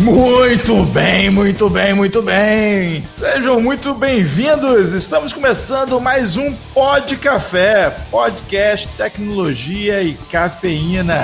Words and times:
Muito 0.00 0.82
bem, 0.86 1.28
muito 1.28 1.68
bem, 1.68 1.92
muito 1.92 2.22
bem. 2.22 3.06
Sejam 3.16 3.60
muito 3.60 3.92
bem-vindos. 3.92 4.94
Estamos 4.94 5.30
começando 5.30 6.00
mais 6.00 6.38
um 6.38 6.54
Pod 6.72 7.18
Café, 7.18 7.94
podcast 8.10 8.88
tecnologia 8.96 10.02
e 10.02 10.14
cafeína. 10.30 11.22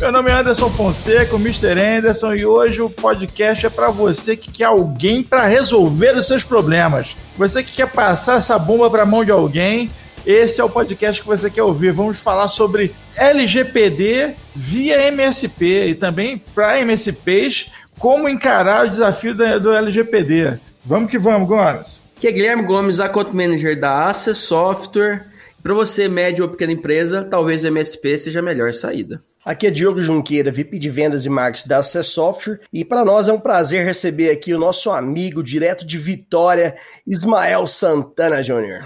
Meu 0.00 0.10
nome 0.10 0.32
é 0.32 0.34
Anderson 0.34 0.68
Fonseca, 0.68 1.36
o 1.36 1.38
Mr. 1.38 1.80
Anderson, 1.80 2.34
e 2.34 2.44
hoje 2.44 2.82
o 2.82 2.90
podcast 2.90 3.66
é 3.66 3.70
para 3.70 3.92
você 3.92 4.36
que 4.36 4.50
quer 4.50 4.64
alguém 4.64 5.22
para 5.22 5.46
resolver 5.46 6.16
os 6.16 6.26
seus 6.26 6.42
problemas. 6.42 7.16
Você 7.38 7.62
que 7.62 7.70
quer 7.70 7.86
passar 7.86 8.38
essa 8.38 8.58
bomba 8.58 8.90
para 8.90 9.04
a 9.04 9.06
mão 9.06 9.24
de 9.24 9.30
alguém, 9.30 9.88
esse 10.26 10.60
é 10.60 10.64
o 10.64 10.68
podcast 10.68 11.22
que 11.22 11.28
você 11.28 11.48
quer 11.48 11.62
ouvir. 11.62 11.92
Vamos 11.92 12.18
falar 12.18 12.48
sobre 12.48 12.92
LGPD 13.16 14.34
via 14.54 15.08
MSP 15.08 15.86
e 15.88 15.94
também 15.94 16.38
para 16.54 16.80
MSPs 16.80 17.70
como 17.98 18.28
encarar 18.28 18.86
o 18.86 18.90
desafio 18.90 19.34
do 19.34 19.72
LGPD. 19.72 20.58
Vamos 20.84 21.10
que 21.10 21.18
vamos, 21.18 21.48
Gomes. 21.48 22.02
Aqui 22.16 22.28
é 22.28 22.32
Guilherme 22.32 22.62
Gomes, 22.64 23.00
Account 23.00 23.34
Manager 23.34 23.78
da 23.78 24.08
Access 24.08 24.40
Software. 24.40 25.26
Para 25.62 25.74
você, 25.74 26.08
média 26.08 26.44
ou 26.44 26.50
pequena 26.50 26.72
empresa, 26.72 27.22
talvez 27.22 27.64
o 27.64 27.66
MSP 27.68 28.18
seja 28.18 28.40
a 28.40 28.42
melhor 28.42 28.72
saída. 28.74 29.22
Aqui 29.44 29.66
é 29.66 29.70
Diogo 29.70 30.02
Junqueira, 30.02 30.50
VP 30.50 30.78
de 30.78 30.88
Vendas 30.88 31.26
e 31.26 31.28
Marketing 31.28 31.68
da 31.68 31.78
Access 31.78 32.10
Software, 32.10 32.60
e 32.72 32.84
para 32.84 33.04
nós 33.04 33.28
é 33.28 33.32
um 33.32 33.38
prazer 33.38 33.84
receber 33.84 34.30
aqui 34.30 34.54
o 34.54 34.58
nosso 34.58 34.90
amigo 34.90 35.42
direto 35.42 35.86
de 35.86 35.98
Vitória, 35.98 36.76
Ismael 37.06 37.66
Santana 37.66 38.42
Júnior. 38.42 38.84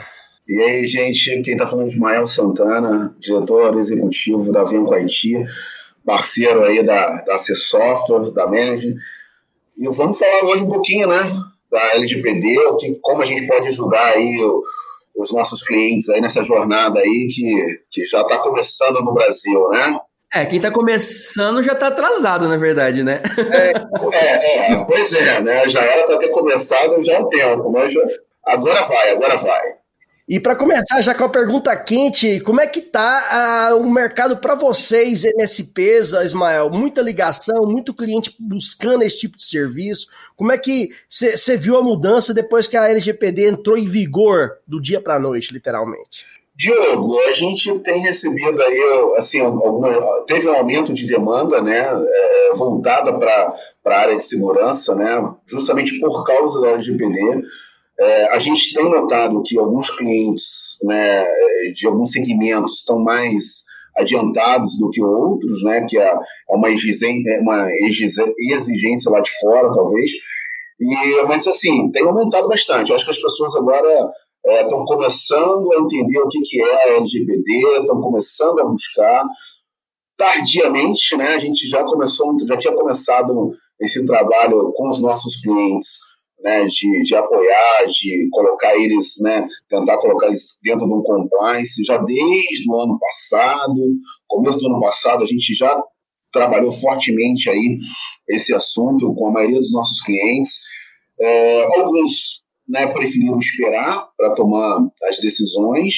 E 0.48 0.62
aí, 0.62 0.86
gente, 0.86 1.42
quem 1.42 1.52
está 1.52 1.66
falando 1.66 1.84
é 1.84 1.88
Ismael 1.88 2.27
Santana, 2.27 3.14
diretor 3.18 3.77
executivo 3.77 4.50
da 4.50 4.64
Venco 4.64 4.94
IT, 4.94 5.44
parceiro 6.06 6.64
aí 6.64 6.82
da, 6.82 7.20
da 7.22 7.38
C 7.38 7.54
Software, 7.54 8.30
da 8.32 8.46
Manage. 8.46 8.94
E 9.76 9.88
vamos 9.91 10.19
falar 10.19 10.44
hoje 10.44 10.64
um 10.64 10.70
pouquinho, 10.70 11.06
né, 11.06 11.19
da 11.70 11.94
LGPD, 11.96 12.58
o 12.60 12.76
que, 12.78 12.98
como 13.02 13.20
a 13.20 13.26
gente 13.26 13.46
pode 13.46 13.69
ajudar 13.69 14.14
aí 14.14 14.42
o, 14.42 14.62
os 15.16 15.30
nossos 15.30 15.62
clientes 15.62 16.08
aí 16.08 16.20
nessa 16.20 16.42
jornada 16.42 16.98
aí 16.98 17.28
que, 17.30 17.80
que 17.91 18.06
já 18.06 18.22
está 18.22 18.38
começando 18.38 19.02
no 19.02 19.12
Brasil, 19.12 19.69
né? 19.69 20.00
É, 20.32 20.46
quem 20.46 20.58
está 20.58 20.70
começando 20.70 21.62
já 21.62 21.72
está 21.72 21.88
atrasado, 21.88 22.48
na 22.48 22.56
verdade, 22.56 23.02
né? 23.02 23.22
É, 23.52 24.16
é, 24.16 24.72
é, 24.72 24.84
pois 24.84 25.12
é, 25.12 25.41
né? 25.41 25.69
Já 25.69 25.82
era 25.82 26.06
para 26.06 26.19
ter 26.19 26.28
começado 26.28 27.02
já 27.02 27.19
há 27.19 27.20
um 27.20 27.28
tempo, 27.28 27.70
mas 27.70 27.92
já... 27.92 28.00
agora 28.46 28.82
vai, 28.82 29.10
agora 29.10 29.36
vai. 29.36 29.77
E 30.28 30.38
para 30.38 30.54
começar 30.54 31.00
já 31.00 31.14
com 31.14 31.24
a 31.24 31.28
pergunta 31.30 31.74
quente, 31.74 32.38
como 32.40 32.60
é 32.60 32.66
que 32.66 32.82
tá 32.82 33.70
uh, 33.72 33.80
o 33.80 33.90
mercado 33.90 34.36
para 34.36 34.54
vocês, 34.54 35.24
MSPs, 35.24 36.12
Ismael? 36.12 36.68
Muita 36.68 37.00
ligação, 37.00 37.64
muito 37.64 37.94
cliente 37.94 38.36
buscando 38.38 39.04
esse 39.04 39.20
tipo 39.20 39.38
de 39.38 39.44
serviço. 39.44 40.06
Como 40.36 40.52
é 40.52 40.58
que 40.58 40.90
você 41.08 41.56
viu 41.56 41.78
a 41.78 41.82
mudança 41.82 42.34
depois 42.34 42.66
que 42.66 42.76
a 42.76 42.90
LGPD 42.90 43.48
entrou 43.48 43.78
em 43.78 43.86
vigor 43.86 44.58
do 44.66 44.78
dia 44.78 45.00
para 45.00 45.14
a 45.14 45.18
noite, 45.18 45.50
literalmente? 45.50 46.26
Diogo, 46.54 47.18
a 47.20 47.32
gente 47.32 47.78
tem 47.78 48.02
recebido 48.02 48.60
aí, 48.60 49.14
assim, 49.16 49.40
alguma, 49.40 50.24
teve 50.26 50.46
um 50.46 50.54
aumento 50.54 50.92
de 50.92 51.06
demanda, 51.06 51.62
né, 51.62 51.78
é, 51.78 52.52
voltada 52.54 53.16
para 53.16 53.54
a 53.86 53.98
área 53.98 54.16
de 54.16 54.24
segurança, 54.24 54.94
né, 54.94 55.24
justamente 55.46 55.98
por 56.00 56.22
causa 56.24 56.60
da 56.60 56.72
LGPD. 56.72 57.44
É, 58.00 58.32
a 58.32 58.38
gente 58.38 58.72
tem 58.72 58.88
notado 58.88 59.42
que 59.42 59.58
alguns 59.58 59.91
clientes 59.91 60.78
né, 60.84 61.27
de 61.74 61.86
alguns 61.86 62.12
segmentos 62.12 62.80
estão 62.80 63.02
mais 63.02 63.64
adiantados 63.97 64.78
do 64.78 64.88
que 64.91 65.03
outros, 65.03 65.62
né, 65.64 65.84
que 65.88 65.98
é, 65.98 66.09
é 66.09 66.54
uma 66.54 66.70
exigência, 66.70 67.28
é 67.28 67.41
uma 67.41 67.69
exigência 68.53 69.10
lá 69.10 69.20
de 69.20 69.31
fora, 69.41 69.72
talvez. 69.72 70.10
E, 70.81 71.22
mas, 71.26 71.47
assim, 71.48 71.91
tem 71.91 72.04
aumentado 72.04 72.47
bastante. 72.47 72.91
Eu 72.91 72.97
acho 72.97 73.04
que 73.04 73.10
as 73.10 73.20
pessoas 73.20 73.56
agora 73.56 74.12
estão 74.47 74.82
é, 74.82 74.86
começando 74.86 75.72
a 75.72 75.80
entender 75.80 76.20
o 76.20 76.28
que, 76.28 76.41
que 76.42 76.62
é 76.62 76.75
a 76.75 76.97
LGPD, 76.98 77.80
estão 77.80 78.00
começando 78.00 78.60
a 78.60 78.65
buscar. 78.65 79.26
Tardiamente, 80.16 81.16
né, 81.16 81.34
a 81.34 81.38
gente 81.38 81.69
já 81.69 81.82
começou, 81.82 82.36
já 82.47 82.56
tinha 82.56 82.75
começado 82.75 83.50
esse 83.80 84.04
trabalho 84.06 84.72
com 84.76 84.88
os 84.88 85.00
nossos 85.00 85.41
clientes 85.41 86.07
né, 86.41 86.65
de, 86.66 87.03
de 87.03 87.15
apoiar, 87.15 87.87
de 87.87 88.28
colocar 88.31 88.76
eles, 88.76 89.15
né, 89.21 89.47
tentar 89.69 89.99
colocar 89.99 90.26
eles 90.26 90.59
dentro 90.62 90.87
de 90.87 90.94
um 90.94 91.03
compliance, 91.03 91.82
já 91.84 91.99
desde 91.99 92.71
o 92.71 92.81
ano 92.81 92.99
passado, 92.99 93.81
começo 94.26 94.59
do 94.59 94.66
ano 94.69 94.81
passado, 94.81 95.22
a 95.22 95.27
gente 95.27 95.54
já 95.54 95.81
trabalhou 96.32 96.71
fortemente 96.71 97.48
aí 97.48 97.78
esse 98.28 98.54
assunto 98.54 99.15
com 99.15 99.28
a 99.28 99.32
maioria 99.32 99.59
dos 99.59 99.72
nossos 99.72 100.00
clientes. 100.03 100.60
É, 101.21 101.65
alguns 101.65 102.44
né, 102.69 102.87
preferiram 102.87 103.38
esperar 103.38 104.06
para 104.16 104.34
tomar 104.34 104.78
as 105.04 105.19
decisões, 105.19 105.94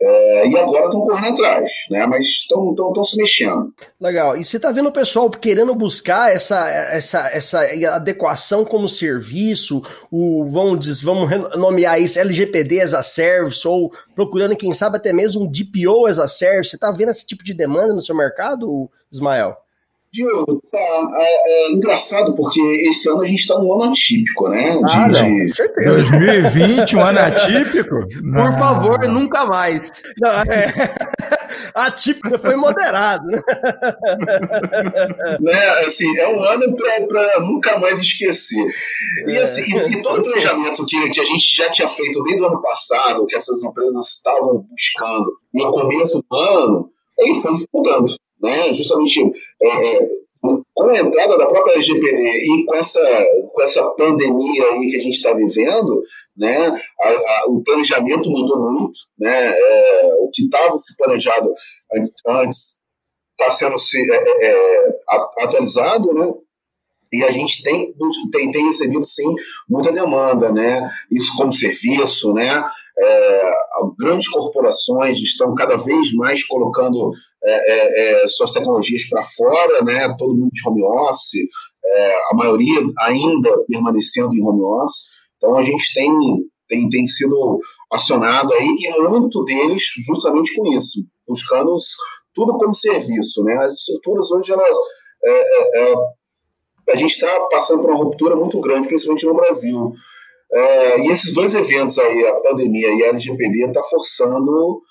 é, 0.00 0.48
e 0.48 0.56
agora 0.56 0.86
estão 0.86 1.00
correndo 1.00 1.34
atrás, 1.34 1.70
né? 1.90 2.04
Mas 2.06 2.26
estão 2.26 2.74
se 3.02 3.16
mexendo. 3.16 3.72
Legal. 3.98 4.36
E 4.36 4.44
você 4.44 4.56
está 4.56 4.70
vendo 4.70 4.88
o 4.88 4.92
pessoal 4.92 5.30
querendo 5.30 5.74
buscar 5.74 6.30
essa, 6.30 6.68
essa, 6.68 7.28
essa 7.28 7.60
adequação 7.94 8.64
como 8.64 8.88
serviço, 8.88 9.82
o, 10.10 10.46
vamos, 10.50 11.00
vamos 11.00 11.56
nomear 11.56 12.00
isso 12.00 12.18
LGPD 12.18 12.82
as 12.82 12.92
a 12.92 13.02
service, 13.02 13.66
ou 13.66 13.90
procurando, 14.14 14.56
quem 14.56 14.74
sabe, 14.74 14.98
até 14.98 15.12
mesmo 15.12 15.44
um 15.44 15.50
DPO 15.50 16.06
as 16.06 16.18
a 16.18 16.28
service. 16.28 16.70
Você 16.70 16.76
está 16.76 16.90
vendo 16.92 17.10
esse 17.10 17.26
tipo 17.26 17.42
de 17.42 17.54
demanda 17.54 17.94
no 17.94 18.02
seu 18.02 18.14
mercado, 18.14 18.90
Ismael? 19.10 19.56
Diogo, 20.16 20.62
tá, 20.72 20.78
é, 20.78 21.68
é, 21.68 21.72
engraçado 21.72 22.34
porque 22.34 22.60
esse 22.88 23.08
ano 23.08 23.20
a 23.20 23.26
gente 23.26 23.40
está 23.40 23.58
num 23.58 23.72
ano 23.74 23.92
atípico, 23.92 24.48
né? 24.48 24.78
De, 24.78 24.92
ah, 24.92 25.08
não, 25.08 25.10
de... 25.10 25.52
2020, 25.84 26.96
um 26.96 27.04
ano 27.04 27.18
atípico? 27.18 28.00
Por 28.00 28.52
favor, 28.58 28.98
nunca 29.08 29.44
mais. 29.44 29.90
Não, 30.18 30.30
é... 30.30 30.72
Atípico 31.74 32.38
foi 32.38 32.56
moderado. 32.56 33.26
Né? 35.40 35.68
Assim, 35.86 36.16
é 36.18 36.28
um 36.28 36.42
ano 36.42 36.74
para 37.08 37.40
nunca 37.40 37.78
mais 37.78 38.00
esquecer. 38.00 38.66
E, 39.26 39.36
é. 39.36 39.42
assim, 39.42 39.62
e, 39.62 39.92
e, 39.92 40.02
todo 40.02 40.20
o 40.20 40.22
planejamento 40.22 40.84
que, 40.86 41.10
que 41.10 41.20
a 41.20 41.24
gente 41.24 41.54
já 41.54 41.70
tinha 41.70 41.88
feito 41.88 42.22
desde 42.22 42.42
o 42.42 42.46
ano 42.46 42.62
passado, 42.62 43.26
que 43.26 43.36
essas 43.36 43.62
empresas 43.62 44.06
estavam 44.06 44.66
buscando 44.68 45.32
no 45.52 45.72
começo 45.72 46.22
do 46.28 46.36
ano, 46.36 46.90
ele 47.18 47.34
foi 47.34 47.56
se 47.56 47.66
mudando 47.74 48.06
né? 48.46 48.72
justamente 48.72 49.20
é, 49.62 49.68
é, 49.68 50.08
com 50.74 50.90
a 50.90 50.98
entrada 50.98 51.36
da 51.36 51.46
própria 51.46 51.74
LGPD 51.74 52.38
e 52.38 52.64
com 52.66 52.74
essa, 52.76 53.26
com 53.52 53.62
essa 53.62 53.82
pandemia 53.90 54.64
aí 54.64 54.88
que 54.88 54.96
a 54.96 55.00
gente 55.00 55.16
está 55.16 55.32
vivendo, 55.32 56.00
né, 56.36 56.68
a, 56.68 57.08
a, 57.08 57.44
o 57.48 57.62
planejamento 57.62 58.30
mudou 58.30 58.70
muito, 58.70 58.98
né, 59.18 59.52
é, 59.56 60.14
o 60.20 60.30
que 60.32 60.44
estava 60.44 60.76
se 60.78 60.96
planejado 60.96 61.52
antes 62.28 62.80
está 63.38 63.50
sendo 63.50 63.78
se, 63.78 63.98
é, 63.98 64.16
é, 64.16 64.50
é 64.50 65.44
atualizado, 65.44 66.12
né, 66.12 66.32
e 67.12 67.22
a 67.22 67.30
gente 67.30 67.62
tem, 67.62 67.94
tem, 68.32 68.50
tem 68.50 68.66
recebido, 68.66 69.04
sim, 69.04 69.32
muita 69.68 69.92
demanda, 69.92 70.50
né? 70.52 70.86
Isso 71.10 71.32
como 71.36 71.52
serviço, 71.52 72.32
né? 72.34 72.68
É, 72.98 73.52
grandes 73.98 74.28
corporações 74.28 75.16
estão 75.18 75.54
cada 75.54 75.76
vez 75.76 76.12
mais 76.14 76.44
colocando 76.44 77.12
é, 77.46 77.72
é, 77.72 78.24
é 78.24 78.26
suas 78.26 78.52
tecnologias 78.52 79.08
para 79.08 79.22
fora, 79.22 79.82
né? 79.82 80.14
Todo 80.18 80.34
mundo 80.34 80.50
de 80.52 80.68
home 80.68 80.82
office, 80.82 81.48
é, 81.84 82.14
a 82.30 82.34
maioria 82.34 82.80
ainda 83.00 83.56
permanecendo 83.66 84.34
em 84.34 84.42
home 84.42 84.62
office. 84.62 85.06
Então 85.36 85.56
a 85.56 85.62
gente 85.62 85.94
tem, 85.94 86.10
tem, 86.68 86.88
tem 86.88 87.06
sido 87.06 87.58
acionado 87.92 88.52
aí, 88.54 88.66
e 88.66 89.08
muito 89.08 89.44
deles 89.44 89.82
justamente 90.06 90.54
com 90.54 90.72
isso, 90.72 91.04
buscando 91.26 91.76
tudo 92.34 92.58
como 92.58 92.74
serviço, 92.74 93.42
né? 93.44 93.56
As 93.56 93.72
estruturas 93.74 94.30
hoje, 94.30 94.52
elas 94.52 94.76
é, 95.24 95.94
a 96.90 96.96
gente 96.96 97.12
está 97.12 97.40
passando 97.50 97.82
por 97.82 97.90
uma 97.90 98.04
ruptura 98.04 98.36
muito 98.36 98.60
grande, 98.60 98.88
principalmente 98.88 99.26
no 99.26 99.34
Brasil. 99.34 99.92
É, 100.52 101.00
e 101.00 101.08
esses 101.08 101.34
dois 101.34 101.54
eventos 101.54 101.98
aí, 101.98 102.26
a 102.26 102.34
pandemia 102.34 102.94
e 102.94 103.02
a 103.02 103.08
LGPD, 103.08 103.66
está 103.66 103.82
forçando 103.82 104.82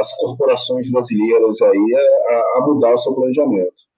as 0.00 0.12
corporações 0.16 0.90
brasileiras 0.90 1.60
aí 1.62 1.94
a, 2.28 2.58
a, 2.58 2.60
mudar 2.66 2.94
o 2.94 2.98
seu 2.98 3.14
planejamento. 3.14 3.90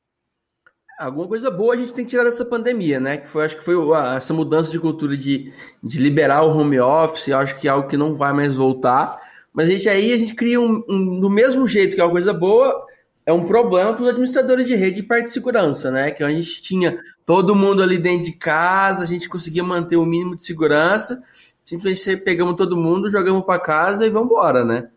Alguma 0.99 1.27
coisa 1.27 1.51
boa 1.51 1.75
a 1.75 1.77
gente 1.77 1.93
tem 1.93 2.05
que 2.05 2.11
tirar 2.11 2.25
dessa 2.25 2.45
pandemia, 2.45 3.01
né? 3.01 3.17
Que 3.17 3.29
foi, 3.29 3.45
acho 3.45 3.57
que 3.57 3.65
foi 3.65 3.75
essa 4.17 4.33
mudança 4.33 4.71
de 4.71 4.79
cultura 4.79 5.17
de, 5.17 5.53
de 5.83 5.99
liberar 5.99 6.45
o 6.45 6.57
home 6.57 6.79
office, 6.79 7.31
acho 7.31 7.59
que 7.59 7.67
é 7.67 7.71
algo 7.71 7.89
que 7.89 7.97
não 7.97 8.17
vai 8.17 8.33
mais 8.33 8.55
voltar. 8.55 9.21
Mas 9.53 9.69
a 9.69 9.73
gente 9.73 9.89
aí 9.89 10.13
a 10.13 10.19
gente 10.19 10.35
cria 10.35 10.61
um, 10.61 10.83
um 10.89 11.21
do 11.21 11.29
mesmo 11.29 11.67
jeito 11.67 11.95
que 11.95 12.01
é 12.01 12.05
uma 12.05 12.13
coisa 12.13 12.33
boa, 12.33 12.87
é 13.27 13.33
um 13.33 13.45
problema 13.45 13.93
para 13.93 14.03
os 14.03 14.09
administradores 14.09 14.67
de 14.67 14.75
rede 14.75 14.97
de 14.97 15.03
parte 15.03 15.25
de 15.25 15.31
segurança, 15.31 15.91
né? 15.91 16.11
Que 16.11 16.23
a 16.23 16.31
gente 16.31 16.63
tinha 16.63 16.99
todo 17.27 17.57
mundo 17.57 17.83
ali 17.83 17.99
dentro 17.99 18.25
de 18.25 18.33
casa, 18.33 19.03
a 19.03 19.07
gente 19.07 19.29
conseguia 19.29 19.65
manter 19.65 19.97
o 19.97 20.07
mínimo 20.07 20.37
de 20.37 20.45
segurança, 20.45 21.23
simplesmente 21.65 22.23
pegamos 22.23 22.55
todo 22.55 22.77
mundo, 22.77 23.11
jogamos 23.11 23.45
para 23.45 23.59
casa 23.59 24.07
e 24.07 24.11
vamos 24.11 24.31
embora, 24.31 24.65
né? 24.65 24.91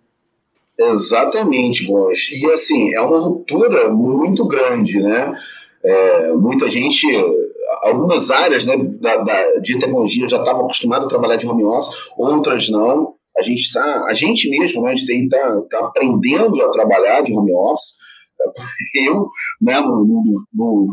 Exatamente, 0.80 1.86
Gomes. 1.86 2.30
E 2.32 2.52
assim, 2.52 2.94
é 2.94 3.02
uma 3.02 3.20
ruptura 3.20 3.90
muito 3.90 4.46
grande, 4.46 5.02
né? 5.02 5.36
É, 5.84 6.32
muita 6.34 6.70
gente, 6.70 7.06
algumas 7.84 8.30
áreas 8.30 8.66
né, 8.66 8.78
da, 9.00 9.18
da 9.18 9.60
de 9.60 9.80
tecnologia 9.80 10.28
já 10.28 10.38
estavam 10.38 10.66
acostumadas 10.66 11.08
a 11.08 11.10
trabalhar 11.10 11.38
de 11.38 11.48
home 11.48 11.64
office, 11.64 11.96
outras 12.18 12.70
não. 12.70 13.16
A 13.38 13.42
gente 13.42 13.62
está, 13.62 14.06
a 14.06 14.14
gente 14.14 14.50
mesmo, 14.50 14.82
né, 14.84 14.92
a 14.92 14.96
gente 14.96 15.12
está 15.12 15.62
tá 15.70 15.80
aprendendo 15.80 16.62
a 16.62 16.72
trabalhar 16.72 17.22
de 17.22 17.34
home 17.34 17.54
office. 17.54 17.96
Eu, 18.96 19.28
né, 19.62 19.80
no, 19.80 20.06
no, 20.06 20.46
no 20.54 20.88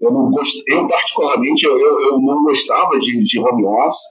eu, 0.00 0.10
não 0.10 0.30
gost, 0.30 0.60
eu 0.66 0.86
particularmente, 0.88 1.64
eu, 1.64 1.78
eu 1.78 2.20
não 2.20 2.42
gostava 2.42 2.98
de, 2.98 3.22
de 3.22 3.38
home 3.38 3.64
office 3.64 4.02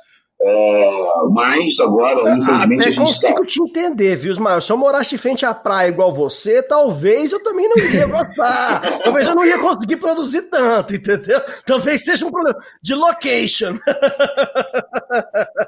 é, 0.43 0.91
mas 1.29 1.79
agora, 1.79 2.35
infelizmente, 2.35 2.81
Até 2.81 2.89
a 2.89 2.91
gente 2.91 2.97
consigo 2.97 3.39
tá... 3.41 3.45
te 3.45 3.61
entender, 3.61 4.15
viu, 4.15 4.31
Ismael? 4.31 4.59
Se 4.59 4.71
eu 4.71 4.77
morasse 4.77 5.11
de 5.11 5.17
frente 5.19 5.45
à 5.45 5.53
praia 5.53 5.89
igual 5.89 6.11
você, 6.11 6.63
talvez 6.63 7.31
eu 7.31 7.43
também 7.43 7.69
não 7.69 7.77
ia 7.77 8.07
gostar. 8.07 8.81
talvez 9.03 9.27
eu 9.27 9.35
não 9.35 9.45
ia 9.45 9.59
conseguir 9.59 9.97
produzir 9.97 10.43
tanto, 10.43 10.95
entendeu? 10.95 11.39
Talvez 11.63 12.03
seja 12.03 12.25
um 12.25 12.31
problema 12.31 12.57
de 12.81 12.95
location. 12.95 13.77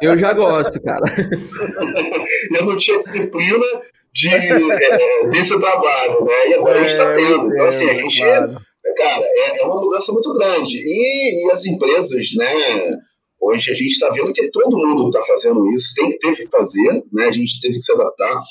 eu 0.02 0.18
já 0.18 0.34
gosto, 0.34 0.82
cara. 0.82 1.04
eu 2.58 2.66
não 2.66 2.76
tinha 2.76 2.98
disciplina 2.98 3.66
de, 4.12 4.28
é, 4.30 5.28
desse 5.30 5.60
trabalho, 5.60 6.26
né? 6.26 6.48
E 6.50 6.54
agora 6.56 6.80
é, 6.80 6.80
a 6.80 6.82
gente 6.82 6.92
está 6.92 7.14
tendo. 7.14 7.54
Então, 7.54 7.66
assim, 7.68 7.90
a 7.92 7.94
gente. 7.94 8.20
Claro. 8.20 8.56
Cara, 8.98 9.24
é, 9.24 9.62
é 9.62 9.66
uma 9.66 9.80
mudança 9.80 10.12
muito 10.12 10.34
grande. 10.34 10.78
E, 10.78 11.48
e 11.48 11.52
as 11.52 11.64
empresas, 11.66 12.34
né? 12.36 12.98
Hoje 13.46 13.72
a 13.72 13.74
gente 13.74 13.92
está 13.92 14.10
vendo 14.10 14.32
que 14.32 14.50
todo 14.52 14.78
mundo 14.78 15.10
está 15.10 15.22
fazendo 15.22 15.70
isso, 15.74 15.94
tem, 15.96 16.18
teve 16.18 16.46
que 16.46 16.50
fazer, 16.50 17.04
né? 17.12 17.26
a 17.26 17.32
gente 17.32 17.60
teve 17.60 17.74
que 17.74 17.82
se 17.82 17.92
adaptar 17.92 18.42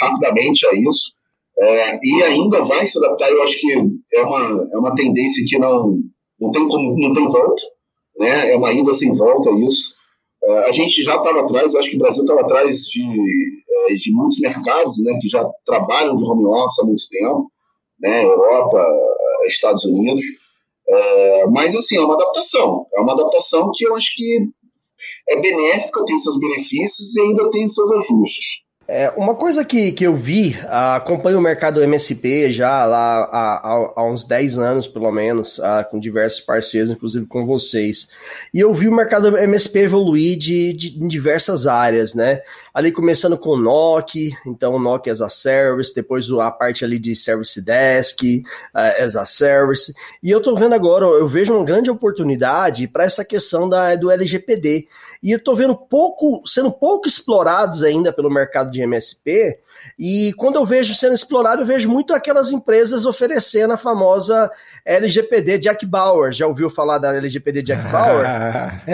rapidamente 0.00 0.66
a 0.66 0.74
isso, 0.74 1.12
é, 1.60 1.98
e 2.02 2.22
ainda 2.24 2.64
vai 2.64 2.84
se 2.84 2.98
adaptar. 2.98 3.30
Eu 3.30 3.42
acho 3.44 3.60
que 3.60 3.72
é 4.14 4.22
uma, 4.22 4.68
é 4.72 4.76
uma 4.76 4.94
tendência 4.96 5.44
que 5.46 5.56
não, 5.56 5.98
não, 6.40 6.50
tem, 6.50 6.66
como, 6.66 6.98
não 6.98 7.14
tem 7.14 7.28
volta, 7.28 7.62
né? 8.18 8.50
é 8.50 8.56
uma 8.56 8.72
ida 8.72 8.92
sem 8.92 9.14
volta 9.14 9.52
isso. 9.52 9.94
É, 10.42 10.68
a 10.68 10.72
gente 10.72 11.00
já 11.00 11.14
estava 11.16 11.42
atrás, 11.42 11.72
acho 11.76 11.90
que 11.90 11.96
o 11.96 12.00
Brasil 12.00 12.24
estava 12.24 12.40
atrás 12.40 12.80
de, 12.86 13.02
é, 13.88 13.94
de 13.94 14.12
muitos 14.12 14.40
mercados 14.40 15.00
né, 15.00 15.16
que 15.20 15.28
já 15.28 15.48
trabalham 15.64 16.16
de 16.16 16.24
home 16.24 16.46
office 16.46 16.80
há 16.80 16.84
muito 16.84 17.04
tempo, 17.08 17.52
né? 18.00 18.24
Europa, 18.24 18.84
Estados 19.46 19.84
Unidos. 19.84 20.24
É, 20.90 21.46
mas, 21.46 21.74
assim, 21.74 21.96
é 21.96 22.00
uma 22.00 22.14
adaptação. 22.14 22.86
É 22.94 23.00
uma 23.00 23.12
adaptação 23.12 23.70
que 23.72 23.86
eu 23.86 23.94
acho 23.94 24.14
que 24.16 24.48
é 25.28 25.40
benéfica, 25.40 26.04
tem 26.04 26.18
seus 26.18 26.38
benefícios 26.38 27.16
e 27.16 27.20
ainda 27.20 27.50
tem 27.50 27.68
seus 27.68 27.90
ajustes. 27.92 28.64
É, 28.92 29.08
uma 29.16 29.36
coisa 29.36 29.64
que, 29.64 29.92
que 29.92 30.02
eu 30.02 30.16
vi, 30.16 30.58
acompanho 30.66 31.38
o 31.38 31.40
mercado 31.40 31.80
MSP 31.80 32.50
já 32.50 32.84
lá 32.84 33.22
há, 33.30 33.92
há, 33.94 34.04
uns 34.04 34.24
10 34.24 34.58
anos, 34.58 34.88
pelo 34.88 35.12
menos, 35.12 35.60
com 35.92 36.00
diversos 36.00 36.40
parceiros, 36.40 36.90
inclusive 36.90 37.24
com 37.26 37.46
vocês. 37.46 38.08
E 38.52 38.58
eu 38.58 38.74
vi 38.74 38.88
o 38.88 38.92
mercado 38.92 39.38
MSP 39.38 39.78
evoluir 39.78 40.36
de, 40.36 40.72
de, 40.72 41.04
em 41.04 41.06
diversas 41.06 41.68
áreas, 41.68 42.16
né? 42.16 42.42
Ali 42.72 42.92
começando 42.92 43.36
com 43.36 43.50
o 43.50 43.56
NOC, 43.56 44.32
então 44.46 44.78
NOC 44.78 45.10
as 45.10 45.20
a 45.20 45.28
Service, 45.28 45.94
depois 45.94 46.30
a 46.30 46.50
parte 46.50 46.84
ali 46.84 46.98
de 46.98 47.16
Service 47.16 47.60
Desk, 47.60 48.42
uh, 48.74 49.02
as 49.02 49.16
a 49.16 49.24
Service. 49.24 49.92
E 50.22 50.30
eu 50.30 50.40
tô 50.40 50.54
vendo 50.54 50.74
agora, 50.74 51.04
eu 51.04 51.26
vejo 51.26 51.54
uma 51.54 51.64
grande 51.64 51.90
oportunidade 51.90 52.86
para 52.86 53.04
essa 53.04 53.24
questão 53.24 53.68
da, 53.68 53.96
do 53.96 54.10
LGPD. 54.10 54.86
E 55.22 55.32
eu 55.32 55.42
tô 55.42 55.54
vendo 55.54 55.76
pouco, 55.76 56.42
sendo 56.46 56.70
pouco 56.70 57.08
explorados 57.08 57.82
ainda 57.82 58.12
pelo 58.12 58.30
mercado 58.30 58.70
de 58.70 58.80
MSP, 58.82 59.58
e 59.98 60.32
quando 60.34 60.56
eu 60.56 60.64
vejo 60.64 60.94
sendo 60.94 61.14
explorado, 61.14 61.62
eu 61.62 61.66
vejo 61.66 61.88
muito 61.88 62.14
aquelas 62.14 62.50
empresas 62.50 63.04
oferecendo 63.04 63.72
a 63.72 63.76
famosa 63.76 64.50
LGPD 64.84 65.58
Jack 65.58 65.84
Bauer. 65.86 66.32
Já 66.32 66.46
ouviu 66.46 66.70
falar 66.70 66.98
da 66.98 67.14
LGPD 67.14 67.62
Jack 67.62 67.82
Bauer? 67.92 68.24
é, 68.86 68.92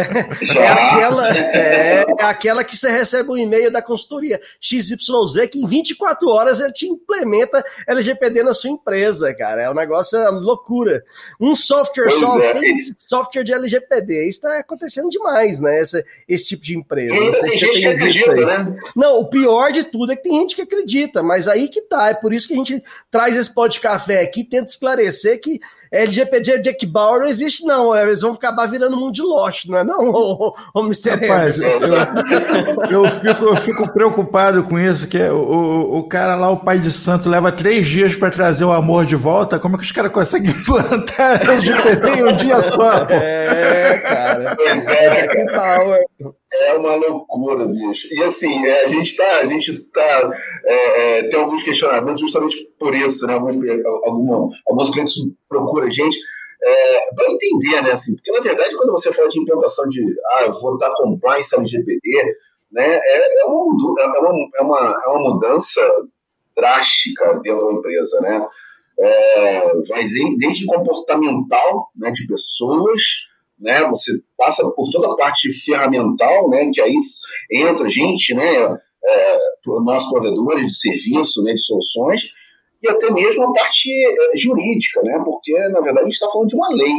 é, 0.59 0.69
aquela, 0.69 1.37
é, 1.37 2.05
é, 2.09 2.25
aquela 2.25 2.65
que 2.65 2.77
você 2.77 2.91
recebe 2.91 3.31
um 3.31 3.37
e-mail 3.37 3.71
da 3.71 3.81
consultoria 3.81 4.41
XYZ 4.61 5.49
que 5.51 5.61
em 5.61 5.67
24 5.67 6.29
horas 6.29 6.61
ele 6.61 6.73
te 6.73 6.87
implementa 6.87 7.65
LGPD 7.87 8.43
na 8.43 8.55
sua 8.55 8.71
empresa, 8.71 9.33
cara. 9.35 9.63
É 9.63 9.71
um 9.71 9.75
negócio, 9.75 10.19
é 10.19 10.29
loucura. 10.29 11.05
Um 11.41 11.55
software 11.55 12.11
só 12.11 12.41
é. 12.41 12.55
software 12.99 13.45
de 13.45 13.53
LGPD. 13.53 14.29
Isso 14.29 14.39
está 14.39 14.59
acontecendo 14.59 15.09
demais, 15.09 15.61
né? 15.61 15.81
Esse, 15.81 16.05
esse 16.29 16.45
tipo 16.47 16.65
de 16.65 16.77
empresa. 16.77 17.15
Não, 17.15 17.33
se 17.33 17.41
você 17.41 17.73
tem 17.73 17.87
acredita, 17.87 18.35
né? 18.35 18.77
Não, 18.95 19.21
o 19.21 19.29
pior 19.29 19.73
de 19.73 19.85
tudo 19.85 20.13
é 20.13 20.17
que 20.17 20.23
tem 20.23 20.35
gente 20.41 20.55
que 20.55 20.63
acredita, 20.63 20.76
mas 21.23 21.49
aí 21.49 21.69
que 21.69 21.83
tá. 21.83 22.11
É 22.11 22.15
por 22.15 22.33
isso 22.33 22.49
que 22.49 22.55
a 22.55 22.59
gente 22.59 22.83
traz 23.11 23.37
esse 23.37 23.53
pó 23.53 23.67
de 23.67 23.81
café 23.81 24.23
aqui, 24.23 24.45
tenta 24.45 24.67
esclarecer 24.67 25.41
que 25.41 25.61
LGPD 25.93 26.59
Jack 26.61 26.87
Bauer 26.87 27.21
não 27.21 27.29
existe, 27.29 27.65
não. 27.65 27.97
Eles 27.97 28.21
vão 28.21 28.33
acabar 28.33 28.67
virando 28.67 28.97
mundo 28.97 29.13
de 29.13 29.23
Lost, 29.23 29.67
não 29.67 29.79
é 29.79 29.85
não, 29.85 30.11
ô, 30.11 30.55
ô, 30.75 30.81
Mr. 30.81 31.11
Rapaz, 31.11 31.61
eu, 31.61 31.71
eu, 32.91 33.11
fico, 33.11 33.45
eu 33.45 33.57
fico 33.57 33.93
preocupado 33.93 34.65
com 34.65 34.79
isso, 34.79 35.07
que 35.07 35.19
o, 35.19 35.37
o, 35.37 35.99
o 35.99 36.09
cara 36.09 36.35
lá, 36.35 36.51
o 36.51 36.59
pai 36.59 36.79
de 36.79 36.91
santo, 36.91 37.29
leva 37.29 37.53
três 37.53 37.87
dias 37.87 38.15
para 38.15 38.31
trazer 38.31 38.65
o 38.65 38.73
amor 38.73 39.07
de 39.07 39.17
volta. 39.17 39.59
Como 39.59 39.77
é 39.77 39.79
que 39.79 39.85
os 39.85 39.93
caras 39.93 40.13
conseguem 40.13 40.51
implantar 40.53 41.49
LGPD 41.49 42.11
em 42.11 42.25
um 42.25 42.37
dia 42.37 42.61
só? 42.61 43.05
Pô? 43.05 43.15
É, 43.15 43.99
cara. 43.99 44.57
Pois 44.57 44.89
é, 44.89 45.27
Jack 45.27 45.53
Bauer. 45.53 46.01
É 46.53 46.75
uma 46.75 46.95
loucura, 46.95 47.67
bicho. 47.67 48.09
E 48.13 48.23
assim, 48.23 48.65
é, 48.67 48.85
a 48.85 48.89
gente 48.89 49.17
tá, 49.17 49.41
a 49.41 49.47
gente 49.47 49.73
tá, 49.93 50.31
é, 50.65 51.19
é, 51.19 51.23
tem 51.25 51.39
alguns 51.39 51.63
questionamentos 51.63 52.21
justamente 52.21 52.57
por 52.79 52.95
isso, 52.95 53.27
né? 53.27 53.35
Alguns, 53.35 54.55
alguns 54.69 54.91
clientes 54.91 55.15
procuram 55.49 55.87
a 55.87 55.91
gente 55.91 56.17
é, 56.63 57.15
para 57.15 57.33
entender, 57.33 57.83
né? 57.83 57.93
Assim, 57.93 58.15
porque 58.17 58.33
na 58.33 58.41
verdade, 58.41 58.77
quando 58.77 58.93
você 58.93 59.13
fala 59.13 59.29
de 59.29 59.41
implantação 59.41 59.89
de, 59.89 60.03
ah, 60.35 60.51
vou 60.61 60.77
dar 60.79 60.93
compliance 60.95 61.55
LGPD, 61.55 62.25
né? 62.73 62.97
É, 62.97 63.43
é, 63.43 63.45
uma, 63.47 63.75
é, 64.01 64.21
uma, 64.21 64.49
é, 64.57 64.63
uma, 64.63 65.01
é 65.05 65.09
uma 65.09 65.35
mudança 65.35 65.81
drástica 66.57 67.41
dentro 67.43 67.67
da 67.67 67.73
empresa, 67.73 68.21
né? 68.21 68.47
É, 68.99 69.61
vai 69.89 70.07
desde 70.39 70.65
comportamental, 70.65 71.91
né, 71.95 72.11
de 72.11 72.27
pessoas 72.27 73.03
né? 73.59 73.85
Você 73.89 74.13
passa 74.37 74.63
por 74.71 74.91
toda 74.91 75.13
a 75.13 75.17
parte 75.17 75.51
ferramental, 75.65 76.49
né? 76.51 76.71
Que 76.73 76.81
aí 76.81 76.95
entra 77.51 77.89
gente, 77.89 78.35
né? 78.35 78.79
É, 79.09 79.39
nossos 79.67 80.11
provedores 80.11 80.67
de 80.67 80.79
serviço, 80.79 81.43
né? 81.43 81.55
De 81.55 81.63
soluções 81.63 82.23
até 82.89 83.11
mesmo 83.11 83.45
a 83.45 83.53
parte 83.53 83.89
é, 83.91 84.37
jurídica, 84.37 85.03
né? 85.03 85.21
Porque 85.25 85.53
na 85.69 85.81
verdade 85.81 86.01
a 86.01 86.05
gente 86.05 86.15
está 86.15 86.29
falando 86.29 86.49
de 86.49 86.57
uma 86.57 86.69
lei. 86.69 86.95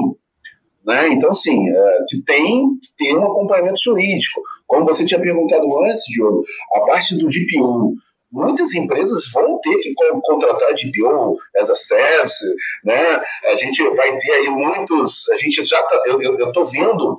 Né? 0.86 1.10
Então, 1.10 1.32
assim, 1.32 1.70
é, 1.70 1.98
que 2.08 2.22
tem 2.22 2.70
que 2.80 2.96
ter 2.98 3.18
um 3.18 3.26
acompanhamento 3.26 3.80
jurídico. 3.84 4.42
Como 4.66 4.86
você 4.86 5.06
tinha 5.06 5.20
perguntado 5.20 5.66
antes, 5.84 6.04
Diogo, 6.06 6.46
a 6.76 6.80
parte 6.82 7.18
do 7.18 7.28
DPO, 7.28 7.94
muitas 8.32 8.74
empresas 8.74 9.30
vão 9.34 9.60
ter 9.60 9.76
que 9.80 9.94
contratar 10.24 10.74
DPO 10.74 11.38
as 11.58 11.70
a 11.70 11.76
service, 11.76 12.46
né? 12.86 13.22
A 13.52 13.58
gente 13.58 13.84
vai 13.96 14.18
ter 14.18 14.32
aí 14.32 14.50
muitos, 14.50 15.30
a 15.32 15.38
gente 15.38 15.64
já 15.66 15.82
tá, 15.84 16.02
eu 16.06 16.48
estou 16.48 16.64
vendo 16.64 17.16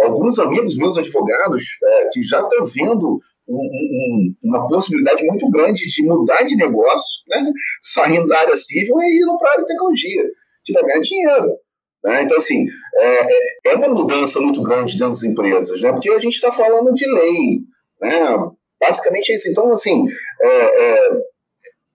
alguns 0.00 0.38
amigos 0.38 0.76
meus 0.76 0.98
advogados 0.98 1.64
é, 1.84 2.08
que 2.12 2.22
já 2.22 2.40
estão 2.40 2.64
vendo 2.64 3.20
um, 3.48 3.56
um, 3.56 4.34
uma 4.42 4.68
possibilidade 4.68 5.24
muito 5.24 5.48
grande 5.50 5.84
de 5.88 6.02
mudar 6.04 6.42
de 6.42 6.56
negócio, 6.56 7.22
né? 7.28 7.52
Saindo 7.80 8.26
da 8.26 8.40
área 8.40 8.56
civil 8.56 8.96
e 8.98 9.20
indo 9.22 9.36
para 9.38 9.48
a 9.48 9.52
área 9.52 9.64
de 9.64 9.68
tecnologia, 9.68 10.22
de 10.64 10.72
ganhar 10.72 11.00
dinheiro. 11.00 11.56
Né? 12.04 12.22
Então, 12.22 12.36
assim, 12.36 12.66
é, 12.98 13.70
é 13.70 13.74
uma 13.74 13.88
mudança 13.88 14.40
muito 14.40 14.62
grande 14.62 14.92
dentro 14.92 15.10
das 15.10 15.24
empresas, 15.24 15.80
né? 15.80 15.92
Porque 15.92 16.10
a 16.10 16.18
gente 16.18 16.34
está 16.34 16.52
falando 16.52 16.92
de 16.92 17.06
lei, 17.06 17.60
né? 18.00 18.50
Basicamente 18.80 19.32
é 19.32 19.34
isso. 19.34 19.48
Então, 19.48 19.72
assim, 19.72 20.06
é, 20.40 20.84
é, 20.84 21.20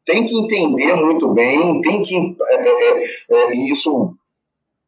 tem 0.06 0.26
que 0.26 0.36
entender 0.38 0.96
muito 0.96 1.34
bem, 1.34 1.82
tem 1.82 2.02
que. 2.02 2.16
É, 2.16 2.56
é, 2.56 3.04
é, 3.30 3.56
isso, 3.56 4.14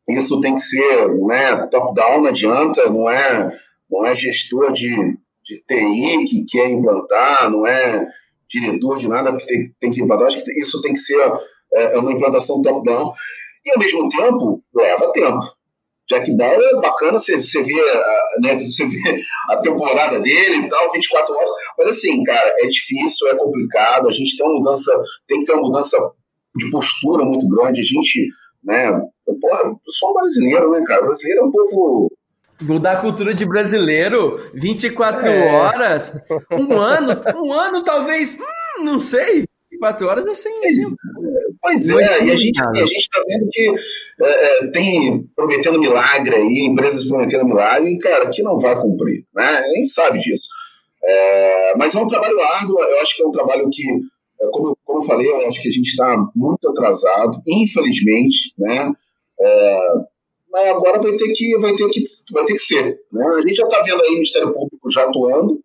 isso 0.09 0.41
tem 0.41 0.55
que 0.55 0.61
ser 0.61 1.07
né, 1.25 1.67
top-down, 1.67 2.21
não 2.21 2.29
adianta, 2.29 2.89
não 2.89 3.09
é, 3.09 3.51
não 3.89 4.05
é 4.05 4.15
gestor 4.15 4.71
de, 4.73 4.93
de 5.43 5.63
TI 5.65 6.23
que 6.25 6.45
quer 6.45 6.69
implantar, 6.69 7.49
não 7.49 7.65
é 7.67 8.05
diretor 8.49 8.97
de 8.97 9.07
nada 9.07 9.35
que 9.35 9.45
tem, 9.45 9.73
tem 9.79 9.91
que 9.91 10.01
implantar. 10.01 10.27
Acho 10.27 10.43
que 10.43 10.59
isso 10.59 10.81
tem 10.81 10.93
que 10.93 10.99
ser 10.99 11.19
é, 11.73 11.97
uma 11.97 12.11
implantação 12.11 12.61
top-down. 12.61 13.11
E, 13.65 13.71
ao 13.71 13.79
mesmo 13.79 14.09
tempo, 14.09 14.63
leva 14.73 15.11
tempo. 15.11 15.39
Jack 16.09 16.35
Bauer 16.35 16.59
é 16.59 16.81
bacana, 16.81 17.17
você, 17.17 17.41
você, 17.41 17.63
vê, 17.63 17.81
né, 18.41 18.55
você 18.57 18.85
vê 18.85 19.23
a 19.49 19.57
temporada 19.57 20.19
dele 20.19 20.57
e 20.57 20.67
tal, 20.67 20.91
24 20.91 21.33
horas. 21.33 21.49
Mas 21.77 21.87
assim, 21.87 22.21
cara, 22.23 22.53
é 22.59 22.67
difícil, 22.67 23.27
é 23.29 23.35
complicado. 23.37 24.07
A 24.07 24.11
gente 24.11 24.35
tem 24.35 24.45
uma 24.45 24.59
mudança, 24.59 24.91
tem 25.27 25.39
que 25.39 25.45
ter 25.45 25.53
uma 25.53 25.61
mudança 25.61 25.97
de 26.57 26.69
postura 26.69 27.23
muito 27.23 27.47
grande. 27.47 27.79
A 27.79 27.83
gente, 27.83 28.27
né, 28.63 28.91
porra, 29.41 29.69
eu 29.69 29.79
sou 29.87 30.11
um 30.11 30.13
brasileiro, 30.13 30.71
né, 30.71 30.83
cara? 30.85 31.03
O 31.03 31.05
brasileiro 31.05 31.41
é 31.41 31.45
um 31.45 31.51
povo. 31.51 32.11
Mudar 32.61 32.93
a 32.93 33.01
cultura 33.01 33.33
de 33.33 33.45
brasileiro, 33.45 34.39
24 34.53 35.27
é. 35.27 35.51
horas, 35.51 36.13
um 36.51 36.73
ano, 36.77 37.21
um 37.35 37.51
ano 37.51 37.83
talvez, 37.83 38.37
hum, 38.39 38.83
não 38.83 39.01
sei, 39.01 39.45
24 39.71 40.07
horas 40.07 40.25
é 40.25 40.35
sem. 40.35 40.53
Pois 41.61 41.89
é, 41.89 42.25
e 42.25 42.31
a 42.31 42.35
gente 42.35 42.59
a 42.59 42.83
está 42.83 43.21
vendo 43.27 43.47
que 43.51 43.73
é, 44.21 44.65
é, 44.65 44.67
tem 44.67 45.23
prometendo 45.35 45.79
milagre 45.79 46.35
aí, 46.35 46.59
empresas 46.59 47.07
prometendo 47.07 47.45
milagre, 47.45 47.89
e, 47.89 47.97
cara, 47.99 48.29
que 48.29 48.41
não 48.41 48.59
vai 48.59 48.79
cumprir, 48.79 49.25
né? 49.33 49.45
A 49.45 49.75
gente 49.75 49.89
sabe 49.89 50.19
disso. 50.19 50.47
É, 51.03 51.73
mas 51.77 51.93
é 51.95 51.99
um 51.99 52.07
trabalho 52.07 52.41
árduo, 52.41 52.79
eu 52.81 53.01
acho 53.01 53.15
que 53.15 53.23
é 53.23 53.27
um 53.27 53.31
trabalho 53.31 53.69
que, 53.69 53.83
é, 54.41 54.47
como, 54.51 54.77
como 54.85 54.99
eu 54.99 55.03
falei, 55.03 55.27
eu 55.27 55.47
acho 55.47 55.61
que 55.61 55.67
a 55.67 55.71
gente 55.71 55.87
está 55.87 56.17
muito 56.35 56.67
atrasado, 56.69 57.41
infelizmente, 57.47 58.53
né? 58.57 58.91
Mas 60.53 60.67
agora 60.67 61.01
vai 61.01 61.13
ter 61.13 61.33
que, 61.33 61.57
vai 61.57 61.73
ter 61.73 61.89
que, 61.89 62.03
vai 62.31 62.45
ter 62.45 62.53
que 62.53 62.59
ser. 62.59 62.99
Né? 63.11 63.23
A 63.27 63.41
gente 63.41 63.55
já 63.55 63.63
está 63.63 63.81
vendo 63.81 64.03
aí 64.03 64.09
o 64.09 64.13
Ministério 64.13 64.53
Público 64.53 64.91
já 64.91 65.03
atuando. 65.03 65.59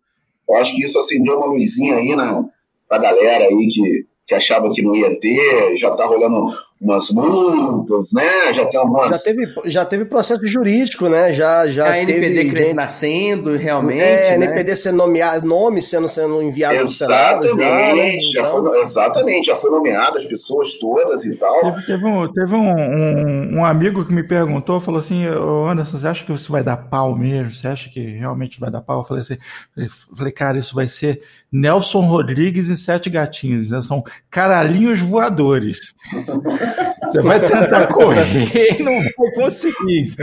Eu 0.49 0.55
acho 0.55 0.75
que 0.75 0.83
isso 0.83 0.97
acendeu 0.97 1.37
uma 1.37 1.45
luzinha 1.45 1.97
aí 1.97 2.15
na, 2.15 2.43
a 2.89 2.97
galera 2.97 3.45
aí 3.45 3.67
que, 3.67 4.07
que 4.25 4.33
achava 4.33 4.71
que 4.71 4.81
não 4.81 4.95
ia 4.95 5.19
ter, 5.19 5.75
já 5.75 5.91
está 5.91 6.07
rolando 6.07 6.51
umas 6.79 7.09
multas, 7.09 8.13
né? 8.13 8.53
Já 8.53 8.65
tem 8.65 8.79
algumas. 8.79 9.11
Já 9.11 9.19
teve, 9.19 9.53
já 9.65 9.85
teve 9.85 10.05
processo 10.05 10.45
jurídico, 10.45 11.09
né? 11.09 11.33
Já, 11.33 11.67
já 11.67 11.91
a 11.91 11.97
NPD 11.97 12.35
teve 12.35 12.55
gente... 12.55 12.73
nascendo, 12.73 13.57
realmente. 13.57 14.01
É, 14.01 14.37
né? 14.37 14.45
NPD 14.45 14.75
sendo 14.77 14.97
nomeado, 14.97 15.45
nome 15.45 15.81
sendo, 15.81 16.07
sendo 16.07 16.41
enviado 16.41 16.75
exatamente, 16.75 17.51
já, 17.57 17.95
né? 17.95 18.21
já 18.21 18.39
então... 18.39 18.63
foi, 18.63 18.81
exatamente, 18.81 19.45
já 19.47 19.55
foi 19.57 19.71
nomeado 19.71 20.17
as 20.17 20.25
pessoas 20.25 20.79
todas 20.79 21.25
e 21.25 21.35
tal. 21.35 21.59
Teve, 21.61 21.85
teve, 21.85 22.05
um, 22.05 22.31
teve 22.31 22.55
um, 22.55 22.69
um, 22.69 23.57
um, 23.57 23.65
amigo 23.65 24.05
que 24.05 24.13
me 24.13 24.23
perguntou, 24.23 24.79
falou 24.79 25.01
assim, 25.01 25.25
Anderson, 25.25 25.97
você 25.97 26.07
acha 26.07 26.25
que 26.25 26.31
você 26.31 26.49
vai 26.49 26.63
dar 26.63 26.77
pau 26.77 27.13
mesmo? 27.13 27.51
Você 27.51 27.67
acha 27.67 27.89
que 27.89 27.99
realmente 27.99 28.57
vai 28.57 28.71
dar 28.71 28.81
pau? 28.81 28.99
Eu 29.01 29.05
falei 29.05 29.21
assim, 29.21 29.37
eu 29.75 29.89
falei, 30.15 30.31
cara, 30.31 30.57
isso 30.57 30.73
vai 30.73 30.87
ser 30.87 31.21
Nelson 31.51 32.01
Rodrigues 32.01 32.69
e 32.69 32.77
Sete 32.77 33.09
Gatinhos, 33.09 33.69
né? 33.69 33.81
São 33.81 34.01
caralhinhos 34.29 34.99
voadores. 34.99 35.93
Você 37.03 37.21
vai 37.21 37.39
tentar 37.39 37.87
correr 37.87 38.79
e 38.79 38.83
não 38.83 38.99
vai 38.99 39.31
conseguir? 39.33 40.13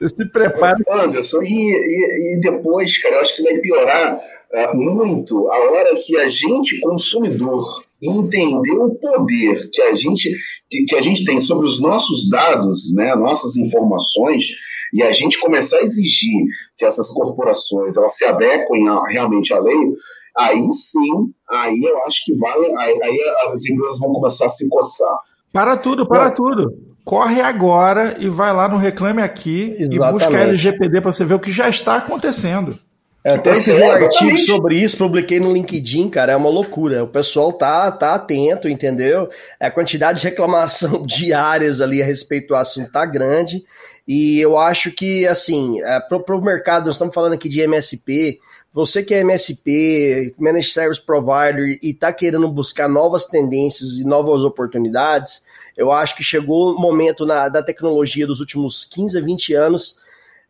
Você 0.00 0.08
se 0.08 0.28
prepara. 0.30 0.76
Anderson, 0.90 1.42
e, 1.42 1.72
e, 1.72 2.34
e, 2.34 2.40
depois, 2.40 2.96
cara, 2.98 3.16
eu 3.16 3.20
acho 3.20 3.36
que 3.36 3.42
vai 3.42 3.58
piorar 3.58 4.16
uh, 4.16 4.76
muito 4.76 5.48
a 5.48 5.58
hora 5.58 5.96
que 5.96 6.16
a 6.16 6.28
gente, 6.28 6.80
consumidor, 6.80 7.84
entender 8.02 8.72
o 8.72 8.94
poder 8.94 9.70
que 9.70 9.82
a 9.82 9.94
gente, 9.94 10.30
que, 10.70 10.84
que 10.84 10.96
a 10.96 11.02
gente 11.02 11.24
tem 11.24 11.40
sobre 11.40 11.66
os 11.66 11.80
nossos 11.80 12.28
dados, 12.28 12.94
né, 12.94 13.14
nossas 13.14 13.56
informações, 13.56 14.44
e 14.92 15.02
a 15.02 15.10
gente 15.10 15.40
começar 15.40 15.78
a 15.78 15.82
exigir 15.82 16.44
que 16.76 16.84
essas 16.84 17.08
corporações 17.08 17.96
elas 17.96 18.16
se 18.16 18.24
adequem 18.24 18.88
a, 18.88 19.02
realmente 19.08 19.52
à 19.52 19.58
lei, 19.58 19.92
aí 20.36 20.68
sim, 20.70 21.32
aí 21.50 21.80
eu 21.82 21.98
acho 22.04 22.24
que 22.24 22.36
vai, 22.38 22.58
aí, 22.58 23.02
aí 23.02 23.18
as 23.48 23.64
empresas 23.64 23.98
vão 23.98 24.12
começar 24.12 24.46
a 24.46 24.50
se 24.50 24.68
coçar. 24.68 25.18
Para 25.54 25.76
tudo, 25.76 26.04
para 26.04 26.32
tudo. 26.32 26.76
Corre 27.04 27.40
agora 27.40 28.16
e 28.18 28.28
vai 28.28 28.52
lá 28.52 28.66
no 28.66 28.76
Reclame 28.76 29.22
Aqui 29.22 29.76
Exatamente. 29.78 29.94
e 29.94 30.12
busca 30.12 30.40
LGPD 30.40 31.00
para 31.00 31.12
você 31.12 31.24
ver 31.24 31.34
o 31.34 31.38
que 31.38 31.52
já 31.52 31.68
está 31.68 31.94
acontecendo. 31.94 32.76
Eu 33.24 33.36
até 33.36 33.52
escrevi 33.52 33.80
um 33.80 33.92
artigo 33.92 34.36
sobre 34.38 34.76
isso, 34.76 34.98
publiquei 34.98 35.38
no 35.38 35.52
LinkedIn, 35.52 36.10
cara, 36.10 36.32
é 36.32 36.36
uma 36.36 36.50
loucura. 36.50 37.04
O 37.04 37.06
pessoal 37.06 37.52
tá, 37.52 37.88
tá 37.92 38.14
atento, 38.14 38.68
entendeu? 38.68 39.30
A 39.60 39.70
quantidade 39.70 40.20
de 40.20 40.28
reclamação 40.28 41.02
diárias 41.06 41.80
ali 41.80 42.02
a 42.02 42.04
respeito 42.04 42.48
do 42.48 42.56
assunto 42.56 42.90
tá 42.90 43.06
grande. 43.06 43.64
E 44.08 44.40
eu 44.40 44.58
acho 44.58 44.90
que, 44.90 45.24
assim, 45.24 45.80
é, 45.82 46.00
para 46.00 46.36
o 46.36 46.44
mercado, 46.44 46.86
nós 46.86 46.96
estamos 46.96 47.14
falando 47.14 47.34
aqui 47.34 47.48
de 47.48 47.60
MSP, 47.60 48.40
você 48.74 49.04
que 49.04 49.14
é 49.14 49.20
MSP, 49.20 50.34
Managed 50.36 50.72
Service 50.72 51.00
Provider, 51.00 51.78
e 51.80 51.90
está 51.90 52.12
querendo 52.12 52.48
buscar 52.48 52.88
novas 52.88 53.24
tendências 53.24 54.00
e 54.00 54.04
novas 54.04 54.40
oportunidades, 54.40 55.44
eu 55.76 55.92
acho 55.92 56.16
que 56.16 56.24
chegou 56.24 56.72
o 56.74 56.80
momento 56.80 57.24
na, 57.24 57.48
da 57.48 57.62
tecnologia 57.62 58.26
dos 58.26 58.40
últimos 58.40 58.84
15 58.84 59.16
a 59.16 59.20
20 59.20 59.54
anos 59.54 60.00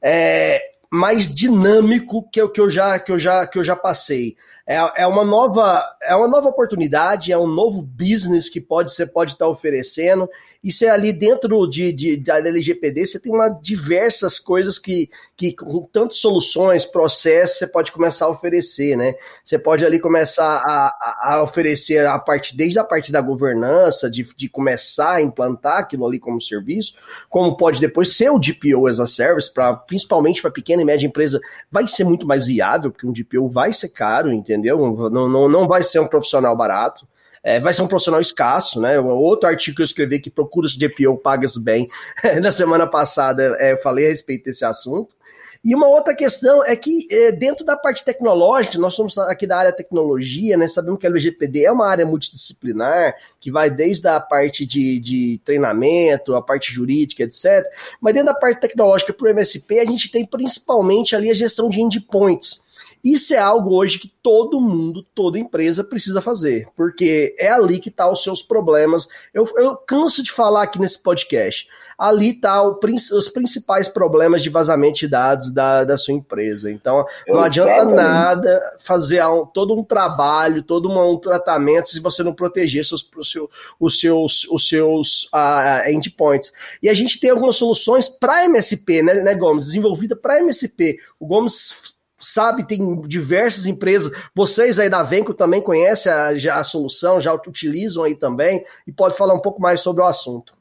é, 0.00 0.59
mais 0.90 1.33
dinâmico 1.33 2.26
que, 2.31 2.47
que, 2.49 2.61
eu 2.61 2.71
já, 2.71 2.99
que, 2.99 3.12
eu 3.12 3.19
já, 3.19 3.47
que 3.47 3.59
eu 3.59 3.64
já 3.64 3.76
passei. 3.76 4.37
É, 4.66 4.76
é, 5.02 5.07
uma 5.07 5.25
nova, 5.25 5.83
é 6.02 6.16
uma 6.16 6.28
nova 6.28 6.49
oportunidade, 6.49 7.31
é 7.31 7.37
um 7.37 7.47
novo 7.47 7.83
business 7.83 8.49
que 8.49 8.61
pode, 8.61 8.90
você 8.93 9.04
pode 9.04 9.33
estar 9.33 9.49
oferecendo. 9.49 10.28
E 10.64 10.73
você 10.73 10.88
ali 10.88 11.12
dentro 11.12 11.66
de, 11.66 11.92
de, 11.92 12.16
da 12.16 12.38
LGPD, 12.38 13.04
você 13.04 13.21
tem 13.21 13.30
uma 13.30 13.50
diversas 13.50 14.38
coisas 14.38 14.78
que, 14.78 15.11
que 15.37 15.52
com 15.52 15.83
tantas 15.92 16.16
soluções, 16.16 16.87
processos, 16.87 17.59
você 17.59 17.66
pode 17.66 17.92
começar 17.92 18.25
a 18.25 18.30
oferecer, 18.30 18.97
né? 18.97 19.14
Você 19.44 19.59
pode 19.59 19.85
ali 19.85 20.00
começar 20.00 20.62
a, 20.66 21.35
a 21.35 21.42
oferecer 21.42 22.06
a 22.06 22.18
parte, 22.18 22.56
desde 22.56 22.78
a 22.78 22.85
parte 22.85 23.12
da 23.12 23.21
governança, 23.21 24.09
de, 24.09 24.26
de 24.35 24.49
começar 24.49 25.16
a 25.16 25.23
implantar 25.23 25.80
aquilo 25.80 26.06
ali 26.06 26.18
como 26.18 26.40
serviço, 26.40 26.94
como 27.28 27.59
pode 27.59 27.78
depois 27.78 28.16
ser 28.16 28.30
o 28.30 28.38
DPO 28.38 28.87
as 28.87 28.99
a 28.99 29.06
service, 29.06 29.52
pra, 29.52 29.75
principalmente 29.75 30.40
para 30.40 30.50
pequena 30.50 30.80
e 30.80 30.85
média 30.87 31.06
empresa, 31.06 31.38
vai 31.71 31.87
ser 31.87 32.04
muito 32.04 32.26
mais 32.26 32.47
viável, 32.47 32.90
porque 32.90 33.06
um 33.06 33.12
DPO 33.12 33.50
vai 33.50 33.71
ser 33.71 33.90
caro, 33.90 34.33
entendeu? 34.33 34.78
Não, 35.11 35.28
não, 35.28 35.47
não 35.47 35.68
vai 35.68 35.83
ser 35.83 35.99
um 35.99 36.06
profissional 36.06 36.56
barato. 36.56 37.06
É, 37.45 37.61
vai 37.61 37.75
ser 37.75 37.83
um 37.83 37.87
profissional 37.87 38.23
escasso, 38.23 38.81
né? 38.81 38.99
Outro 38.99 39.47
artigo 39.47 39.77
que 39.77 39.83
eu 39.83 39.87
escrevi 39.87 40.19
que 40.19 40.31
procura 40.31 40.67
de 40.67 40.79
DPO 40.79 41.19
pagas 41.19 41.59
bem. 41.59 41.87
Na 42.41 42.51
semana 42.51 42.87
passada 42.87 43.55
é, 43.61 43.73
eu 43.73 43.77
falei 43.77 44.07
a 44.07 44.09
respeito 44.09 44.45
desse 44.45 44.65
assunto. 44.65 45.15
E 45.63 45.75
uma 45.75 45.89
outra 45.89 46.15
questão 46.15 46.63
é 46.63 46.77
que, 46.77 47.07
é, 47.11 47.33
dentro 47.33 47.65
da 47.65 47.75
parte 47.75 48.05
tecnológica, 48.05 48.79
nós 48.79 48.93
somos 48.93 49.17
aqui 49.17 49.47
da 49.47 49.57
área 49.57 49.73
tecnologia, 49.73 50.59
né? 50.59 50.67
Sabemos 50.69 51.01
que 51.01 51.07
a 51.07 51.11
LGPD 51.11 51.65
é 51.65 51.73
uma 51.73 51.87
área 51.87 52.05
multidisciplinar, 52.05 53.15
que 53.41 53.51
vai 53.51 53.71
desde 53.71 54.07
a 54.09 54.21
parte 54.21 54.67
de, 54.67 55.01
de 55.01 55.41
treinamento, 55.43 56.35
a 56.35 56.43
parte 56.43 56.71
jurídica, 56.71 57.23
etc. 57.23 57.65
Mas 57.99 58.13
dentro 58.13 58.33
da 58.33 58.39
parte 58.39 58.61
tecnológica 58.61 59.15
para 59.15 59.27
o 59.27 59.31
MSP, 59.31 59.81
a 59.81 59.85
gente 59.87 60.11
tem 60.11 60.27
principalmente 60.27 61.17
ali 61.17 61.31
a 61.31 61.35
gestão 61.35 61.71
de 61.71 61.81
endpoints. 61.81 62.63
Isso 63.05 63.35
é 63.35 63.39
algo 63.39 63.77
hoje 63.77 63.99
que 63.99 64.11
todo 64.23 64.59
mundo, 64.59 65.05
toda 65.15 65.39
empresa 65.39 65.85
precisa 65.85 66.23
fazer, 66.23 66.67
porque 66.75 67.37
é 67.39 67.51
ali 67.51 67.79
que 67.79 67.91
estão 67.91 68.07
tá 68.07 68.13
os 68.13 68.23
seus 68.23 68.43
problemas. 68.43 69.07
Eu, 69.35 69.47
eu 69.57 69.77
canso 69.77 70.23
de 70.23 70.33
falar 70.33 70.63
aqui 70.63 70.81
nesse 70.81 71.03
podcast. 71.03 71.69
Ali 71.99 72.33
tá 72.33 72.61
os 72.63 73.29
principais 73.29 73.89
problemas 73.89 74.43
de 74.43 74.51
vazamento 74.51 75.01
de 75.01 75.09
dados 75.09 75.53
da, 75.53 75.85
da 75.85 75.97
sua 75.97 76.15
empresa. 76.15 76.71
Então, 76.71 77.05
não 77.29 77.45
Exatamente. 77.45 77.61
adianta 77.61 77.95
nada 77.95 78.77
fazer 78.81 79.25
um, 79.27 79.47
todo 79.47 79.79
um 79.79 79.85
trabalho, 79.85 80.63
todo 80.63 80.91
um, 80.91 81.13
um 81.13 81.19
tratamento 81.19 81.89
se 81.89 82.01
você 82.01 82.23
não 82.23 82.35
proteger 82.35 82.85
seus, 82.85 83.09
seu, 83.23 83.49
os 83.79 84.01
seus, 84.01 84.45
os 84.51 84.69
seus 84.69 85.25
uh, 85.25 85.89
endpoints. 85.89 86.53
E 86.83 86.89
a 86.89 86.95
gente 86.95 87.21
tem 87.21 87.31
algumas 87.31 87.57
soluções 87.57 88.09
para 88.09 88.47
MSP, 88.47 89.03
né, 89.03 89.15
né, 89.15 89.35
Gomes? 89.35 89.67
Desenvolvida 89.67 90.17
para 90.17 90.41
MSP. 90.41 90.99
O 91.21 91.27
Gomes 91.27 91.94
sabe, 92.25 92.66
tem 92.66 93.00
diversas 93.02 93.66
empresas. 93.66 94.12
Vocês 94.35 94.78
aí 94.78 94.88
da 94.88 95.02
Venco 95.02 95.35
também 95.35 95.61
conhecem 95.61 96.11
a, 96.11 96.35
já 96.35 96.57
a 96.57 96.64
solução, 96.64 97.21
já 97.21 97.33
utilizam 97.35 98.04
aí 98.04 98.14
também, 98.14 98.64
e 98.87 98.93
pode 98.93 99.16
falar 99.16 99.35
um 99.35 99.40
pouco 99.40 99.61
mais 99.61 99.81
sobre 99.81 100.02
o 100.02 100.07
assunto. 100.07 100.54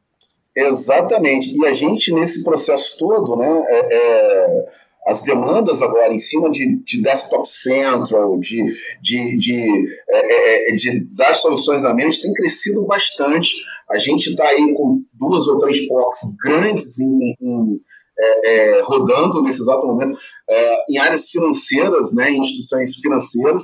Exatamente. 0.56 1.56
E 1.58 1.66
a 1.66 1.74
gente, 1.74 2.14
nesse 2.14 2.44
processo 2.44 2.98
todo, 2.98 3.36
né, 3.36 3.64
é, 3.68 3.96
é, 3.96 4.66
as 5.08 5.24
demandas 5.24 5.82
agora 5.82 6.14
em 6.14 6.20
cima 6.20 6.50
de, 6.50 6.78
de 6.86 7.02
Desktop 7.02 7.50
Central, 7.50 8.40
de, 8.40 8.66
de, 9.02 9.38
de, 9.38 9.86
é, 10.10 10.70
é, 10.70 10.70
é 10.72 10.76
de 10.76 11.00
das 11.12 11.38
soluções 11.38 11.84
a 11.84 11.94
menos, 11.94 12.20
tem 12.20 12.34
crescido 12.34 12.86
bastante. 12.86 13.56
A 13.90 13.98
gente 13.98 14.30
está 14.30 14.48
aí 14.48 14.74
com 14.76 15.04
duas 15.14 15.48
ou 15.48 15.60
três 15.60 15.88
POCs 15.88 16.20
grandes 16.44 17.00
em, 17.00 17.36
em 17.42 17.80
é, 18.24 18.78
é, 18.78 18.82
rodando 18.82 19.42
nesse 19.42 19.62
exato 19.62 19.86
momento 19.86 20.18
é, 20.50 20.92
em 20.92 20.98
áreas 20.98 21.30
financeiras, 21.30 22.14
né, 22.14 22.32
em 22.32 22.40
instituições 22.40 22.96
financeiras 22.98 23.64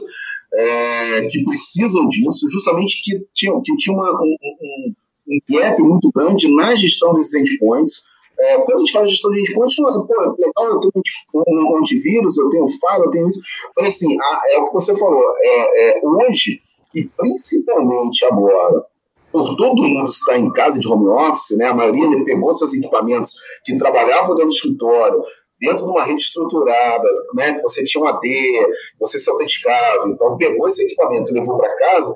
é, 0.53 1.27
que 1.27 1.43
precisam 1.43 2.07
disso, 2.07 2.49
justamente 2.51 3.01
que 3.03 3.25
tinha, 3.33 3.53
que 3.63 3.75
tinha 3.77 3.95
uma, 3.95 4.11
um, 4.11 4.35
um, 4.41 4.93
um, 5.29 5.39
gap 5.49 5.81
muito 5.81 6.11
grande 6.13 6.53
na 6.53 6.75
gestão 6.75 7.13
desses 7.13 7.33
endpoints. 7.35 8.03
É, 8.39 8.57
quando 8.59 8.77
a 8.77 8.79
gente 8.79 8.91
fala 8.91 9.05
de 9.05 9.11
gestão 9.11 9.31
de 9.31 9.41
endpoints, 9.41 9.75
pô, 9.75 9.83
legal, 9.85 10.73
eu 10.73 10.79
tenho 10.79 11.03
um 11.45 11.77
antivírus, 11.77 12.37
eu 12.37 12.49
tenho 12.49 12.67
firewall, 12.67 13.05
eu 13.05 13.11
tenho 13.11 13.27
isso. 13.27 13.39
Mas 13.77 13.87
assim, 13.87 14.17
a, 14.19 14.41
é 14.51 14.59
o 14.59 14.67
que 14.67 14.73
você 14.73 14.95
falou, 14.95 15.23
é, 15.43 16.01
hoje, 16.03 16.59
e 16.95 17.03
principalmente 17.05 18.25
agora, 18.25 18.85
por 19.31 19.55
todo 19.55 19.83
mundo 19.83 20.09
estar 20.09 20.37
em 20.37 20.51
casa 20.51 20.79
de 20.79 20.87
home 20.87 21.09
office, 21.09 21.57
né? 21.57 21.67
A 21.67 21.73
maioria 21.73 22.25
pegou 22.25 22.53
seus 22.55 22.73
equipamentos 22.73 23.33
que 23.63 23.77
trabalhavam 23.77 24.35
dentro 24.35 24.49
do 24.49 24.53
escritório, 24.55 25.23
dentro 25.59 25.85
de 25.85 25.91
uma 25.91 26.03
rede 26.03 26.21
estruturada, 26.21 27.07
né? 27.35 27.59
Você 27.61 27.83
tinha 27.83 28.03
um 28.03 28.07
AD, 28.07 28.27
você 28.99 29.19
se 29.19 29.29
autenticava, 29.29 30.07
então 30.07 30.37
pegou 30.37 30.67
esse 30.67 30.83
equipamento 30.83 31.31
e 31.31 31.33
levou 31.33 31.57
para 31.57 31.75
casa. 31.77 32.13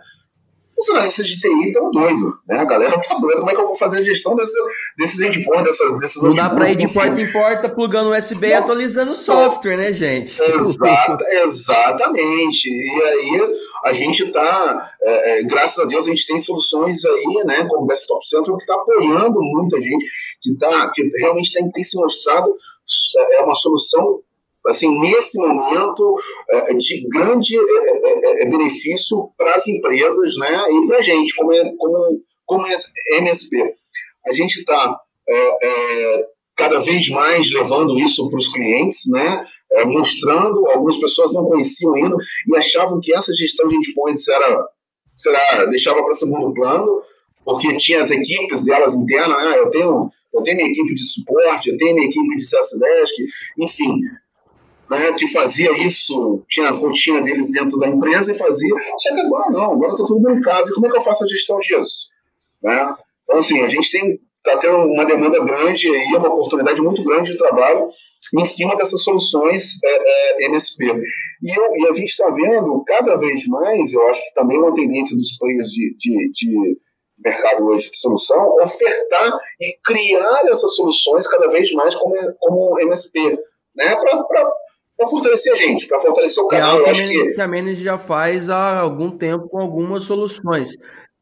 Funcionalistas 0.84 1.28
de 1.28 1.40
TI 1.40 1.68
estão 1.68 1.90
doidos, 1.92 2.34
né? 2.48 2.60
A 2.60 2.66
galera 2.66 3.00
tá 3.00 3.16
doida. 3.16 3.40
Como 3.40 3.50
é 3.50 3.56
que 3.56 3.62
eu 3.62 3.68
vou 3.68 3.78
fazer 3.78 4.00
a 4.00 4.04
gestão 4.04 4.36
desse, 4.36 4.54
desses 4.98 5.20
endpoints, 5.22 5.64
dessas, 5.64 5.98
desses 5.98 6.22
Não 6.22 6.34
dá 6.34 6.50
para 6.50 6.70
ir 6.70 6.76
de 6.76 6.94
porta 6.94 7.22
em 7.22 7.32
porta 7.32 7.70
plugando 7.70 8.12
USB 8.12 8.48
e 8.48 8.54
atualizando 8.54 9.12
o 9.12 9.16
software, 9.16 9.78
né, 9.78 9.94
gente? 9.94 10.40
Exata, 10.42 11.24
exatamente. 11.44 12.68
E 12.68 13.04
aí 13.04 13.54
a 13.86 13.94
gente 13.94 14.24
está, 14.24 14.92
é, 15.02 15.40
é, 15.40 15.44
graças 15.44 15.80
a 15.80 15.88
Deus, 15.88 16.08
a 16.08 16.10
gente 16.10 16.28
tem 16.28 16.40
soluções 16.40 17.04
aí, 17.06 17.44
né, 17.46 17.66
como 17.68 17.86
o 17.86 17.88
Desktop 17.88 18.26
Center, 18.26 18.56
que 18.56 18.64
está 18.64 18.76
apoiando 18.76 19.40
muita 19.42 19.80
gente, 19.80 20.06
que, 20.42 20.56
tá, 20.58 20.92
que 20.94 21.10
realmente 21.20 21.54
tem, 21.54 21.70
tem 21.72 21.84
se 21.84 21.98
mostrado 21.98 22.54
é 23.34 23.44
uma 23.44 23.56
solução 23.56 24.22
assim, 24.68 25.00
nesse 25.00 25.38
momento 25.40 26.16
é, 26.50 26.74
de 26.74 27.08
grande 27.10 27.58
é, 27.58 28.44
é, 28.44 28.46
benefício 28.46 29.30
para 29.38 29.56
as 29.56 29.68
empresas 29.68 30.36
né, 30.38 30.58
e 30.72 30.88
para 30.88 30.98
a 30.98 31.02
gente, 31.02 31.36
como, 31.36 31.52
como, 31.78 32.22
como 32.46 32.68
MSP. 33.18 33.76
A 34.26 34.34
gente 34.34 34.60
está 34.60 34.98
cada 36.56 36.80
vez 36.80 37.10
mais 37.10 37.52
levando 37.52 37.98
isso 38.00 38.30
para 38.30 38.38
os 38.38 38.48
clientes, 38.48 39.02
né, 39.08 39.46
mostrando, 39.88 40.68
algumas 40.70 40.98
pessoas 40.98 41.34
não 41.34 41.46
conheciam 41.46 41.96
ainda 41.96 42.16
e 42.48 42.56
achavam 42.56 43.00
que 43.02 43.14
essa 43.14 43.34
gestão 43.34 43.68
de 43.68 43.76
endpoints 43.76 44.28
era, 44.28 44.64
será, 45.18 45.66
deixava 45.66 46.04
para 46.04 46.14
segundo 46.14 46.54
plano, 46.54 47.00
porque 47.44 47.76
tinha 47.78 48.04
as 48.04 48.12
equipes 48.12 48.64
delas 48.64 48.94
internas, 48.94 49.38
né? 49.38 49.60
eu 49.60 49.70
tenho 49.70 50.10
eu 50.34 50.42
tenho 50.42 50.58
minha 50.58 50.70
equipe 50.70 50.96
de 50.96 51.04
suporte, 51.04 51.70
eu 51.70 51.78
tenho 51.78 51.96
minha 51.96 52.08
equipe 52.08 52.36
de 52.36 52.46
Service 52.46 52.80
Desk, 52.80 53.16
enfim, 53.60 54.00
né, 54.94 55.14
que 55.14 55.28
fazia 55.28 55.72
isso, 55.86 56.44
tinha 56.50 56.68
a 56.68 56.72
rotina 56.72 57.22
deles 57.22 57.52
dentro 57.52 57.78
da 57.78 57.88
empresa 57.88 58.32
e 58.32 58.36
fazia, 58.36 58.74
só 58.98 59.14
que 59.14 59.22
agora 59.22 59.50
não, 59.50 59.72
agora 59.74 59.94
está 59.94 60.06
todo 60.06 60.22
mundo 60.22 60.38
em 60.38 60.42
casa, 60.42 60.72
e 60.72 60.74
como 60.74 60.88
é 60.88 60.92
que 60.92 60.98
eu 60.98 61.02
faço 61.02 61.24
a 61.24 61.28
gestão 61.28 61.60
disso? 61.60 62.10
Né? 62.62 62.96
Então, 63.24 63.40
assim, 63.40 63.62
a 63.62 63.68
gente 63.68 63.92
tem 63.92 64.20
está 64.46 64.60
tendo 64.60 64.78
uma 64.78 65.06
demanda 65.06 65.40
grande 65.40 65.88
e 65.88 66.16
uma 66.16 66.28
oportunidade 66.28 66.82
muito 66.82 67.02
grande 67.04 67.32
de 67.32 67.38
trabalho 67.38 67.88
em 68.38 68.46
cima 68.46 68.76
dessas 68.76 69.02
soluções 69.02 69.82
é, 69.84 70.44
é, 70.44 70.46
MSP. 70.48 70.84
E, 70.86 71.58
eu, 71.58 71.76
e, 71.78 71.88
a 71.90 71.94
gente 71.94 72.10
está 72.10 72.30
vendo 72.30 72.84
cada 72.86 73.16
vez 73.16 73.48
mais, 73.48 73.94
eu 73.94 74.06
acho 74.10 74.22
que 74.22 74.34
também 74.34 74.58
é 74.58 74.62
uma 74.62 74.76
tendência 74.76 75.16
dos 75.16 75.38
players 75.38 75.70
de, 75.70 75.96
de, 75.98 76.32
de 76.34 76.78
mercado 77.24 77.66
hoje 77.66 77.90
de 77.90 77.98
solução, 77.98 78.56
ofertar 78.62 79.38
e 79.62 79.78
criar 79.84 80.42
essas 80.48 80.76
soluções 80.76 81.26
cada 81.28 81.48
vez 81.48 81.72
mais 81.72 81.96
como, 81.96 82.16
como 82.40 82.80
MSP, 82.82 83.40
né? 83.76 83.96
para 83.96 84.52
fortalecer 85.08 85.54
a 85.54 85.56
gente, 85.56 85.88
para 85.88 86.00
fortalecer 86.00 86.44
o 86.44 86.48
canal. 86.48 86.78
É 86.78 86.82
eu 86.82 86.86
acho 86.88 87.08
que... 87.08 87.42
a 87.42 87.48
Manage 87.48 87.84
já 87.84 87.98
faz 87.98 88.50
há 88.50 88.80
algum 88.80 89.12
tempo 89.12 89.48
com 89.50 89.60
algumas 89.60 90.04
soluções. 90.04 90.72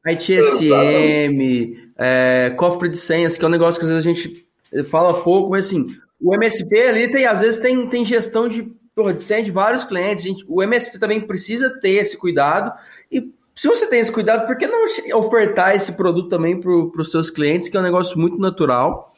ITSM, 0.07 1.75
é, 1.97 2.53
cofre 2.57 2.89
de 2.89 2.97
senhas, 2.97 3.37
que 3.37 3.45
é 3.45 3.47
um 3.47 3.51
negócio 3.51 3.79
que 3.79 3.85
às 3.85 3.91
vezes 3.91 4.05
a 4.05 4.09
gente 4.13 4.45
fala 4.89 5.13
pouco, 5.21 5.51
mas 5.51 5.67
assim, 5.67 5.87
o 6.19 6.33
MSP 6.33 6.81
ali 6.81 7.07
tem, 7.07 7.25
às 7.25 7.41
vezes 7.41 7.59
tem, 7.59 7.87
tem 7.87 8.03
gestão 8.03 8.47
de, 8.47 8.63
porra, 8.95 9.13
de 9.13 9.21
senha 9.21 9.43
de 9.43 9.51
vários 9.51 9.83
clientes. 9.83 10.23
Gente, 10.23 10.43
o 10.47 10.61
MSP 10.63 10.99
também 10.99 11.21
precisa 11.21 11.69
ter 11.79 11.91
esse 11.91 12.17
cuidado 12.17 12.71
e 13.11 13.31
se 13.55 13.67
você 13.67 13.85
tem 13.85 13.99
esse 13.99 14.11
cuidado, 14.11 14.47
por 14.47 14.57
que 14.57 14.65
não 14.65 14.85
ofertar 15.19 15.75
esse 15.75 15.91
produto 15.91 16.29
também 16.29 16.59
para 16.59 16.71
os 16.71 17.11
seus 17.11 17.29
clientes, 17.29 17.69
que 17.69 17.77
é 17.77 17.79
um 17.79 17.83
negócio 17.83 18.17
muito 18.17 18.39
natural? 18.39 19.11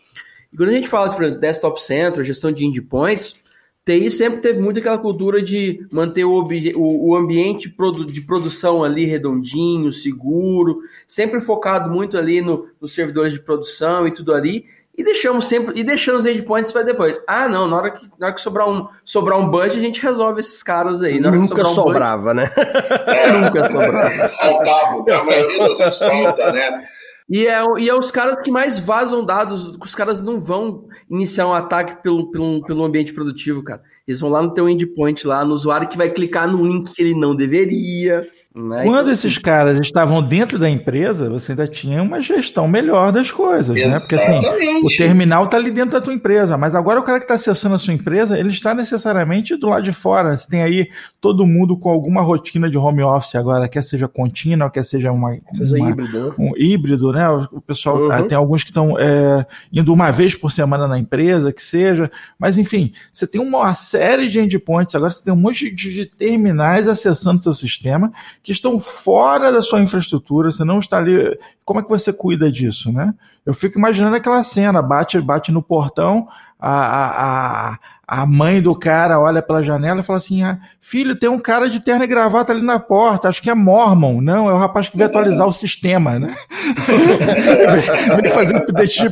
E 0.52 0.58
quando 0.58 0.70
a 0.70 0.74
gente 0.74 0.88
fala 0.88 1.10
de 1.10 1.40
desktop 1.40 1.82
center, 1.82 2.24
gestão 2.24 2.52
de 2.52 2.66
endpoints, 2.66 3.36
TI 3.86 4.10
sempre 4.10 4.40
teve 4.40 4.62
muito 4.62 4.80
aquela 4.80 4.98
cultura 4.98 5.42
de 5.42 5.86
manter 5.92 6.24
o, 6.24 6.42
o, 6.76 7.10
o 7.10 7.16
ambiente 7.16 7.70
produ 7.70 8.06
de 8.06 8.22
produção 8.22 8.84
ali 8.84 9.04
redondinho, 9.06 9.92
seguro, 9.92 10.80
sempre 11.06 11.42
focado 11.42 11.90
muito 11.90 12.18
ali 12.18 12.42
no, 12.42 12.68
nos 12.80 12.94
servidores 12.94 13.34
de 13.34 13.42
produção 13.42 14.08
e 14.08 14.12
tudo 14.12 14.34
ali, 14.34 14.66
e 14.98 15.04
deixamos 15.04 15.48
sempre 15.48 15.78
e 15.78 15.84
deixamos 15.84 16.24
os 16.24 16.32
endpoints 16.32 16.72
para 16.72 16.84
depois. 16.84 17.20
Ah, 17.28 17.50
não, 17.50 17.68
na 17.68 17.76
hora 17.76 17.92
que, 17.92 18.08
na 18.18 18.28
hora 18.28 18.36
que 18.36 18.42
sobrar 18.42 18.70
um 18.70 18.88
sobrar 19.04 19.40
um 19.40 19.50
budget, 19.50 19.80
a 19.80 19.82
gente 19.82 20.02
resolve 20.02 20.40
esses 20.40 20.62
caras 20.62 21.02
aí. 21.02 21.20
Nunca 21.20 21.66
sobrava, 21.66 22.32
um 22.32 22.36
budget, 22.36 22.58
né? 22.58 22.64
É, 23.08 23.32
nunca 23.32 23.70
sobrava. 23.70 24.30
Faltava, 24.30 25.12
a 25.12 25.24
maioria 25.24 25.60
das 25.60 25.78
vezes 25.78 25.98
falta, 25.98 26.52
né? 26.54 26.86
E 27.30 27.48
é, 27.48 27.62
e 27.80 27.90
é 27.90 27.96
os 27.96 28.12
caras 28.12 28.38
que 28.44 28.52
mais 28.52 28.78
vazam 28.78 29.26
dados, 29.26 29.78
os 29.78 29.96
caras 29.96 30.22
não 30.22 30.40
vão 30.40 30.88
iniciar 31.10 31.48
um 31.48 31.54
ataque 31.54 32.02
pelo, 32.04 32.30
pelo, 32.32 32.62
pelo 32.66 32.84
ambiente 32.84 33.14
produtivo, 33.14 33.64
cara. 33.64 33.82
Eles 34.08 34.20
vão 34.20 34.30
lá 34.30 34.42
no 34.42 34.54
teu 34.54 34.68
endpoint, 34.68 35.26
lá 35.26 35.46
no 35.46 35.54
usuário 35.54 35.88
que 35.88 35.98
vai 35.98 36.10
clicar 36.10 36.52
no 36.52 36.66
link 36.66 36.94
que 36.94 37.02
ele 37.02 37.14
não 37.14 37.36
deveria. 37.36 38.22
Né? 38.56 38.84
Quando 38.84 39.00
então, 39.00 39.12
esses 39.12 39.32
assim... 39.32 39.42
caras 39.42 39.80
estavam 39.80 40.22
dentro 40.22 40.60
da 40.60 40.70
empresa, 40.70 41.28
você 41.28 41.54
ainda 41.54 41.68
tinha 41.68 42.04
uma 42.04 42.22
gestão 42.22 42.68
melhor 42.68 43.12
das 43.12 43.32
coisas, 43.32 43.76
Exatamente. 43.76 43.92
né? 43.92 44.00
Porque 44.00 44.16
assim, 44.16 44.86
o 44.86 44.88
terminal 44.96 45.46
está 45.46 45.58
ali 45.58 45.72
dentro 45.72 45.92
da 45.92 46.02
tua 46.02 46.14
empresa, 46.14 46.56
mas 46.56 46.76
agora 46.76 47.00
o 47.00 47.04
cara 47.04 47.18
que 47.18 47.24
está 47.24 47.34
acessando 47.34 47.74
a 47.74 47.80
sua 47.80 47.96
empresa, 47.96 48.38
ele 48.38 48.50
está 48.50 48.76
necessariamente 48.76 49.56
do 49.56 49.70
lado 49.70 49.82
de 49.82 49.92
fora. 49.92 50.36
Você 50.36 50.48
tem 50.48 50.62
aí 50.62 50.88
todo 51.20 51.48
mundo 51.48 51.76
com 51.76 51.90
alguma 51.90 52.22
rotina 52.22 52.70
de 52.70 52.78
home 52.78 53.02
office 53.02 53.34
agora, 53.34 53.68
quer 53.68 53.82
seja 53.82 54.08
contínua, 54.08 54.70
quer 54.70 54.86
seja 54.86 55.12
uma, 55.12 55.36
seja 55.52 55.76
uma 55.76 55.90
híbrido. 55.90 56.36
um 56.38 56.52
híbrido, 56.56 57.12
né? 57.12 57.28
O 57.52 57.60
pessoal 57.60 57.98
uhum. 57.98 58.28
tem 58.28 58.38
alguns 58.38 58.64
que 58.64 58.70
estão 58.70 59.00
é, 59.00 59.48
indo 59.72 59.92
uma 59.92 60.12
vez 60.12 60.36
por 60.36 60.52
semana 60.52 60.88
na 60.88 61.00
empresa, 61.00 61.52
que 61.52 61.64
seja, 61.64 62.12
mas 62.38 62.56
enfim, 62.60 62.94
você 63.12 63.26
tem 63.26 63.42
uma 63.42 63.74
série 63.74 64.28
de 64.28 64.40
endpoints, 64.40 64.94
agora 64.94 65.10
você 65.10 65.24
tem 65.24 65.34
um 65.34 65.38
monte 65.38 65.72
de 65.72 66.06
terminais 66.06 66.88
acessando 66.88 67.42
seu 67.42 67.54
sistema 67.54 68.12
que 68.44 68.52
estão 68.52 68.78
fora 68.78 69.54
da 69.54 69.62
sua 69.62 69.80
infraestrutura, 69.80 70.52
você 70.52 70.66
não 70.66 70.80
está 70.80 70.98
ali. 70.98 71.40
Como 71.64 71.80
é 71.80 71.84
que 71.84 71.90
você 71.90 72.12
cuida 72.12 72.52
disso, 72.52 72.92
né? 72.92 73.14
Eu 73.46 73.54
fico 73.54 73.80
imaginando 73.80 74.18
aquela 74.18 74.44
cena, 74.44 74.82
bate, 74.82 75.20
bate 75.22 75.50
no 75.50 75.64
portão, 75.64 76.28
a, 76.66 77.74
a, 77.74 78.22
a 78.22 78.26
mãe 78.26 78.62
do 78.62 78.74
cara 78.74 79.20
olha 79.20 79.42
pela 79.42 79.62
janela 79.62 80.00
e 80.00 80.04
fala 80.04 80.18
assim: 80.18 80.44
ah, 80.44 80.58
filho, 80.80 81.16
tem 81.16 81.30
um 81.30 81.40
cara 81.40 81.70
de 81.70 81.82
terno 81.82 82.06
e 82.06 82.08
gravata 82.08 82.54
ali 82.54 82.62
na 82.62 82.80
porta, 82.80 83.28
acho 83.28 83.42
que 83.42 83.50
é 83.50 83.54
Mormon. 83.54 84.22
Não, 84.22 84.50
é 84.50 84.54
o 84.54 84.58
rapaz 84.58 84.88
que 84.88 84.96
veio 84.96 85.10
atualizar 85.10 85.46
o 85.46 85.52
sistema, 85.52 86.18
né? 86.18 86.36
Vem 88.22 88.32
fazer 88.32 88.56
um 88.56 88.60
update 88.60 89.10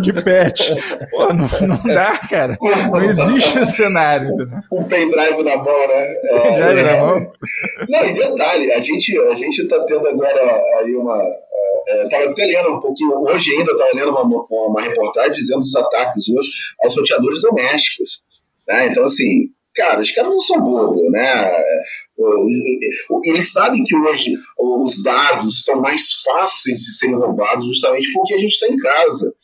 de 0.00 0.12
pet. 0.22 0.74
Pô, 1.12 1.32
não, 1.32 1.48
não 1.68 1.82
dá, 1.84 2.18
cara. 2.18 2.58
Não 2.60 3.02
existe 3.04 3.58
esse 3.58 3.72
cenário. 3.72 4.30
Um 4.72 4.82
pendrive 4.82 5.42
na 5.44 5.56
mão, 5.56 5.88
né? 5.88 6.14
É, 6.24 6.40
pendrive 6.40 6.80
é, 6.80 6.96
na 6.96 7.06
mão. 7.06 7.32
Não, 7.88 8.04
e 8.04 8.14
detalhe, 8.14 8.72
a 8.72 8.80
gente, 8.80 9.16
a 9.16 9.34
gente 9.36 9.68
tá 9.68 9.84
tendo 9.86 10.08
agora 10.08 10.62
aí 10.80 10.94
uma 10.96 11.22
estava 12.04 12.24
é, 12.24 12.28
até 12.28 12.46
lendo 12.46 12.74
um 12.74 12.80
pouquinho, 12.80 13.18
hoje 13.20 13.50
ainda 13.54 13.72
estava 13.72 13.90
lendo 13.94 14.10
uma, 14.10 14.22
uma, 14.22 14.66
uma, 14.68 14.82
reportagem 14.82 15.32
dizendo 15.32 15.60
os 15.60 15.74
ataques 15.74 16.28
hoje 16.28 16.50
aos 16.82 16.96
roteadores 16.96 17.42
domésticos. 17.42 18.24
Né? 18.68 18.88
Então, 18.88 19.04
assim, 19.04 19.50
cara, 19.74 20.00
os 20.00 20.10
caras 20.10 20.30
não 20.30 20.40
são 20.40 20.60
bobos, 20.60 21.10
né? 21.10 21.52
Eles 23.24 23.52
sabem 23.52 23.82
que 23.84 23.96
hoje 23.96 24.32
os 24.58 25.02
dados 25.02 25.64
são 25.64 25.80
mais 25.80 26.02
fáceis 26.24 26.78
de 26.78 26.96
serem 26.96 27.16
roubados 27.16 27.66
justamente 27.66 28.10
porque 28.12 28.34
a 28.34 28.38
gente 28.38 28.52
está 28.52 28.68
em 28.68 28.76
casa, 28.76 29.34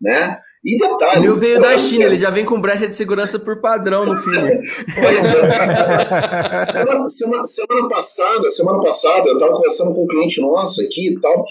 né? 0.00 0.40
E 0.64 0.78
detalhe. 0.78 1.20
O 1.20 1.22
meu 1.22 1.36
veio 1.36 1.60
da 1.60 1.76
China, 1.76 2.04
ele 2.04 2.18
já 2.18 2.30
vem 2.30 2.44
com 2.44 2.60
brecha 2.60 2.88
de 2.88 2.96
segurança 2.96 3.38
por 3.38 3.60
padrão 3.60 4.06
no 4.06 4.16
filme. 4.22 4.50
Pois 4.94 5.24
é. 5.26 6.64
semana, 6.72 7.06
semana, 7.06 7.44
semana, 7.44 7.88
passada, 7.88 8.50
semana 8.50 8.80
passada, 8.80 9.28
eu 9.28 9.34
estava 9.34 9.52
conversando 9.52 9.94
com 9.94 10.04
um 10.04 10.06
cliente 10.06 10.40
nosso 10.40 10.80
aqui 10.80 11.12
e 11.12 11.20
tal, 11.20 11.44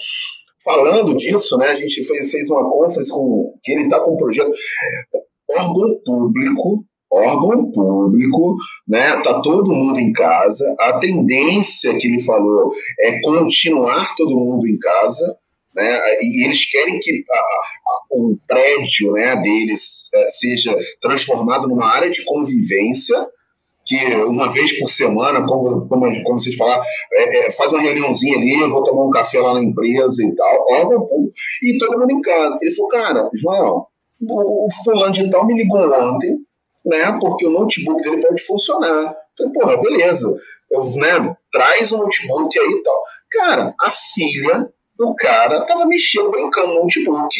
falando 0.64 1.16
disso, 1.16 1.56
né? 1.56 1.68
A 1.68 1.74
gente 1.76 2.04
fez, 2.04 2.30
fez 2.30 2.50
uma 2.50 2.68
conference 2.68 3.10
com 3.10 3.54
que 3.62 3.72
ele 3.72 3.84
está 3.84 4.00
com 4.00 4.14
um 4.14 4.16
projeto 4.16 4.50
órgão 5.56 6.00
público 6.04 6.84
órgão 7.14 7.70
público, 7.70 8.56
né? 8.88 9.22
Tá 9.22 9.40
todo 9.40 9.72
mundo 9.72 9.98
em 10.00 10.12
casa. 10.12 10.74
A 10.80 10.98
tendência 10.98 11.96
que 11.96 12.08
ele 12.08 12.20
falou 12.22 12.72
é 13.00 13.20
continuar 13.20 14.14
todo 14.16 14.34
mundo 14.34 14.66
em 14.66 14.78
casa, 14.78 15.36
né? 15.74 16.00
E 16.22 16.44
eles 16.44 16.70
querem 16.70 16.98
que 17.00 17.24
a, 17.30 17.38
a, 17.38 18.02
o 18.10 18.38
prédio, 18.46 19.12
né, 19.12 19.36
deles 19.36 20.08
é, 20.14 20.28
seja 20.28 20.76
transformado 21.00 21.66
numa 21.66 21.86
área 21.86 22.10
de 22.10 22.24
convivência 22.24 23.26
que 23.86 23.96
uma 24.14 24.50
vez 24.50 24.78
por 24.78 24.88
semana, 24.88 25.44
como, 25.46 25.86
como, 25.86 26.22
como 26.22 26.40
vocês 26.40 26.56
falaram, 26.56 26.82
é, 27.12 27.38
é, 27.46 27.50
faz 27.50 27.70
uma 27.70 27.82
reuniãozinha 27.82 28.36
ali, 28.36 28.56
vou 28.66 28.82
tomar 28.82 29.04
um 29.04 29.10
café 29.10 29.40
lá 29.40 29.54
na 29.54 29.62
empresa 29.62 30.24
e 30.24 30.34
tal, 30.34 30.66
público, 30.66 31.30
e 31.62 31.78
todo 31.78 31.98
mundo 31.98 32.12
em 32.12 32.20
casa. 32.22 32.58
Ele 32.62 32.74
falou, 32.74 32.90
cara, 32.90 33.30
Ismael, 33.34 33.86
o, 34.22 34.66
o 34.66 34.68
fulano 34.82 35.12
de 35.12 35.30
tal 35.30 35.46
me 35.46 35.54
ligou 35.54 35.82
ontem, 35.92 36.38
né, 36.86 37.18
porque 37.20 37.46
o 37.46 37.50
notebook 37.50 38.02
dele 38.02 38.26
pode 38.26 38.42
funcionar. 38.44 39.14
Eu 39.38 39.52
falei, 39.52 39.52
porra, 39.52 39.82
beleza, 39.82 40.34
eu, 40.70 40.84
né, 40.96 41.36
traz 41.52 41.92
o 41.92 41.98
notebook 41.98 42.58
aí 42.58 42.70
e 42.70 42.82
tal. 42.82 43.02
Cara, 43.30 43.74
a 43.80 43.90
filha 43.90 44.72
do 44.96 45.14
cara 45.14 45.64
tava 45.66 45.86
mexendo, 45.86 46.30
brincando 46.30 46.74
no 46.74 46.82
notebook 46.82 47.36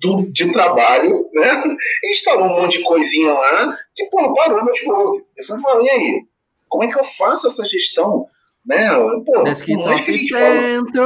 do, 0.00 0.32
de 0.32 0.50
trabalho, 0.52 1.28
né? 1.32 1.62
Instalou 2.10 2.46
um 2.46 2.62
monte 2.62 2.78
de 2.78 2.84
coisinha 2.84 3.32
lá, 3.32 3.76
que, 3.94 4.04
pô, 4.06 4.32
parou 4.34 4.60
o 4.60 4.64
notebook. 4.64 5.24
Eu 5.36 5.58
falei, 5.58 5.86
e 5.86 5.90
aí? 5.90 6.22
Como 6.68 6.84
é 6.84 6.88
que 6.88 6.98
eu 6.98 7.04
faço 7.04 7.46
essa 7.46 7.64
gestão 7.64 8.26
né? 8.68 8.90
Pô, 9.24 9.44
Desktop 9.44 10.18
Centro! 10.28 11.02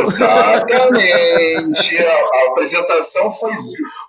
Exatamente! 0.00 1.98
a, 1.98 2.12
a, 2.12 2.50
apresentação 2.50 3.30
foi, 3.30 3.52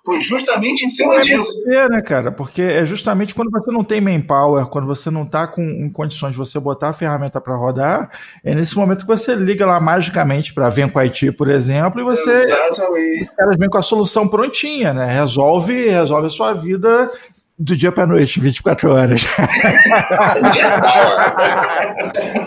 foi 0.04 0.20
justamente 0.20 0.84
em 0.84 0.88
cima 0.88 1.20
disso. 1.20 1.70
É, 1.70 1.88
né, 1.88 2.02
cara? 2.02 2.32
Porque 2.32 2.60
é 2.60 2.84
justamente 2.84 3.34
quando 3.34 3.50
você 3.52 3.70
não 3.70 3.84
tem 3.84 4.00
manpower, 4.00 4.66
quando 4.66 4.88
você 4.88 5.10
não 5.10 5.22
está 5.22 5.46
com 5.46 5.62
em 5.62 5.90
condições 5.90 6.32
de 6.32 6.38
você 6.38 6.58
botar 6.58 6.88
a 6.88 6.92
ferramenta 6.92 7.40
para 7.40 7.54
rodar, 7.54 8.10
é 8.44 8.52
nesse 8.52 8.76
momento 8.76 9.02
que 9.02 9.06
você 9.06 9.36
liga 9.36 9.64
lá 9.64 9.78
magicamente 9.78 10.52
para 10.52 10.72
Vem 10.72 10.88
com 10.88 10.98
IT, 10.98 11.32
por 11.32 11.48
exemplo, 11.48 12.00
e 12.00 12.04
você. 12.04 12.30
Exatamente. 12.30 13.24
Os 13.24 13.36
caras 13.36 13.56
vêm 13.56 13.68
com 13.68 13.78
a 13.78 13.82
solução 13.82 14.26
prontinha, 14.26 14.92
né? 14.92 15.06
Resolve, 15.06 15.88
resolve 15.88 16.26
a 16.26 16.30
sua 16.30 16.52
vida 16.52 17.10
do 17.58 17.76
dia 17.76 17.92
para 17.92 18.06
noite, 18.06 18.40
24 18.40 18.92
horas. 18.92 19.22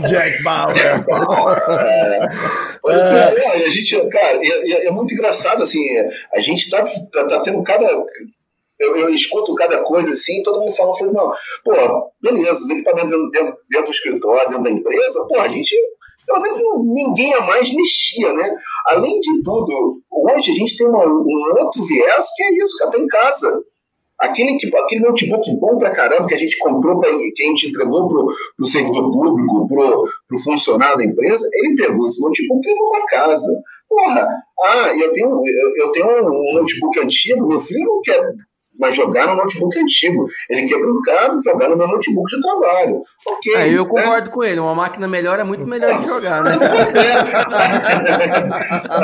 Jack 0.08 0.44
Bauer. 0.44 0.74
Jack 0.76 1.06
Bauer. 1.06 1.63
É. 1.70 2.28
É, 2.88 3.65
a 3.65 3.70
gente, 3.70 4.10
cara, 4.10 4.39
é, 4.44 4.88
é, 4.88 4.91
muito 4.91 5.13
engraçado, 5.13 5.63
assim, 5.63 5.82
a 6.34 6.39
gente 6.39 6.70
tá, 6.70 6.86
tá, 7.12 7.28
tá 7.28 7.41
tendo 7.41 7.63
cada. 7.63 7.86
Eu, 8.78 8.98
eu, 8.98 9.10
escuto 9.10 9.56
cada 9.56 9.84
coisa 9.84 10.12
assim, 10.12 10.44
todo 10.44 10.60
mundo 10.60 10.76
fala, 10.76 10.94
fala 10.98 11.13
não, 11.13 11.32
pô, 11.63 12.12
beleza, 12.22 12.60
os 12.60 12.70
equipamentos 12.70 13.10
dentro, 13.10 13.30
dentro, 13.32 13.58
dentro 13.70 13.86
do 13.86 13.91
escritório, 13.91 14.50
dentro 14.50 14.63
da 14.63 14.70
empresa, 14.70 15.26
pô, 15.30 15.39
a 15.39 15.48
gente 15.48 15.74
pelo 16.26 16.41
menos 16.41 16.60
ninguém 16.94 17.34
a 17.36 17.41
mais 17.41 17.74
mexia, 17.74 18.34
né? 18.34 18.54
Além 18.88 19.20
de 19.20 19.44
tudo, 19.44 20.02
hoje 20.12 20.52
a 20.52 20.56
gente 20.56 20.76
tem 20.78 20.88
uma, 20.88 21.06
um 21.06 21.56
outro 21.60 21.84
viés 21.86 22.26
que 22.36 22.44
é 22.44 22.63
isso, 22.63 22.84
até 22.88 22.98
em 22.98 23.08
casa. 23.08 23.63
Aquele, 24.19 24.58
aquele 24.78 25.01
notebook 25.01 25.60
bom 25.60 25.78
pra 25.78 25.91
caramba 25.91 26.25
que 26.25 26.36
a 26.36 26.38
gente 26.38 26.58
comprou, 26.60 26.99
pra, 26.99 27.10
que 27.10 27.43
a 27.43 27.45
gente 27.47 27.67
entregou 27.67 28.08
pro, 28.08 28.28
pro 28.56 28.65
servidor 28.65 29.12
público, 29.12 29.67
pro, 29.67 30.04
pro 30.28 30.39
funcionário 30.39 30.97
da 30.97 31.06
empresa, 31.06 31.47
ele 31.54 31.75
pegou 31.75 32.08
esse 32.08 32.21
notebook 32.21 32.65
e 32.65 32.69
levou 32.69 32.91
pra 32.91 33.06
casa. 33.08 33.62
Porra, 33.89 34.28
ah, 34.63 34.95
eu 34.97 35.12
tenho, 35.12 35.28
eu, 35.28 35.86
eu 35.86 35.91
tenho 35.91 36.08
um 36.08 36.54
notebook 36.56 36.99
antigo, 36.99 37.47
meu 37.47 37.60
filho 37.60 37.84
não 37.86 38.01
quer 38.01 38.19
mas 38.80 38.96
jogar 38.96 39.28
no 39.28 39.36
notebook 39.36 39.78
antigo. 39.80 40.26
Ele 40.50 40.66
quer 40.68 40.80
brincar, 40.80 41.36
jogar 41.44 41.70
no 41.70 41.78
meu 41.78 41.88
notebook 41.88 42.30
de 42.30 42.42
trabalho. 42.42 43.00
Ok. 43.28 43.56
É, 43.56 43.70
eu 43.70 43.84
né? 43.84 43.90
concordo 43.90 44.30
com 44.30 44.44
ele. 44.44 44.60
Uma 44.60 44.76
máquina 44.76 45.08
melhor 45.08 45.40
é 45.40 45.44
muito 45.44 45.68
melhor 45.68 46.00
de 46.00 46.06
jogar, 46.06 46.44
né? 46.44 46.58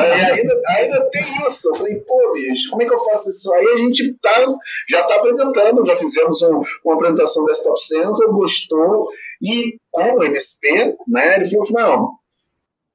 é. 0.01 0.31
ainda, 0.33 0.61
ainda 0.69 1.09
tem 1.11 1.25
isso. 1.47 1.69
Eu 1.69 1.75
falei, 1.75 1.95
pô, 1.95 2.33
bicho, 2.33 2.69
como 2.69 2.81
é 2.81 2.85
que 2.85 2.93
eu 2.93 2.99
faço 2.99 3.29
isso? 3.29 3.53
Aí 3.53 3.65
a 3.65 3.77
gente 3.77 4.13
tá, 4.21 4.45
já 4.89 5.01
está 5.01 5.15
apresentando, 5.15 5.85
já 5.85 5.95
fizemos 5.95 6.41
um, 6.41 6.61
uma 6.85 6.95
apresentação 6.95 7.45
Desktop 7.45 7.79
Center, 7.85 8.27
gostou, 8.29 9.09
e 9.41 9.77
com 9.91 10.03
o 10.03 10.23
MSP, 10.23 10.95
né, 11.07 11.35
ele 11.35 11.49
falou, 11.49 11.67
não, 11.71 12.11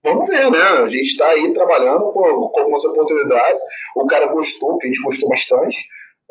vamos 0.04 0.28
ver, 0.28 0.50
né? 0.50 0.58
A 0.58 0.88
gente 0.88 1.06
está 1.06 1.28
aí 1.28 1.52
trabalhando 1.52 2.12
com, 2.12 2.48
com 2.48 2.60
algumas 2.60 2.84
oportunidades. 2.84 3.60
O 3.96 4.06
cara 4.06 4.26
gostou, 4.26 4.78
que 4.78 4.86
a 4.86 4.88
gente 4.88 5.02
gostou 5.02 5.28
bastante 5.28 5.76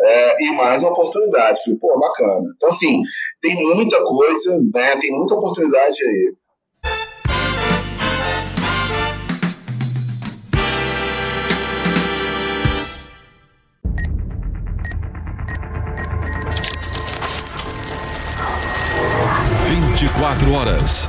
é, 0.01 0.43
e 0.43 0.51
mais 0.51 0.81
uma 0.81 0.91
oportunidade. 0.91 1.61
Falei, 1.63 1.79
pô, 1.79 1.99
bacana. 1.99 2.53
Então, 2.55 2.69
assim, 2.69 3.01
tem 3.41 3.55
muita 3.55 4.03
coisa, 4.03 4.57
né? 4.73 4.97
Tem 4.97 5.11
muita 5.11 5.35
oportunidade 5.35 5.97
aí. 6.05 6.33
Vinte 19.69 20.05
e 20.05 20.19
quatro 20.19 20.53
horas. 20.53 21.07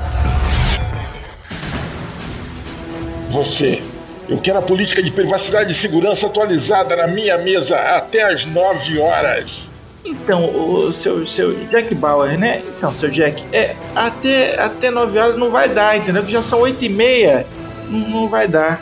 Você 3.31 3.83
eu 4.29 4.39
quero 4.39 4.59
a 4.59 4.63
política 4.63 5.03
de 5.03 5.11
privacidade 5.11 5.73
e 5.73 5.75
segurança 5.75 6.27
atualizada 6.27 6.97
na 6.97 7.07
minha 7.07 7.39
mesa 7.39 7.77
até 7.77 8.23
às 8.23 8.45
9 8.45 8.99
horas. 8.99 9.71
Então, 10.05 10.45
o 10.45 10.93
seu, 10.93 11.27
seu 11.27 11.53
Jack 11.67 11.95
Bauer, 11.95 12.39
né? 12.39 12.63
Então, 12.77 12.95
seu 12.95 13.09
Jack, 13.09 13.45
é, 13.53 13.75
até, 13.95 14.59
até 14.61 14.91
9 14.91 15.19
horas 15.19 15.39
não 15.39 15.51
vai 15.51 15.69
dar, 15.69 15.97
entendeu? 15.97 16.25
Que 16.25 16.33
já 16.33 16.43
são 16.43 16.61
8 16.61 16.85
e 16.85 16.89
meia. 16.89 17.47
Não, 17.89 18.09
não 18.09 18.29
vai 18.29 18.47
dar. 18.47 18.81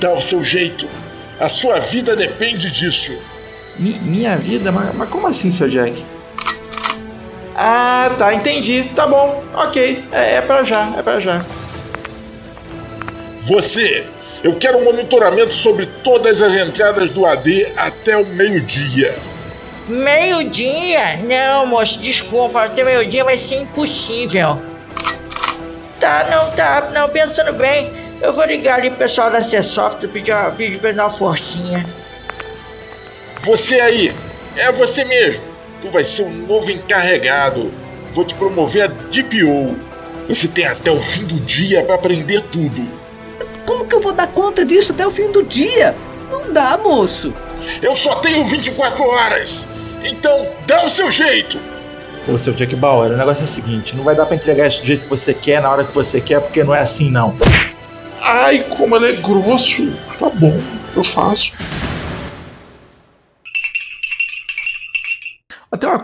Dá 0.00 0.12
o 0.12 0.22
seu 0.22 0.42
jeito. 0.42 0.86
A 1.38 1.48
sua 1.48 1.80
vida 1.80 2.16
depende 2.16 2.70
disso. 2.70 3.12
Mi, 3.78 3.98
minha 4.00 4.36
vida? 4.36 4.70
Mas, 4.70 4.94
mas 4.94 5.10
como 5.10 5.26
assim, 5.26 5.50
seu 5.50 5.68
Jack? 5.68 6.04
Ah, 7.54 8.10
tá, 8.18 8.34
entendi. 8.34 8.90
Tá 8.94 9.06
bom, 9.06 9.42
ok. 9.54 10.04
É, 10.12 10.36
é 10.36 10.40
pra 10.40 10.62
já, 10.62 10.92
é 10.96 11.02
pra 11.02 11.20
já. 11.20 11.44
Você 13.46 14.06
eu 14.44 14.54
quero 14.56 14.76
um 14.76 14.84
monitoramento 14.84 15.54
sobre 15.54 15.86
todas 15.86 16.42
as 16.42 16.52
entradas 16.52 17.10
do 17.10 17.24
AD 17.24 17.66
até 17.74 18.14
o 18.14 18.26
meio-dia. 18.26 19.14
Meio-dia? 19.88 21.16
Não, 21.16 21.64
moço, 21.66 21.98
desculpa, 21.98 22.64
até 22.64 22.84
meio-dia 22.84 23.24
vai 23.24 23.38
ser 23.38 23.62
impossível. 23.62 24.62
Tá, 25.98 26.26
não, 26.30 26.50
tá, 26.50 26.90
não, 26.92 27.08
pensando 27.08 27.54
bem, 27.54 27.90
eu 28.20 28.34
vou 28.34 28.44
ligar 28.44 28.80
ali 28.80 28.90
pro 28.90 28.98
pessoal 28.98 29.30
da 29.30 29.42
C-Soft 29.42 30.06
pedir, 30.08 30.34
pedir 30.58 30.78
pra 30.78 30.92
dar 30.92 31.06
uma 31.06 31.16
forcinha. 31.16 31.86
Você 33.44 33.80
aí, 33.80 34.14
é 34.56 34.70
você 34.70 35.06
mesmo. 35.06 35.42
Tu 35.80 35.88
vai 35.88 36.04
ser 36.04 36.22
um 36.22 36.46
novo 36.46 36.70
encarregado. 36.70 37.72
Vou 38.12 38.26
te 38.26 38.34
promover 38.34 38.82
a 38.82 38.86
DPO. 38.88 39.74
Você 40.28 40.48
tem 40.48 40.66
até 40.66 40.90
o 40.90 41.00
fim 41.00 41.24
do 41.24 41.36
dia 41.40 41.82
para 41.82 41.94
aprender 41.94 42.42
tudo. 42.52 43.03
Como 43.66 43.86
que 43.86 43.94
eu 43.94 44.00
vou 44.00 44.12
dar 44.12 44.28
conta 44.28 44.64
disso 44.64 44.92
até 44.92 45.06
o 45.06 45.10
fim 45.10 45.30
do 45.30 45.42
dia? 45.42 45.94
Não 46.30 46.52
dá, 46.52 46.76
moço. 46.76 47.32
Eu 47.82 47.94
só 47.94 48.16
tenho 48.16 48.44
24 48.44 49.02
horas. 49.04 49.66
Então, 50.02 50.46
dá 50.66 50.84
o 50.84 50.90
seu 50.90 51.10
jeito. 51.10 51.58
Ô, 52.26 52.38
seu 52.38 52.52
Jack 52.54 52.74
Bauer, 52.76 53.12
o 53.12 53.16
negócio 53.16 53.42
é 53.42 53.44
o 53.44 53.48
seguinte: 53.48 53.94
não 53.94 54.04
vai 54.04 54.14
dar 54.14 54.26
pra 54.26 54.36
entregar 54.36 54.68
isso 54.68 54.80
do 54.80 54.86
jeito 54.86 55.04
que 55.04 55.10
você 55.10 55.34
quer, 55.34 55.60
na 55.60 55.70
hora 55.70 55.84
que 55.84 55.94
você 55.94 56.20
quer, 56.20 56.40
porque 56.40 56.64
não 56.64 56.74
é 56.74 56.80
assim, 56.80 57.10
não. 57.10 57.36
Ai, 58.20 58.64
como 58.76 58.96
ele 58.96 59.10
é 59.10 59.12
grosso. 59.12 59.92
Tá 60.18 60.30
bom, 60.30 60.58
eu 60.96 61.04
faço. 61.04 61.52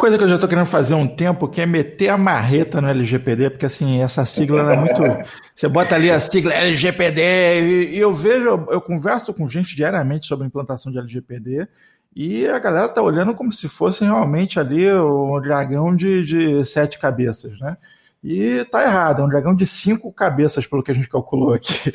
Coisa 0.00 0.16
que 0.16 0.24
eu 0.24 0.28
já 0.28 0.36
estou 0.36 0.48
querendo 0.48 0.64
fazer 0.64 0.94
há 0.94 0.96
um 0.96 1.06
tempo, 1.06 1.46
que 1.46 1.60
é 1.60 1.66
meter 1.66 2.08
a 2.08 2.16
marreta 2.16 2.80
no 2.80 2.88
LGPD, 2.88 3.50
porque 3.50 3.66
assim, 3.66 4.02
essa 4.02 4.24
sigla 4.24 4.72
é 4.72 4.76
muito. 4.76 5.02
Você 5.54 5.68
bota 5.68 5.94
ali 5.94 6.10
a 6.10 6.18
sigla 6.18 6.54
LGPD, 6.54 7.92
e, 7.92 7.98
eu 7.98 8.10
vejo, 8.10 8.66
eu, 8.70 8.80
converso 8.80 9.34
com 9.34 9.46
gente 9.46 9.76
diariamente 9.76 10.26
sobre 10.26 10.44
a 10.44 10.46
implantação 10.46 10.90
de 10.90 10.96
LGPD, 10.96 11.68
e 12.16 12.46
a 12.46 12.58
galera 12.58 12.88
tá 12.88 13.02
olhando 13.02 13.34
como 13.34 13.52
se 13.52 13.68
fosse 13.68 14.02
realmente 14.02 14.58
ali 14.58 14.90
um 14.90 15.38
dragão 15.38 15.94
de, 15.94 16.24
de 16.24 16.64
sete 16.64 16.98
cabeças, 16.98 17.60
né? 17.60 17.76
E 18.22 18.66
tá 18.66 18.82
errado, 18.82 19.22
é 19.22 19.24
um 19.24 19.28
dragão 19.28 19.54
de 19.54 19.64
cinco 19.64 20.12
cabeças, 20.12 20.66
pelo 20.66 20.82
que 20.82 20.90
a 20.90 20.94
gente 20.94 21.08
calculou 21.08 21.54
aqui. 21.54 21.90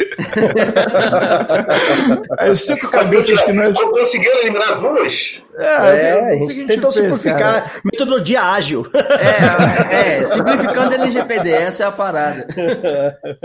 As 2.39 2.61
cinco 2.65 2.89
cabeças 2.89 3.39
que 3.43 3.53
nós. 3.53 3.79
Conseguiram 3.79 4.39
eliminar 4.39 4.79
duas? 4.79 5.43
É, 5.55 5.65
é 5.65 6.33
a 6.33 6.35
gente 6.37 6.65
tentou 6.65 6.91
fez, 6.91 7.05
simplificar. 7.05 7.39
Cara? 7.39 7.81
Metodologia 7.83 8.41
ágil. 8.41 8.87
É, 8.95 10.21
é, 10.21 10.25
simplificando 10.25 10.95
LGPD, 10.95 11.51
essa 11.51 11.83
é 11.83 11.85
a 11.85 11.91
parada. 11.91 12.47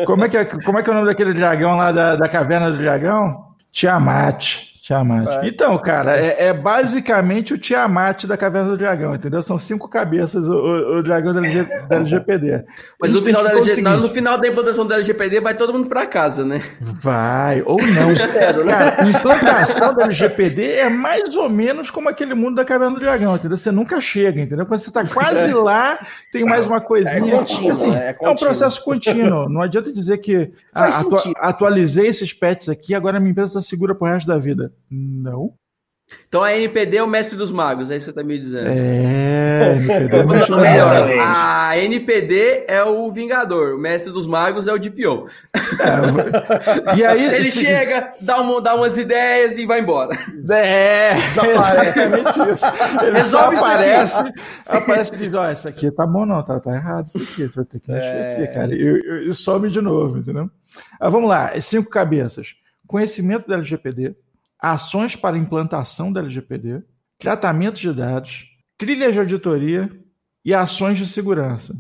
Como 0.07 0.25
é 0.25 0.29
que 0.31 0.39
é, 0.39 0.45
como 0.47 0.79
é, 0.79 0.83
que 0.83 0.89
é 0.89 0.93
o 0.93 0.97
nome 0.97 1.07
daquele 1.07 1.35
dragão 1.35 1.77
lá 1.77 1.93
da, 1.93 2.17
da 2.17 2.29
caverna 2.29 2.71
do 2.71 2.79
dragão? 2.79 3.45
Tiamat. 3.71 4.70
Tiamat. 4.83 5.47
Então, 5.47 5.77
cara, 5.77 6.17
é, 6.17 6.47
é, 6.47 6.53
basicamente 6.55 7.53
o 7.53 7.59
Tiamat 7.59 8.25
da 8.25 8.37
Caverna 8.37 8.71
do 8.71 8.79
Dragão, 8.79 9.15
entendeu? 9.15 9.43
São 9.43 9.59
cinco 9.59 9.87
cabeças 9.87 10.49
o, 10.49 10.55
o, 10.55 10.99
o 10.99 11.03
dragão 11.03 11.35
da, 11.35 11.41
LG, 11.41 11.87
da 11.87 11.97
LGPD. 11.97 12.65
Mas 12.99 13.13
no 13.13 13.23
final, 13.23 13.45
da 13.45 13.51
LG, 13.53 13.83
no 13.83 14.09
final 14.09 14.39
da 14.39 14.49
implantação 14.49 14.87
da 14.87 14.95
LGPD 14.95 15.41
vai 15.41 15.55
todo 15.55 15.75
mundo 15.75 15.87
para 15.87 16.07
casa, 16.07 16.47
né? 16.47 16.63
Vai, 16.81 17.63
ou 17.67 17.79
não. 17.81 18.11
Espero, 18.13 18.65
né? 18.65 18.73
Cara, 18.73 19.09
implantação 19.09 19.95
da 19.95 20.05
LGPD 20.05 20.73
é 20.73 20.89
mais 20.89 21.37
ou 21.37 21.51
menos 21.51 21.91
como 21.91 22.09
aquele 22.09 22.33
mundo 22.33 22.57
da 22.57 22.65
Caverna 22.65 22.95
do 22.95 23.01
Dragão, 23.01 23.37
entendeu? 23.37 23.59
Você 23.59 23.71
nunca 23.71 24.01
chega, 24.01 24.41
entendeu? 24.41 24.65
Quando 24.65 24.81
você 24.81 24.91
tá 24.91 25.05
quase 25.07 25.53
lá, 25.55 25.99
tem 26.33 26.43
mais 26.43 26.67
uma 26.67 26.81
coisinha. 26.81 27.35
É, 27.35 27.37
contínuo, 27.37 27.71
assim, 27.71 27.95
é, 27.95 28.17
é 28.19 28.31
um 28.31 28.37
processo 28.37 28.83
contínuo. 28.83 29.47
Não 29.47 29.61
adianta 29.61 29.93
dizer 29.93 30.19
que 30.19 30.51
ah, 30.75 30.87
atu 30.87 31.17
atualizei 31.37 32.07
esses 32.07 32.33
pets 32.33 32.69
aqui, 32.69 32.95
agora 32.95 33.19
a 33.19 33.21
minha 33.21 33.33
empresa 33.33 33.59
está 33.59 33.63
segura 33.63 33.95
pro 33.95 34.09
resto 34.09 34.27
da 34.27 34.39
vida. 34.39 34.73
Não. 34.91 35.53
Então 36.27 36.43
a 36.43 36.53
NPD 36.57 36.97
é 36.97 37.03
o 37.05 37.07
mestre 37.07 37.39
dos 37.39 37.53
magos, 37.53 37.89
é 37.89 37.97
isso 37.97 38.07
que 38.07 38.13
você 38.13 38.21
tá 38.21 38.25
me 38.27 38.37
dizendo. 38.37 38.67
É, 38.69 39.77
NPD 39.77 40.17
Ou 40.17 40.25
não 40.25 40.61
melhor, 40.61 40.93
Exatamente. 40.97 41.21
a 41.21 41.79
NPD 41.79 42.65
é 42.67 42.83
o 42.83 43.13
Vingador, 43.13 43.77
o 43.77 43.79
mestre 43.79 44.13
dos 44.13 44.27
magos 44.27 44.67
é 44.67 44.73
o 44.73 44.79
DPO. 44.79 45.29
é. 45.55 46.97
E 46.99 47.05
aí, 47.05 47.27
Ele 47.27 47.45
se- 47.45 47.61
chega, 47.65 48.13
dá, 48.23 48.41
uma, 48.41 48.61
dá 48.61 48.75
umas 48.75 48.97
ideias 48.97 49.57
e 49.57 49.65
vai 49.67 49.79
embora. 49.81 50.11
É, 50.51 51.13
exatamente 51.17 52.53
isso. 52.55 52.67
Ele 53.05 53.17
Resolve 53.17 53.57
só 53.57 53.65
aparece, 53.67 54.33
aparece 54.67 55.15
e 55.15 55.17
diz, 55.19 55.35
ó, 55.35 55.49
isso 55.51 55.69
aqui 55.69 55.91
tá 55.93 56.05
bom 56.07 56.27
não, 56.27 56.43
tá, 56.43 56.59
tá 56.59 56.75
errado 56.75 57.07
isso 57.07 57.19
aqui, 57.19 57.47
você 57.47 57.55
vai 57.55 57.65
ter 57.67 57.79
que 57.81 57.91
mexer 57.91 58.43
aqui, 58.43 58.55
cara. 58.55 58.75
E, 58.75 58.79
e- 59.27 59.31
e 59.31 59.35
some 59.35 59.71
de 59.71 59.81
novo, 59.81 60.19
entendeu? 60.19 60.51
Ah, 60.99 61.09
vamos 61.09 61.29
lá, 61.29 61.53
cinco 61.61 61.89
cabeças. 61.89 62.55
Conhecimento 62.87 63.47
da 63.47 63.55
LGPD, 63.55 64.17
ações 64.61 65.17
para 65.17 65.39
implantação 65.39 66.13
da 66.13 66.21
LGPD, 66.21 66.83
tratamento 67.19 67.81
de 67.81 67.93
dados, 67.93 68.47
trilhas 68.77 69.13
de 69.13 69.19
auditoria 69.19 69.91
e 70.45 70.55
ações 70.55 70.99
de 70.99 71.07
segurança. 71.07 71.75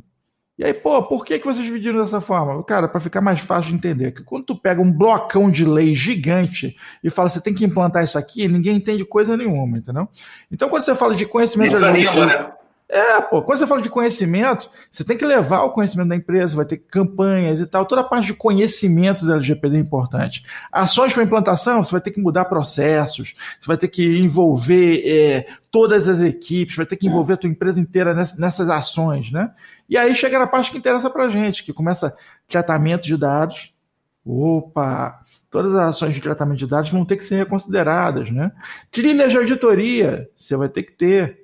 E 0.58 0.64
aí, 0.64 0.74
pô, 0.74 1.02
por 1.02 1.24
que, 1.24 1.38
que 1.38 1.46
vocês 1.46 1.64
dividiram 1.64 1.98
dessa 1.98 2.20
forma? 2.20 2.62
Cara, 2.64 2.86
para 2.86 3.00
ficar 3.00 3.22
mais 3.22 3.40
fácil 3.40 3.70
de 3.70 3.78
entender, 3.78 4.12
que 4.12 4.22
quando 4.22 4.44
tu 4.44 4.54
pega 4.54 4.82
um 4.82 4.92
blocão 4.92 5.50
de 5.50 5.64
lei 5.64 5.94
gigante 5.94 6.76
e 7.02 7.08
fala, 7.08 7.30
você 7.30 7.40
tem 7.40 7.54
que 7.54 7.64
implantar 7.64 8.04
isso 8.04 8.18
aqui, 8.18 8.46
ninguém 8.46 8.76
entende 8.76 9.02
coisa 9.02 9.38
nenhuma, 9.38 9.78
entendeu? 9.78 10.06
Então, 10.52 10.68
quando 10.68 10.82
você 10.82 10.94
fala 10.94 11.14
de 11.14 11.24
conhecimento... 11.24 11.72
Desanima, 11.72 12.26
né? 12.26 12.52
É, 12.92 13.20
pô, 13.20 13.40
quando 13.42 13.58
você 13.60 13.68
fala 13.68 13.80
de 13.80 13.88
conhecimento, 13.88 14.68
você 14.90 15.04
tem 15.04 15.16
que 15.16 15.24
levar 15.24 15.62
o 15.62 15.70
conhecimento 15.70 16.08
da 16.08 16.16
empresa, 16.16 16.56
vai 16.56 16.64
ter 16.64 16.78
campanhas 16.78 17.60
e 17.60 17.66
tal. 17.66 17.86
Toda 17.86 18.00
a 18.00 18.04
parte 18.04 18.26
de 18.26 18.34
conhecimento 18.34 19.24
da 19.24 19.34
LGPD 19.34 19.76
é 19.76 19.80
importante. 19.80 20.44
Ações 20.72 21.12
para 21.14 21.22
implantação, 21.22 21.84
você 21.84 21.92
vai 21.92 22.00
ter 22.00 22.10
que 22.10 22.20
mudar 22.20 22.46
processos, 22.46 23.36
você 23.60 23.66
vai 23.66 23.76
ter 23.76 23.86
que 23.86 24.18
envolver 24.18 25.02
é, 25.06 25.46
todas 25.70 26.08
as 26.08 26.20
equipes, 26.20 26.74
vai 26.74 26.84
ter 26.84 26.96
que 26.96 27.06
envolver 27.06 27.34
a 27.34 27.36
tua 27.36 27.48
empresa 27.50 27.80
inteira 27.80 28.12
ness- 28.12 28.36
nessas 28.36 28.68
ações, 28.68 29.30
né? 29.30 29.52
E 29.88 29.96
aí 29.96 30.12
chega 30.12 30.36
na 30.36 30.48
parte 30.48 30.72
que 30.72 30.78
interessa 30.78 31.08
pra 31.08 31.28
gente, 31.28 31.62
que 31.62 31.72
começa 31.72 32.12
tratamento 32.48 33.04
de 33.04 33.16
dados. 33.16 33.72
Opa, 34.26 35.20
todas 35.48 35.72
as 35.74 35.90
ações 35.90 36.14
de 36.14 36.20
tratamento 36.20 36.58
de 36.58 36.66
dados 36.66 36.90
vão 36.90 37.04
ter 37.04 37.16
que 37.16 37.24
ser 37.24 37.36
reconsideradas, 37.36 38.30
né? 38.30 38.50
Trilhas 38.90 39.30
de 39.30 39.38
auditoria, 39.38 40.28
você 40.36 40.56
vai 40.56 40.68
ter 40.68 40.82
que 40.82 40.92
ter. 40.92 41.39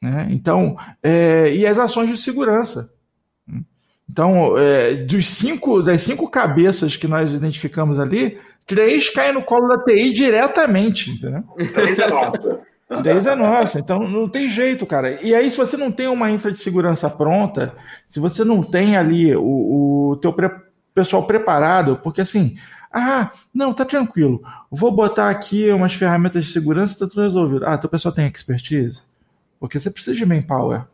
Né? 0.00 0.28
Então, 0.30 0.76
é, 1.02 1.54
e 1.54 1.66
as 1.66 1.78
ações 1.78 2.08
de 2.08 2.16
segurança. 2.18 2.90
Então, 4.08 4.58
é, 4.58 4.94
dos 4.94 5.28
cinco, 5.28 5.82
das 5.82 6.02
cinco 6.02 6.28
cabeças 6.28 6.96
que 6.96 7.06
nós 7.06 7.32
identificamos 7.32 7.98
ali, 7.98 8.38
três 8.66 9.08
caem 9.08 9.32
no 9.32 9.42
colo 9.42 9.68
da 9.68 9.84
TI 9.84 10.10
diretamente, 10.10 11.10
entendeu? 11.10 11.44
Três 11.72 11.98
é 11.98 12.08
nossa. 12.08 12.60
Três 13.02 13.24
é 13.24 13.36
nossa, 13.36 13.78
então 13.78 14.00
não 14.00 14.28
tem 14.28 14.48
jeito, 14.50 14.84
cara. 14.84 15.22
E 15.22 15.32
aí, 15.32 15.48
se 15.48 15.56
você 15.56 15.76
não 15.76 15.92
tem 15.92 16.08
uma 16.08 16.28
infra 16.28 16.50
de 16.50 16.58
segurança 16.58 17.08
pronta, 17.08 17.72
se 18.08 18.18
você 18.18 18.42
não 18.44 18.64
tem 18.64 18.96
ali 18.96 19.32
o, 19.36 20.10
o 20.10 20.16
teu 20.16 20.32
pre- 20.32 20.50
pessoal 20.92 21.24
preparado, 21.24 22.00
porque 22.02 22.20
assim, 22.20 22.56
ah, 22.92 23.30
não, 23.54 23.72
tá 23.72 23.84
tranquilo, 23.84 24.42
vou 24.68 24.90
botar 24.90 25.30
aqui 25.30 25.70
umas 25.70 25.94
ferramentas 25.94 26.46
de 26.46 26.52
segurança, 26.52 26.98
tá 26.98 27.06
tudo 27.08 27.22
resolvido. 27.22 27.64
Ah, 27.64 27.78
teu 27.78 27.88
pessoal 27.88 28.12
tem 28.12 28.26
expertise? 28.26 29.02
Porque 29.60 29.78
você 29.78 29.90
precisa 29.90 30.16
de 30.16 30.26
manpower. 30.26 30.86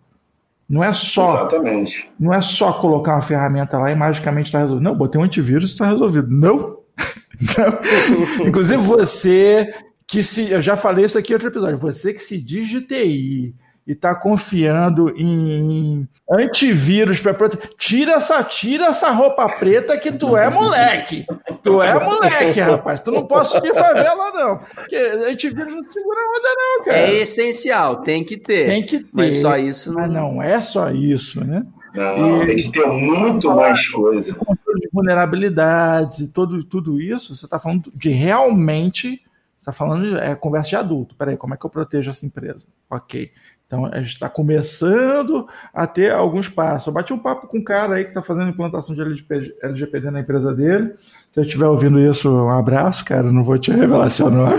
Não 0.68 0.82
é 0.82 0.92
só 0.92 1.42
Exatamente. 1.42 2.10
não 2.18 2.34
é 2.34 2.42
só 2.42 2.72
colocar 2.72 3.14
uma 3.14 3.22
ferramenta 3.22 3.78
lá 3.78 3.92
e 3.92 3.94
magicamente 3.94 4.46
está 4.46 4.58
resolvido. 4.58 4.82
Não, 4.82 4.96
botei 4.96 5.20
um 5.20 5.24
antivírus 5.24 5.70
e 5.70 5.72
está 5.72 5.88
resolvido. 5.88 6.28
Não. 6.28 6.80
Não. 7.56 8.46
Inclusive 8.46 8.82
você 8.82 9.72
que 10.08 10.24
se. 10.24 10.50
Eu 10.50 10.60
já 10.60 10.76
falei 10.76 11.04
isso 11.04 11.16
aqui 11.16 11.32
em 11.32 11.34
outro 11.34 11.48
episódio. 11.48 11.78
Você 11.78 12.12
que 12.12 12.20
se 12.20 12.36
diz 12.36 12.68
de 12.68 12.80
TI 12.80 13.54
e 13.86 13.92
está 13.92 14.14
confiando 14.14 15.10
em 15.16 16.08
antivírus 16.28 17.20
para 17.20 17.32
proteger. 17.34 17.70
Tira 17.78 18.12
essa, 18.14 18.42
tira 18.42 18.86
essa 18.86 19.10
roupa 19.10 19.48
preta 19.48 19.96
que 19.96 20.10
tu 20.10 20.36
é 20.36 20.50
moleque. 20.50 21.24
Tu 21.62 21.80
é 21.82 21.94
moleque, 22.04 22.60
rapaz. 22.60 23.00
Tu 23.00 23.12
não 23.12 23.26
pode 23.26 23.48
subir 23.48 23.72
favela, 23.72 24.30
não. 24.32 24.58
Porque 24.74 24.96
antivírus 24.96 25.72
não 25.74 25.84
segura 25.86 26.18
a 26.18 26.38
onda, 26.38 26.48
não, 26.56 26.84
cara. 26.84 26.98
É 26.98 27.14
essencial, 27.22 28.02
tem 28.02 28.24
que 28.24 28.36
ter. 28.36 28.66
Tem 28.66 28.82
que 28.84 28.98
ter. 28.98 29.08
Mas 29.12 29.40
só 29.40 29.56
isso 29.56 29.92
Mas 29.92 30.10
não 30.10 30.42
é 30.42 30.60
só 30.60 30.90
isso, 30.90 31.44
né? 31.44 31.64
Não, 31.94 32.42
E- 32.42 32.46
tem 32.46 32.56
que 32.56 32.72
ter 32.72 32.86
muito 32.86 33.48
mais 33.54 33.86
coisa. 33.88 34.34
controle 34.34 34.80
de 34.80 34.88
vulnerabilidades 34.92 36.18
e 36.20 36.28
todo, 36.32 36.62
tudo 36.64 37.00
isso, 37.00 37.34
você 37.34 37.44
está 37.46 37.58
falando 37.58 37.92
de 37.94 38.10
realmente. 38.10 39.22
Está 39.60 39.72
falando 39.72 40.10
de 40.10 40.16
é, 40.16 40.32
conversa 40.36 40.68
de 40.70 40.76
adulto. 40.76 41.16
Peraí, 41.16 41.36
como 41.36 41.52
é 41.54 41.56
que 41.56 41.66
eu 41.66 41.70
protejo 41.70 42.08
essa 42.10 42.24
empresa? 42.24 42.68
Ok. 42.88 43.32
Então 43.66 43.84
a 43.84 43.96
gente 43.98 44.12
está 44.12 44.28
começando 44.28 45.48
a 45.74 45.86
ter 45.86 46.12
alguns 46.12 46.48
passos. 46.48 46.86
Eu 46.86 46.92
bati 46.92 47.12
um 47.12 47.18
papo 47.18 47.48
com 47.48 47.58
um 47.58 47.64
cara 47.64 47.96
aí 47.96 48.04
que 48.04 48.10
está 48.10 48.22
fazendo 48.22 48.48
implantação 48.48 48.94
de 48.94 49.00
LGPD, 49.02 50.10
na 50.10 50.20
empresa 50.20 50.54
dele. 50.54 50.94
Se 51.30 51.34
você 51.34 51.40
estiver 51.42 51.66
ouvindo 51.66 51.98
isso, 51.98 52.30
um 52.30 52.50
abraço, 52.50 53.04
cara. 53.04 53.32
Não 53.32 53.42
vou 53.42 53.58
te 53.58 53.72
revelar 53.72 54.08
seu 54.10 54.30
nome. 54.30 54.54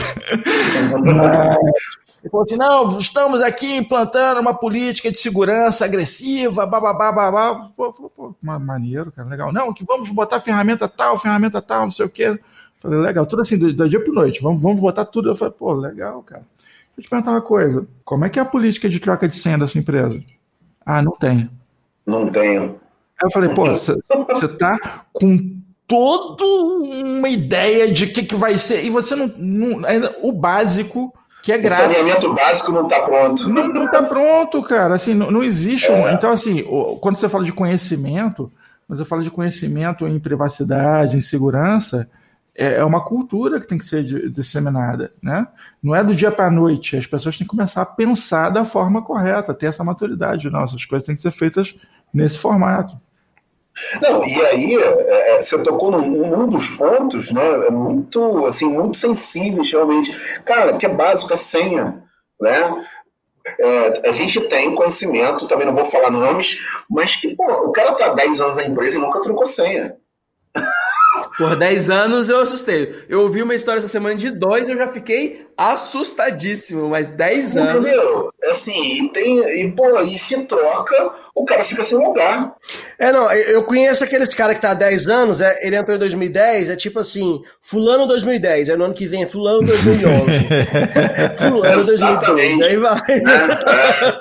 Mas 1.15 1.57
ele 2.21 2.29
falou 2.29 2.43
assim: 2.43 2.57
não, 2.57 2.99
estamos 2.99 3.41
aqui 3.41 3.77
implantando 3.77 4.41
uma 4.41 4.53
política 4.53 5.09
de 5.11 5.17
segurança 5.17 5.85
agressiva, 5.85 6.65
bababá, 6.65 7.11
babá. 7.11 7.69
Pô, 7.77 7.93
falou, 7.93 8.11
pô, 8.15 8.35
ma- 8.41 8.59
maneiro, 8.59 9.11
cara, 9.11 9.27
legal. 9.29 9.53
Não, 9.53 9.73
que 9.73 9.85
vamos 9.85 10.09
botar 10.09 10.39
ferramenta 10.39 10.87
tal, 10.87 11.17
ferramenta 11.17 11.61
tal, 11.61 11.83
não 11.83 11.91
sei 11.91 12.05
o 12.05 12.09
quê. 12.09 12.37
Falei, 12.79 12.99
legal, 12.99 13.25
tudo 13.25 13.41
assim, 13.41 13.57
do 13.57 13.89
dia 13.89 14.03
pro 14.03 14.13
noite, 14.13 14.41
vamos, 14.41 14.61
vamos 14.61 14.79
botar 14.79 15.05
tudo. 15.05 15.29
Eu 15.29 15.35
falei, 15.35 15.53
pô, 15.57 15.73
legal, 15.73 16.21
cara. 16.23 16.43
Deixa 16.97 16.99
eu 16.99 17.03
te 17.03 17.09
perguntar 17.09 17.31
uma 17.31 17.41
coisa: 17.41 17.87
como 18.03 18.25
é 18.25 18.29
que 18.29 18.39
é 18.39 18.41
a 18.41 18.45
política 18.45 18.89
de 18.89 18.99
troca 18.99 19.27
de 19.27 19.35
senha 19.35 19.57
da 19.57 19.67
sua 19.67 19.79
empresa? 19.79 20.21
Ah, 20.85 21.01
não 21.01 21.11
tem. 21.13 21.49
Não 22.05 22.27
tenho. 22.29 22.63
Aí 22.63 23.25
eu 23.25 23.31
falei, 23.31 23.49
pô, 23.53 23.65
você 23.67 23.93
tá 24.57 25.05
com 25.13 25.57
toda 25.87 26.43
uma 26.43 27.29
ideia 27.29 27.91
de 27.91 28.05
o 28.05 28.13
que, 28.13 28.23
que 28.23 28.35
vai 28.35 28.57
ser, 28.57 28.83
e 28.83 28.89
você 28.89 29.15
não. 29.15 29.31
não 29.37 29.85
ainda, 29.85 30.15
o 30.21 30.31
básico, 30.31 31.13
que 31.43 31.51
é 31.51 31.57
O 31.57 31.61
grátis. 31.61 31.97
saneamento 31.99 32.33
básico 32.33 32.71
não 32.71 32.83
está 32.85 33.01
pronto. 33.01 33.47
Não, 33.49 33.67
não 33.67 33.91
tá 33.91 34.01
pronto, 34.03 34.61
cara. 34.63 34.95
Assim, 34.95 35.13
não, 35.13 35.29
não 35.31 35.43
existe. 35.43 35.91
um- 35.91 36.09
Então, 36.09 36.31
assim, 36.31 36.61
o- 36.67 36.97
quando 36.97 37.15
você 37.15 37.29
fala 37.29 37.43
de 37.43 37.53
conhecimento, 37.53 38.49
mas 38.87 38.99
eu 38.99 39.05
falo 39.05 39.23
de 39.23 39.31
conhecimento 39.31 40.07
em 40.07 40.19
privacidade, 40.19 41.17
em 41.17 41.21
segurança, 41.21 42.09
é, 42.57 42.75
é 42.75 42.83
uma 42.83 43.03
cultura 43.05 43.59
que 43.61 43.67
tem 43.67 43.77
que 43.77 43.85
ser 43.85 44.03
di- 44.03 44.29
disseminada, 44.29 45.11
né? 45.21 45.47
Não 45.81 45.95
é 45.95 46.03
do 46.03 46.15
dia 46.15 46.31
para 46.31 46.47
a 46.47 46.51
noite. 46.51 46.97
As 46.97 47.05
pessoas 47.07 47.37
têm 47.37 47.45
que 47.47 47.51
começar 47.55 47.81
a 47.83 47.85
pensar 47.85 48.49
da 48.49 48.65
forma 48.65 49.01
correta, 49.03 49.53
ter 49.53 49.67
essa 49.67 49.83
maturidade. 49.83 50.49
Não, 50.49 50.65
coisas 50.89 51.05
têm 51.05 51.15
que 51.15 51.21
ser 51.21 51.31
feitas 51.31 51.75
nesse 52.13 52.37
formato. 52.39 52.97
Não, 54.01 54.25
e 54.25 54.45
aí 54.45 54.75
é, 54.75 55.35
é, 55.35 55.41
você 55.41 55.61
tocou 55.63 55.91
num, 55.91 56.27
num 56.29 56.47
dos 56.47 56.69
pontos, 56.71 57.31
né? 57.31 57.67
é 57.67 57.69
Muito, 57.69 58.45
assim, 58.45 58.65
muito 58.67 58.97
sensíveis 58.97 59.71
realmente. 59.71 60.11
Cara, 60.43 60.77
que 60.77 60.85
é 60.85 60.89
básico 60.89 61.33
é 61.33 61.37
senha, 61.37 62.03
né? 62.41 62.85
É, 63.59 64.09
a 64.09 64.11
gente 64.13 64.41
tem 64.49 64.75
conhecimento, 64.75 65.47
também 65.47 65.65
não 65.65 65.75
vou 65.75 65.85
falar 65.85 66.11
nomes, 66.11 66.65
mas 66.89 67.15
que, 67.15 67.35
pô, 67.35 67.45
o 67.65 67.71
cara 67.71 67.93
tá 67.95 68.07
há 68.07 68.13
10 68.13 68.41
anos 68.41 68.57
na 68.57 68.65
empresa 68.65 68.97
e 68.97 69.01
nunca 69.01 69.21
trocou 69.21 69.45
senha. 69.45 69.95
Por 71.37 71.55
10 71.55 71.89
anos 71.89 72.29
eu 72.29 72.39
assustei. 72.41 73.05
Eu 73.07 73.21
ouvi 73.21 73.43
uma 73.43 73.53
história 73.53 73.79
essa 73.79 73.87
semana 73.87 74.15
de 74.15 74.31
dois, 74.31 74.67
eu 74.67 74.75
já 74.75 74.87
fiquei 74.87 75.45
assustadíssimo, 75.55 76.89
mas 76.89 77.11
10 77.11 77.57
anos. 77.57 77.89
Entendeu? 77.89 78.31
Assim, 78.49 79.05
e 79.05 79.09
tem, 79.09 79.39
e, 79.39 79.71
pô, 79.71 80.01
e 80.01 80.17
se 80.17 80.45
troca, 80.45 81.13
o 81.35 81.45
cara 81.45 81.63
fica 81.63 81.83
sem 81.83 81.99
lugar. 81.99 82.55
É, 82.97 83.11
não, 83.11 83.31
eu 83.31 83.63
conheço 83.63 84.03
aqueles 84.03 84.33
cara 84.33 84.55
que 84.55 84.61
tá 84.61 84.71
há 84.71 84.73
10 84.73 85.07
anos, 85.07 85.39
é, 85.39 85.59
ele 85.61 85.75
entrou 85.75 85.95
em 85.95 85.99
2010, 85.99 86.71
é 86.71 86.75
tipo 86.75 86.99
assim, 86.99 87.41
fulano 87.61 88.07
2010, 88.07 88.69
aí 88.69 88.75
no 88.75 88.85
ano 88.85 88.93
que 88.93 89.07
vem 89.07 89.23
é 89.23 89.27
fulano 89.27 89.61
2011. 89.61 90.25
fulano 91.37 91.85
2012, 91.85 91.93
Exatamente. 91.93 92.63
aí 92.63 92.77
vai. 92.77 93.21
Né? 93.21 93.59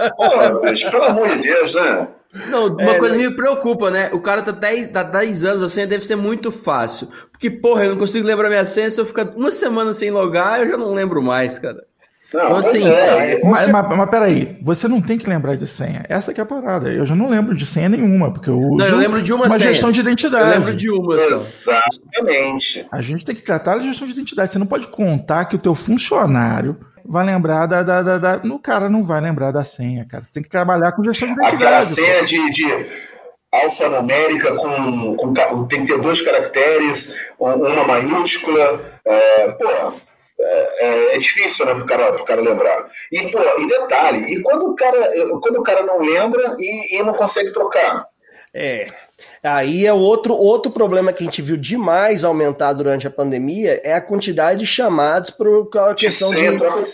É. 0.00 0.10
Pô, 0.10 0.60
bicho, 0.60 0.90
pelo 0.90 1.04
amor 1.04 1.28
de 1.30 1.38
Deus, 1.38 1.74
né? 1.74 2.08
Não, 2.44 2.74
uma 2.76 2.96
É, 2.96 2.98
coisa 2.98 3.16
né? 3.18 3.28
me 3.28 3.34
preocupa, 3.34 3.90
né? 3.90 4.10
O 4.12 4.20
cara 4.20 4.42
tá 4.42 4.50
10, 4.52 4.88
tá 4.88 5.02
10 5.02 5.44
anos, 5.44 5.62
a 5.62 5.68
senha 5.68 5.86
deve 5.86 6.04
ser 6.06 6.16
muito 6.16 6.50
fácil. 6.52 7.08
Porque, 7.32 7.50
porra, 7.50 7.84
eu 7.84 7.90
não 7.90 7.98
consigo 7.98 8.26
lembrar 8.26 8.48
minha 8.48 8.66
senha, 8.66 8.90
se 8.90 9.00
eu 9.00 9.06
ficar 9.06 9.28
uma 9.36 9.50
semana 9.50 9.94
sem 9.94 10.10
logar, 10.10 10.60
eu 10.60 10.70
já 10.70 10.76
não 10.76 10.92
lembro 10.94 11.22
mais, 11.22 11.58
cara. 11.58 11.84
Não, 12.34 12.40
Então, 12.42 12.56
mas 12.56 12.66
assim, 12.66 12.88
é, 12.88 13.38
Mas, 13.44 13.68
mas, 13.68 13.96
mas 13.96 14.10
peraí, 14.10 14.58
você 14.60 14.88
não 14.88 15.00
tem 15.00 15.16
que 15.16 15.28
lembrar 15.30 15.56
de 15.56 15.66
senha. 15.66 16.04
Essa 16.08 16.34
que 16.34 16.40
é 16.40 16.42
a 16.42 16.46
parada. 16.46 16.90
Eu 16.90 17.06
já 17.06 17.14
não 17.14 17.28
lembro 17.30 17.54
de 17.54 17.64
senha 17.64 17.88
nenhuma, 17.88 18.32
porque 18.32 18.50
eu 18.50 18.58
uso 18.58 18.76
Não, 18.78 18.86
eu 18.86 18.96
lembro 18.96 19.22
de 19.22 19.32
uma 19.32 19.48
senha. 19.48 19.60
gestão 19.72 19.92
de 19.92 20.00
identidade. 20.00 20.44
Eu 20.44 20.58
lembro 20.58 20.74
de 20.74 20.90
uma 20.90 21.16
só. 21.38 21.80
Exatamente. 22.12 22.86
A 22.90 23.00
gente 23.00 23.24
tem 23.24 23.34
que 23.34 23.42
tratar 23.42 23.74
a 23.74 23.82
gestão 23.82 24.06
de 24.06 24.12
identidade. 24.12 24.52
Você 24.52 24.58
não 24.58 24.66
pode 24.66 24.88
contar 24.88 25.44
que 25.44 25.54
o 25.56 25.58
teu 25.58 25.74
funcionário 25.74 26.76
vai 27.04 27.24
lembrar 27.24 27.66
da, 27.66 27.82
da, 27.84 28.02
da, 28.02 28.18
da- 28.18 28.40
O 28.52 28.58
cara 28.58 28.88
não 28.88 29.04
vai 29.04 29.20
lembrar 29.20 29.52
da 29.52 29.62
senha, 29.62 30.04
cara. 30.04 30.24
Você 30.24 30.32
tem 30.34 30.42
que 30.42 30.48
trabalhar 30.48 30.92
com 30.92 31.04
gestão 31.04 31.28
de 31.32 31.34
Aquela 31.34 31.80
identidade. 31.80 31.94
senha 31.94 32.24
de, 32.24 32.50
de 32.50 32.86
alfanumérica 33.52 34.54
com, 34.54 35.14
com 35.16 35.66
tem 35.66 35.84
que 35.86 35.92
ter 35.92 36.00
dois 36.00 36.20
caracteres, 36.20 37.14
um- 37.40 37.46
uma 37.54 37.84
maiúscula. 37.84 38.80
É, 39.04 39.48
pô, 39.52 39.92
é, 40.38 41.14
é, 41.14 41.18
difícil, 41.18 41.64
né, 41.66 41.74
pro 41.74 41.86
cara, 41.86 42.12
pro 42.12 42.24
cara 42.24 42.42
lembrar. 42.42 42.88
E, 43.10 43.30
pô, 43.30 43.38
e 43.58 43.66
detalhe, 43.66 44.34
e 44.34 44.42
quando 44.42 44.68
o 44.68 44.74
cara, 44.74 45.10
quando 45.40 45.56
o 45.58 45.62
cara 45.62 45.82
não 45.82 45.98
lembra 46.00 46.56
e, 46.58 46.96
e 46.96 47.02
não 47.02 47.14
consegue 47.14 47.52
trocar? 47.52 48.06
É. 48.54 48.88
Aí 49.42 49.86
é 49.86 49.92
outro, 49.92 50.34
outro 50.34 50.70
problema 50.70 51.12
que 51.12 51.22
a 51.22 51.26
gente 51.26 51.40
viu 51.40 51.56
demais 51.56 52.24
aumentar 52.24 52.72
durante 52.72 53.06
a 53.06 53.10
pandemia 53.10 53.80
é 53.82 53.94
a 53.94 54.00
quantidade 54.00 54.60
de 54.60 54.66
chamadas 54.66 55.30
por 55.30 55.68
a 55.78 55.94
questão 55.94 56.30
de, 56.30 56.42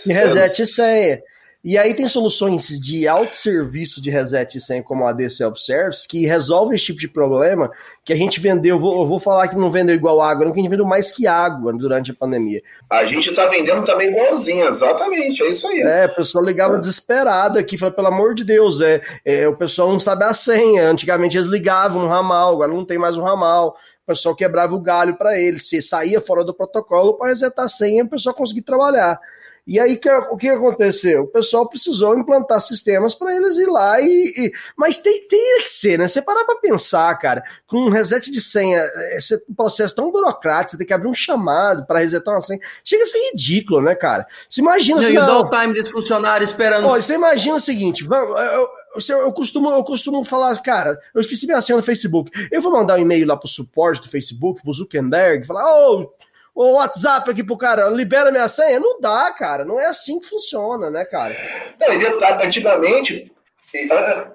de 0.05 0.13
reset 0.13 0.61
e 0.61 0.65
senha. 0.65 1.21
E 1.63 1.77
aí 1.77 1.93
tem 1.93 2.09
soluções 2.09 2.67
de 2.77 3.07
autosserviço 3.07 4.01
de 4.01 4.11
reset 4.11 4.59
sem 4.59 4.83
como 4.83 5.05
a 5.05 5.11
AD 5.11 5.29
Self-Service 5.29 6.05
que 6.05 6.25
resolve 6.25 6.75
esse 6.75 6.87
tipo 6.87 6.99
de 6.99 7.07
problema 7.07 7.71
que 8.03 8.11
a 8.11 8.17
gente 8.17 8.37
vendeu, 8.41 8.75
eu 8.75 8.81
vou, 8.81 9.07
vou 9.07 9.17
falar 9.17 9.47
que 9.47 9.55
não 9.55 9.71
vendeu 9.71 9.95
igual 9.95 10.19
água, 10.19 10.43
não 10.43 10.51
que 10.51 10.59
a 10.59 10.61
gente 10.61 10.69
vendeu 10.69 10.85
mais 10.85 11.09
que 11.09 11.25
água 11.25 11.71
durante 11.71 12.11
a 12.11 12.13
pandemia. 12.13 12.61
A 12.89 13.05
gente 13.05 13.29
está 13.29 13.45
vendendo 13.45 13.85
também 13.85 14.09
igualzinho, 14.09 14.67
exatamente, 14.67 15.41
é 15.41 15.49
isso 15.49 15.65
aí. 15.65 15.79
É, 15.79 16.05
o 16.07 16.15
pessoal 16.15 16.43
ligava 16.43 16.75
é. 16.75 16.79
desesperado 16.79 17.57
aqui, 17.57 17.77
falava, 17.77 17.95
pelo 17.95 18.07
amor 18.09 18.35
de 18.35 18.43
Deus, 18.43 18.81
é, 18.81 19.01
é, 19.23 19.47
o 19.47 19.55
pessoal 19.55 19.89
não 19.89 20.01
sabe 20.01 20.25
a 20.25 20.33
senha, 20.33 20.89
antigamente 20.89 21.37
eles 21.37 21.47
ligavam 21.47 22.03
um 22.03 22.07
ramal, 22.09 22.55
agora 22.55 22.73
não 22.73 22.83
tem 22.83 22.97
mais 22.97 23.17
um 23.17 23.23
ramal, 23.23 23.77
o 24.03 24.05
pessoal 24.05 24.35
quebrava 24.35 24.75
o 24.75 24.81
galho 24.81 25.15
para 25.15 25.39
eles, 25.39 25.69
se 25.69 25.81
saía 25.81 26.19
fora 26.19 26.43
do 26.43 26.53
protocolo 26.53 27.13
para 27.13 27.29
resetar 27.29 27.63
a 27.63 27.69
senha, 27.69 28.03
o 28.03 28.09
pessoal 28.09 28.35
conseguir 28.35 28.63
trabalhar. 28.63 29.17
E 29.65 29.79
aí 29.79 29.95
que, 29.95 30.09
o 30.09 30.35
que 30.35 30.49
aconteceu? 30.49 31.23
O 31.23 31.27
pessoal 31.27 31.67
precisou 31.67 32.17
implantar 32.19 32.59
sistemas 32.59 33.15
para 33.15 33.33
eles 33.33 33.57
ir 33.57 33.67
lá 33.67 34.01
e, 34.01 34.33
e. 34.35 34.51
mas 34.75 34.97
tem, 34.97 35.25
tem 35.25 35.61
que 35.61 35.69
ser, 35.69 35.97
né? 35.97 36.05
Você 36.05 36.21
parar 36.21 36.43
para 36.43 36.59
pensar, 36.59 37.17
cara, 37.17 37.41
com 37.65 37.77
um 37.77 37.89
reset 37.89 38.29
de 38.29 38.41
senha, 38.41 38.83
esse 39.15 39.39
processo 39.55 39.95
tão 39.95 40.11
burocrático, 40.11 40.71
você 40.71 40.77
tem 40.77 40.87
que 40.87 40.93
abrir 40.93 41.07
um 41.07 41.13
chamado 41.13 41.85
para 41.85 41.99
resetar 41.99 42.33
uma 42.33 42.41
senha. 42.41 42.59
Chega 42.83 43.03
a 43.03 43.07
ser 43.07 43.19
ridículo, 43.29 43.81
né, 43.81 43.95
cara? 43.95 44.27
Você 44.49 44.59
imagina. 44.59 44.97
Não, 44.97 45.07
se 45.07 45.13
e 45.13 45.15
não... 45.15 45.41
o 45.41 45.49
time 45.49 45.73
desse 45.73 45.91
funcionário 45.91 46.43
esperando. 46.43 46.85
Olha, 46.85 47.01
você 47.01 47.13
imagina 47.13 47.55
o 47.55 47.61
seguinte: 47.61 48.03
vamos. 48.03 48.37
Eu, 48.37 48.67
eu, 49.09 49.17
eu, 49.25 49.33
costumo, 49.33 49.71
eu 49.71 49.83
costumo 49.85 50.25
falar, 50.25 50.61
cara, 50.61 50.99
eu 51.15 51.21
esqueci 51.21 51.45
minha 51.45 51.61
senha 51.61 51.77
no 51.77 51.83
Facebook. 51.83 52.29
Eu 52.51 52.61
vou 52.61 52.71
mandar 52.71 52.95
um 52.95 52.99
e-mail 53.01 53.25
lá 53.25 53.37
pro 53.37 53.47
suporte 53.47 54.01
do 54.01 54.09
Facebook, 54.09 54.61
pro 54.61 54.73
Zuckerberg, 54.73 55.47
falar, 55.47 55.65
ô. 55.71 56.01
Oh, 56.01 56.22
o 56.55 56.73
WhatsApp 56.73 57.31
aqui 57.31 57.43
pro 57.43 57.57
cara, 57.57 57.89
libera 57.89 58.31
minha 58.31 58.47
senha? 58.47 58.79
Não 58.79 58.99
dá, 58.99 59.31
cara. 59.31 59.65
Não 59.65 59.79
é 59.79 59.87
assim 59.87 60.19
que 60.19 60.27
funciona, 60.27 60.89
né, 60.89 61.03
cara? 61.05 61.35
Não, 61.79 61.93
e 61.93 62.05
antigamente, 62.45 63.31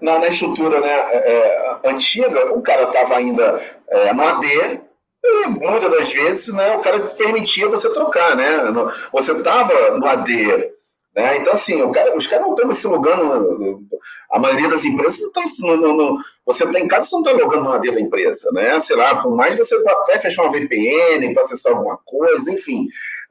na, 0.01 0.19
na 0.19 0.29
estrutura 0.29 0.81
né, 0.81 0.91
é, 0.91 1.33
é, 1.33 1.91
antiga, 1.91 2.53
o 2.53 2.61
cara 2.61 2.87
tava 2.87 3.17
ainda 3.17 3.61
é, 3.89 4.13
no 4.13 4.23
AD, 4.23 4.81
e 5.25 5.47
muitas 5.49 5.91
das 5.91 6.13
vezes 6.13 6.55
né, 6.55 6.77
o 6.77 6.81
cara 6.81 7.01
permitia 7.01 7.69
você 7.69 7.93
trocar, 7.93 8.37
né? 8.37 8.59
Você 9.13 9.43
tava 9.43 9.91
no 9.97 10.07
AD 10.07 10.73
né? 11.19 11.39
Então, 11.39 11.53
assim, 11.53 11.91
cara, 11.91 12.17
os 12.17 12.29
caras 12.29 12.47
não 12.47 12.55
estão 12.55 12.73
se 12.73 12.87
logando. 12.87 13.83
A 14.31 14.39
maioria 14.39 14.69
das 14.69 14.85
empresas 14.85 15.19
estão. 15.19 15.43
Você 16.47 16.63
está 16.63 16.79
em 16.79 16.87
casa, 16.87 17.09
você 17.09 17.17
não 17.17 17.23
está 17.23 17.33
logando 17.33 17.65
no 17.65 17.73
AD 17.73 17.91
da 17.91 18.01
empresa. 18.01 18.49
Né? 18.53 18.79
Sei 18.79 18.95
lá, 18.95 19.21
por 19.21 19.35
mais 19.35 19.59
você 19.59 19.77
vai 19.83 20.19
fechar 20.21 20.45
uma 20.45 20.53
VPN 20.53 21.35
para 21.35 21.43
acessar 21.43 21.73
alguma 21.73 21.99
coisa, 22.05 22.53
enfim. 22.53 22.87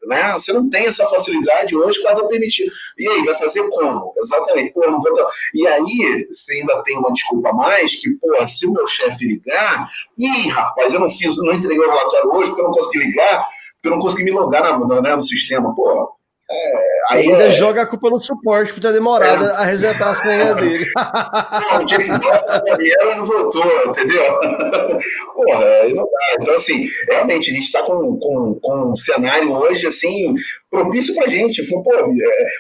Né? 0.06 0.34
Você 0.34 0.52
não 0.52 0.70
tem 0.70 0.86
essa 0.86 1.06
facilidade 1.06 1.78
hoje 1.78 2.02
para 2.02 2.28
permitir. 2.28 2.70
E 3.00 3.08
aí, 3.08 3.24
vai 3.24 3.36
fazer 3.36 3.66
como? 3.70 4.14
Exatamente. 4.18 4.74
Pô, 4.74 4.82
não 4.86 5.00
vou. 5.00 5.28
E 5.54 5.66
aí, 5.66 6.28
você 6.30 6.56
ainda 6.56 6.84
tem 6.84 6.98
uma 6.98 7.14
desculpa 7.14 7.52
a 7.52 7.54
mais, 7.54 7.96
que, 7.96 8.10
pô, 8.16 8.46
se 8.46 8.68
o 8.68 8.74
meu 8.74 8.86
chefe 8.86 9.26
ligar, 9.26 9.86
ih, 10.18 10.50
rapaz, 10.50 10.94
eu 10.94 11.00
não 11.00 11.10
fiz, 11.10 11.38
não 11.38 11.54
entreguei 11.54 11.86
o 11.86 11.90
relatório 11.90 12.34
hoje 12.34 12.48
porque 12.48 12.62
eu 12.62 12.66
não 12.66 12.74
consegui 12.74 13.06
ligar, 13.06 13.46
porque 13.76 13.88
eu 13.88 13.92
não 13.92 14.00
consegui 14.00 14.24
me 14.26 14.32
logar 14.32 14.62
na, 14.62 14.78
no, 14.78 15.02
né, 15.02 15.16
no 15.16 15.24
sistema. 15.24 15.74
Pô, 15.74 16.17
é, 16.50 16.74
ainda 17.12 17.46
é... 17.46 17.52
joga 17.52 17.82
a 17.82 17.86
culpa 17.86 18.10
no 18.10 18.22
suporte 18.22 18.72
por 18.72 18.80
ter 18.80 18.94
demorado 18.94 19.46
é, 19.46 19.56
a 19.58 19.64
resetar 19.66 20.10
a 20.10 20.16
senha 20.16 20.56
dele. 20.56 20.86
Não, 20.96 21.82
o 21.82 21.86
Jeff 21.86 22.08
não 22.08 23.26
voltou, 23.26 23.66
entendeu? 23.86 24.40
Porra, 25.34 25.90
não 25.94 26.04
dá. 26.04 26.38
Então, 26.40 26.56
assim, 26.56 26.88
realmente, 27.10 27.52
a 27.52 27.54
gente 27.54 27.66
está 27.66 27.84
com, 27.84 28.18
com, 28.18 28.60
com 28.62 28.92
um 28.92 28.96
cenário 28.96 29.52
hoje, 29.52 29.88
assim, 29.88 30.34
propício 30.70 31.14
pra 31.16 31.28
gente. 31.28 31.64
Pô, 31.70 31.84
é, 31.94 32.04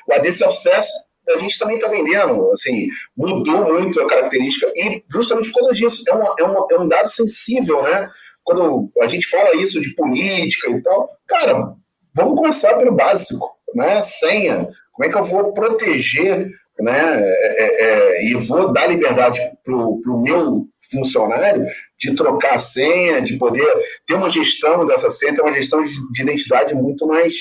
o 0.07 0.13
AD 0.13 0.31
Self-Service 0.33 0.91
a 1.29 1.37
gente 1.39 1.59
também 1.59 1.75
está 1.75 1.89
vendendo, 1.89 2.51
assim, 2.51 2.87
mudou 3.15 3.73
muito 3.73 3.99
a 3.99 4.07
característica, 4.07 4.71
e 4.75 5.03
justamente 5.11 5.51
por 5.51 5.59
causa 5.59 5.73
disso, 5.73 6.03
é, 6.07 6.13
uma, 6.13 6.35
é, 6.39 6.43
uma, 6.43 6.67
é 6.71 6.79
um 6.79 6.87
dado 6.87 7.09
sensível, 7.09 7.83
né? 7.83 8.07
Quando 8.45 8.89
a 9.01 9.07
gente 9.07 9.27
fala 9.27 9.55
isso 9.57 9.81
de 9.81 9.93
política 9.93 10.71
e 10.71 10.81
tal, 10.81 11.09
cara, 11.27 11.73
vamos 12.15 12.35
começar 12.35 12.75
pelo 12.75 12.95
básico 12.95 13.56
né, 13.75 14.01
senha, 14.01 14.67
como 14.91 15.07
é 15.07 15.11
que 15.11 15.17
eu 15.17 15.23
vou 15.23 15.53
proteger 15.53 16.47
né, 16.79 17.21
é, 17.21 17.63
é, 17.63 17.83
é 17.83 18.25
e 18.25 18.35
vou 18.35 18.71
dar 18.71 18.87
liberdade 18.87 19.39
para 19.63 19.75
o 19.75 20.21
meu 20.23 20.67
funcionário 20.91 21.65
de 21.99 22.15
trocar 22.15 22.55
a 22.55 22.59
senha, 22.59 23.21
de 23.21 23.37
poder 23.37 23.67
ter 24.05 24.15
uma 24.15 24.29
gestão 24.29 24.85
dessa 24.85 25.09
senha, 25.09 25.33
ter 25.33 25.41
uma 25.41 25.53
gestão 25.53 25.83
de, 25.83 25.91
de 26.13 26.21
identidade 26.21 26.73
muito 26.73 27.05
mais 27.05 27.33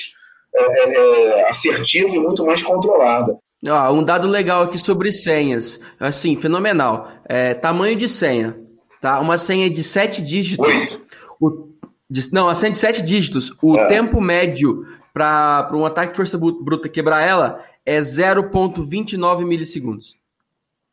é, 0.53 0.63
é, 0.63 0.93
é 0.93 1.49
assertiva 1.49 2.15
e 2.15 2.19
muito 2.19 2.43
mais 2.45 2.63
controlada. 2.63 3.37
Ah, 3.65 3.91
um 3.91 4.03
dado 4.03 4.27
legal 4.27 4.63
aqui 4.63 4.77
sobre 4.77 5.11
senhas, 5.11 5.79
assim, 5.99 6.35
fenomenal. 6.35 7.09
É, 7.25 7.53
tamanho 7.53 7.95
de 7.95 8.07
senha, 8.07 8.55
tá? 9.01 9.19
Uma 9.19 9.37
senha 9.37 9.69
de 9.69 9.83
sete 9.83 10.21
dígitos. 10.21 10.65
Oito. 10.65 11.05
O, 11.39 11.69
de, 12.09 12.31
não, 12.31 12.47
a 12.47 12.55
senha 12.55 12.71
de 12.71 12.77
sete 12.77 13.01
dígitos. 13.01 13.51
O 13.61 13.77
tempo 13.87 14.21
médio 14.21 14.85
para 15.17 15.75
um 15.75 15.85
ataque 15.85 16.11
de 16.11 16.17
força 16.17 16.37
bruta 16.37 16.87
quebrar 16.87 17.21
ela 17.21 17.65
é 17.85 17.99
0,29 17.99 19.45
milissegundos. 19.45 20.15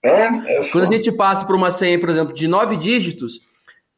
É, 0.02 0.26
é 0.26 0.68
Quando 0.70 0.84
a 0.84 0.96
gente 0.96 1.12
passa 1.12 1.44
por 1.46 1.54
uma 1.54 1.70
senha, 1.70 1.98
por 1.98 2.08
exemplo, 2.08 2.32
de 2.32 2.48
nove 2.48 2.76
dígitos, 2.76 3.40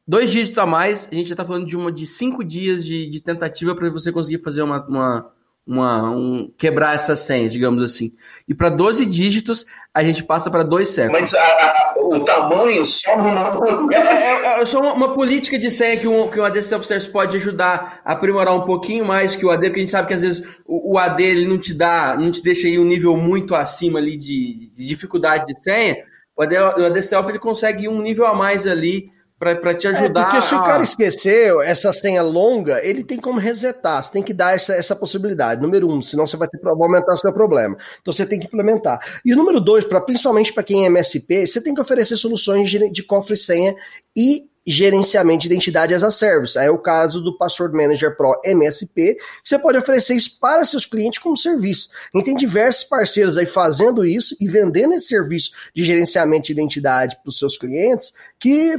dois 0.07 0.31
dígitos 0.31 0.59
a 0.59 0.67
mais, 0.67 1.09
a 1.11 1.15
gente 1.15 1.29
já 1.29 1.35
está 1.35 1.45
falando 1.45 1.67
de 1.67 1.77
uma 1.77 1.93
de 1.93 2.07
cinco 2.07 2.43
dias 2.43 2.85
de, 2.85 3.09
de 3.09 3.23
tentativa 3.23 3.75
para 3.75 3.89
você 3.91 4.11
conseguir 4.11 4.43
fazer 4.43 4.63
uma, 4.63 4.85
uma, 4.87 5.31
uma 5.67 6.11
um, 6.11 6.51
quebrar 6.57 6.95
essa 6.95 7.15
senha, 7.15 7.49
digamos 7.49 7.83
assim. 7.83 8.13
E 8.49 8.55
para 8.55 8.69
12 8.69 9.07
dígitos, 9.07 9.67
a 9.97 10.03
gente 10.03 10.23
passa 10.23 10.51
para 10.51 10.63
dois 10.63 10.91
séculos. 10.91 11.19
Mas 11.19 11.35
a, 11.35 11.43
a, 11.43 11.95
o 11.97 12.23
tamanho 12.23 12.85
só 12.85 13.17
não. 13.17 13.91
É, 13.91 13.97
é, 13.97 14.61
é 14.61 14.67
só 14.67 14.79
uma, 14.79 14.93
uma, 14.93 15.15
política 15.15 15.59
de 15.59 15.71
senha 15.71 15.97
que 15.97 16.07
um, 16.07 16.29
que 16.29 16.39
um 16.39 16.45
AD 16.45 16.63
Self-Service 16.63 17.11
pode 17.11 17.35
ajudar 17.39 18.03
a 18.05 18.13
aprimorar 18.13 18.55
um 18.55 18.67
pouquinho 18.67 19.07
mais 19.07 19.35
que 19.35 19.47
o 19.47 19.51
AD, 19.51 19.69
porque 19.69 19.81
a 19.81 19.83
gente 19.83 19.91
sabe 19.91 20.09
que 20.09 20.13
às 20.13 20.21
vezes 20.21 20.47
o, 20.67 20.93
o 20.93 20.99
AD 20.99 21.25
ele 21.25 21.49
não 21.49 21.57
te 21.57 21.73
dá, 21.73 22.15
não 22.15 22.31
te 22.31 22.43
deixa 22.43 22.67
aí 22.67 22.79
um 22.79 22.85
nível 22.85 23.17
muito 23.17 23.55
acima 23.55 23.99
ali 23.99 24.19
de, 24.19 24.71
de 24.77 24.85
dificuldade 24.85 25.47
de 25.47 25.59
senha. 25.63 25.97
O 26.37 26.43
AD, 26.43 26.59
o 26.59 26.85
AD 26.85 27.03
Self 27.03 27.31
ele 27.31 27.39
consegue 27.39 27.89
um 27.89 28.03
nível 28.03 28.27
a 28.27 28.35
mais 28.35 28.67
ali 28.67 29.11
para 29.39 29.75
te 29.75 29.87
ajudar. 29.87 30.21
É 30.21 30.25
porque 30.25 30.43
se 30.43 30.55
a... 30.55 30.61
o 30.61 30.65
cara 30.65 30.83
esqueceu 30.83 31.61
essa 31.61 31.93
senha 31.93 32.23
longa, 32.23 32.85
ele 32.85 33.05
tem 33.05 33.19
como 33.21 33.39
resetar. 33.39 34.03
Você 34.03 34.13
tem 34.13 34.23
que 34.23 34.33
dar 34.33 34.55
essa, 34.55 34.75
essa 34.75 34.97
possibilidade. 34.97 35.61
Número 35.61 35.89
um, 35.91 36.01
senão 36.01 36.27
você 36.27 36.37
vai, 36.37 36.49
ter, 36.49 36.59
vai 36.59 36.73
aumentar 36.73 37.13
o 37.13 37.17
seu 37.17 37.33
problema. 37.33 37.77
Então 38.01 38.13
você 38.13 38.25
tem 38.25 38.41
que 38.41 38.47
implementar. 38.47 38.99
E 39.25 39.33
o 39.33 39.37
número 39.37 39.61
dois, 39.61 39.85
pra, 39.85 40.01
principalmente 40.01 40.53
para 40.53 40.63
quem 40.63 40.85
é 40.85 40.87
MSP, 40.87 41.47
você 41.47 41.61
tem 41.61 41.75
que 41.75 41.81
oferecer 41.81 42.17
soluções 42.17 42.71
de, 42.71 42.91
de 42.91 43.03
cofre 43.03 43.35
e 43.35 43.37
senha 43.37 43.75
e 44.17 44.49
gerenciamento 44.67 45.43
de 45.43 45.47
identidade 45.47 45.95
as 45.95 46.03
a 46.03 46.11
service. 46.11 46.59
Aí 46.59 46.67
é 46.67 46.71
o 46.71 46.79
caso 46.79 47.21
do 47.21 47.37
Password 47.37 47.77
Manager 47.77 48.17
Pro 48.17 48.41
MSP, 48.45 49.15
que 49.15 49.21
você 49.45 49.59
pode 49.59 49.79
oferecer 49.79 50.15
isso 50.15 50.39
para 50.41 50.65
seus 50.65 50.85
clientes 50.85 51.21
como 51.21 51.37
serviço. 51.37 51.89
E 52.15 52.23
tem 52.23 52.35
diversos 52.35 52.85
parceiros 52.85 53.39
aí 53.39 53.47
fazendo 53.47 54.05
isso 54.05 54.37
e 54.41 54.49
vendendo 54.49 54.95
esse 54.95 55.09
serviço 55.09 55.51
de 55.75 55.85
gerenciamento 55.85 56.47
de 56.47 56.53
identidade 56.53 57.17
para 57.23 57.29
os 57.29 57.39
seus 57.39 57.57
clientes 57.57 58.13
que 58.39 58.75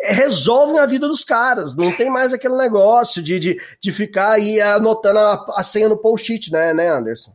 resolvem 0.00 0.78
a 0.78 0.86
vida 0.86 1.08
dos 1.08 1.24
caras. 1.24 1.76
Não 1.76 1.92
tem 1.92 2.10
mais 2.10 2.32
aquele 2.32 2.56
negócio 2.56 3.22
de, 3.22 3.38
de, 3.38 3.60
de 3.80 3.92
ficar 3.92 4.32
aí 4.32 4.60
anotando 4.60 5.18
a, 5.18 5.46
a 5.56 5.62
senha 5.62 5.88
no 5.88 5.96
post-it, 5.96 6.52
né, 6.52 6.74
né, 6.74 6.88
Anderson? 6.88 7.32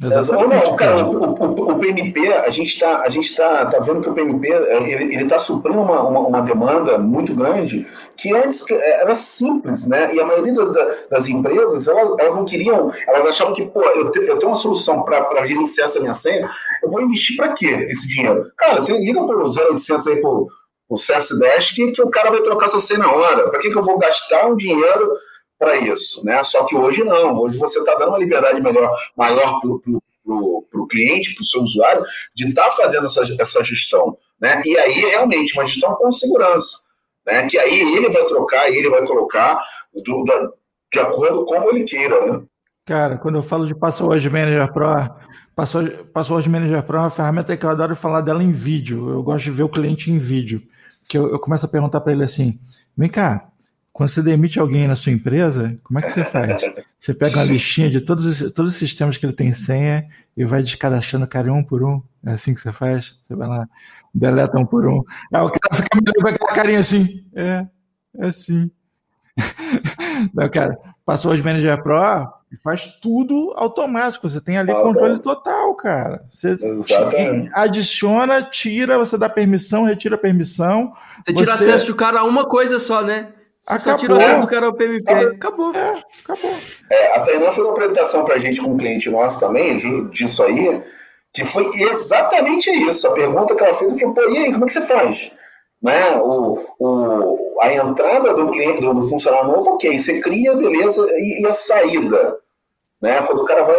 Exatamente. 0.00 0.76
Cara, 0.76 1.04
o, 1.04 1.34
o, 1.34 1.72
o, 1.72 1.78
PMP, 1.78 2.32
a 2.32 2.50
gente 2.50 2.68
está 2.68 3.04
tá, 3.04 3.66
tá 3.66 3.78
vendo 3.80 4.00
que 4.00 4.08
o 4.08 4.14
PMP 4.14 4.48
ele 4.48 5.22
está 5.24 5.40
suprindo 5.40 5.80
uma, 5.80 6.02
uma, 6.02 6.20
uma, 6.20 6.40
demanda 6.40 6.98
muito 6.98 7.34
grande 7.34 7.84
que 8.16 8.32
antes 8.32 8.64
era 8.70 9.14
simples, 9.16 9.88
né? 9.88 10.14
E 10.14 10.20
a 10.20 10.24
maioria 10.24 10.54
das, 10.54 10.72
das 11.10 11.26
empresas, 11.26 11.88
elas, 11.88 12.16
elas 12.20 12.36
não 12.36 12.44
queriam, 12.44 12.92
elas 13.08 13.26
achavam 13.26 13.52
que, 13.52 13.66
pô, 13.66 13.82
eu, 13.82 14.10
te, 14.12 14.20
eu 14.20 14.38
tenho 14.38 14.52
uma 14.52 14.58
solução 14.58 15.02
para 15.02 15.44
gerenciar 15.44 15.88
essa 15.88 15.98
minha 15.98 16.14
senha, 16.14 16.48
eu 16.82 16.90
vou 16.90 17.02
investir 17.02 17.36
para 17.36 17.54
quê 17.54 17.88
esse 17.90 18.06
dinheiro? 18.06 18.52
Cara, 18.56 18.84
tem, 18.84 19.04
liga 19.04 19.24
para 19.26 19.36
o 19.36 19.48
0800 19.48 20.06
aí 20.06 20.20
pro, 20.20 20.46
pro 20.86 20.96
CS 20.96 21.36
Dash 21.40 21.70
que, 21.70 21.90
que 21.90 22.02
o 22.02 22.10
cara 22.10 22.30
vai 22.30 22.40
trocar 22.40 22.66
essa 22.66 22.78
senha 22.78 23.00
na 23.00 23.12
hora. 23.12 23.48
Para 23.50 23.58
que, 23.58 23.68
que 23.68 23.76
eu 23.76 23.82
vou 23.82 23.98
gastar 23.98 24.46
um 24.46 24.54
dinheiro 24.54 25.12
para 25.58 25.76
isso, 25.76 26.24
né? 26.24 26.42
Só 26.44 26.64
que 26.64 26.76
hoje 26.76 27.02
não, 27.02 27.36
hoje 27.38 27.58
você 27.58 27.78
está 27.78 27.94
dando 27.96 28.10
uma 28.10 28.18
liberdade 28.18 28.60
melhor, 28.60 28.90
maior 29.16 29.60
para 29.60 30.80
o 30.80 30.86
cliente, 30.86 31.34
para 31.34 31.42
o 31.42 31.46
seu 31.46 31.62
usuário, 31.62 32.04
de 32.34 32.48
estar 32.48 32.68
tá 32.68 32.70
fazendo 32.70 33.06
essa, 33.06 33.22
essa 33.38 33.64
gestão, 33.64 34.16
né? 34.40 34.62
E 34.64 34.78
aí 34.78 34.92
realmente 34.92 35.58
uma 35.58 35.66
gestão 35.66 35.94
com 35.94 36.12
segurança, 36.12 36.78
né? 37.26 37.48
Que 37.48 37.58
aí 37.58 37.96
ele 37.96 38.08
vai 38.08 38.24
trocar, 38.26 38.70
ele 38.70 38.88
vai 38.88 39.04
colocar 39.06 39.58
do, 39.94 40.24
de 40.92 40.98
acordo 41.00 41.44
com 41.44 41.56
como 41.56 41.70
ele 41.70 41.84
queira, 41.84 42.24
né? 42.26 42.42
Cara, 42.86 43.18
quando 43.18 43.34
eu 43.34 43.42
falo 43.42 43.66
de 43.66 43.74
Password 43.74 44.30
Manager 44.30 44.72
Pro, 44.72 44.86
Password, 45.54 46.04
Password 46.12 46.48
Manager 46.48 46.82
Pro 46.84 46.96
é 46.96 47.00
uma 47.00 47.10
ferramenta 47.10 47.54
que 47.54 47.66
eu 47.66 47.68
adoro 47.68 47.94
falar 47.94 48.22
dela 48.22 48.42
em 48.42 48.52
vídeo. 48.52 49.10
Eu 49.10 49.22
gosto 49.22 49.44
de 49.44 49.50
ver 49.50 49.64
o 49.64 49.68
cliente 49.68 50.10
em 50.10 50.16
vídeo. 50.16 50.62
Que 51.06 51.18
eu, 51.18 51.28
eu 51.30 51.38
começo 51.38 51.66
a 51.66 51.68
perguntar 51.68 52.00
para 52.00 52.12
ele 52.12 52.24
assim: 52.24 52.58
vem 52.96 53.10
cá, 53.10 53.48
quando 53.98 54.10
você 54.10 54.22
demite 54.22 54.60
alguém 54.60 54.86
na 54.86 54.94
sua 54.94 55.10
empresa, 55.10 55.76
como 55.82 55.98
é 55.98 56.02
que 56.02 56.12
você 56.12 56.24
faz? 56.24 56.62
Você 56.96 57.12
pega 57.12 57.38
uma 57.38 57.44
listinha 57.44 57.90
de 57.90 58.00
todos 58.00 58.24
os, 58.26 58.52
todos 58.52 58.72
os 58.72 58.78
sistemas 58.78 59.16
que 59.16 59.26
ele 59.26 59.32
tem 59.32 59.52
senha 59.52 60.06
e 60.36 60.44
vai 60.44 60.62
descadastrando 60.62 61.24
o 61.24 61.28
cara 61.28 61.52
um 61.52 61.64
por 61.64 61.82
um? 61.82 62.00
É 62.24 62.30
assim 62.30 62.54
que 62.54 62.60
você 62.60 62.72
faz? 62.72 63.18
Você 63.22 63.34
vai 63.34 63.48
lá, 63.48 63.68
deleta 64.14 64.58
um 64.58 64.64
por 64.64 64.86
um. 64.86 65.02
Aí 65.32 65.42
o 65.42 65.50
cara 65.50 65.82
fica 65.82 66.00
me 66.00 66.12
com 66.12 66.28
aquela 66.28 66.52
carinha 66.52 66.78
assim. 66.78 67.24
É, 67.34 67.66
é 68.18 68.26
assim. 68.26 68.70
Não, 70.32 70.48
cara, 70.48 70.78
Password 71.04 71.42
Manager 71.42 71.82
Pro 71.82 71.98
faz 72.62 72.98
tudo 73.00 73.52
automático. 73.56 74.30
Você 74.30 74.40
tem 74.40 74.58
ali 74.58 74.70
ah, 74.70 74.76
controle 74.76 75.16
bom. 75.16 75.22
total, 75.22 75.74
cara. 75.74 76.24
Você 76.30 76.50
Exatamente. 76.50 77.50
adiciona, 77.52 78.42
tira, 78.44 78.96
você 78.96 79.18
dá 79.18 79.28
permissão, 79.28 79.82
retira 79.82 80.14
a 80.14 80.18
permissão. 80.18 80.92
Você 81.24 81.32
tira 81.32 81.56
você... 81.56 81.64
acesso 81.64 81.86
do 81.86 81.96
cara 81.96 82.20
a 82.20 82.24
uma 82.24 82.48
coisa 82.48 82.78
só, 82.78 83.02
né? 83.02 83.34
Acabou. 83.68 83.92
Só 83.92 83.96
tirou 83.98 84.18
o 84.18 84.40
do 84.40 84.46
cara 84.46 84.66
ao 84.66 84.72
PMP. 84.72 85.12
Acabou. 85.12 85.74
É, 85.74 86.02
acabou. 86.24 86.56
É, 86.90 87.16
a 87.16 87.20
Tainá 87.20 87.52
fez 87.52 87.58
uma 87.58 87.72
apresentação 87.72 88.24
pra 88.24 88.38
gente 88.38 88.62
com 88.62 88.70
um 88.70 88.78
cliente 88.78 89.10
nosso 89.10 89.40
também, 89.40 89.76
disso 90.10 90.42
aí, 90.42 90.82
que 91.34 91.44
foi 91.44 91.66
exatamente 91.78 92.70
isso. 92.70 93.06
A 93.06 93.12
pergunta 93.12 93.54
que 93.54 93.62
ela 93.62 93.74
fez 93.74 94.00
foi, 94.00 94.14
pô, 94.14 94.22
e 94.30 94.38
aí, 94.38 94.52
como 94.52 94.64
é 94.64 94.66
que 94.66 94.72
você 94.72 94.80
faz? 94.80 95.36
Né? 95.82 96.16
O, 96.16 96.58
o, 96.80 97.56
a 97.60 97.74
entrada 97.74 98.32
do 98.32 98.50
cliente, 98.50 98.80
do, 98.80 98.94
do 98.94 99.06
funcionário 99.06 99.48
novo, 99.48 99.74
ok, 99.74 99.98
você 99.98 100.18
cria, 100.18 100.56
beleza, 100.56 101.06
e, 101.18 101.42
e, 101.42 101.46
a 101.46 101.52
saída? 101.52 102.38
Né? 103.02 103.20
Quando 103.22 103.42
o 103.42 103.44
cara 103.44 103.64
vai 103.64 103.76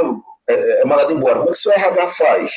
é, 0.50 0.82
é 0.82 0.86
mandado 0.86 1.12
embora, 1.12 1.40
como 1.40 1.50
é 1.50 1.52
que 1.52 1.58
seu 1.58 1.72
RH 1.72 2.08
faz? 2.10 2.52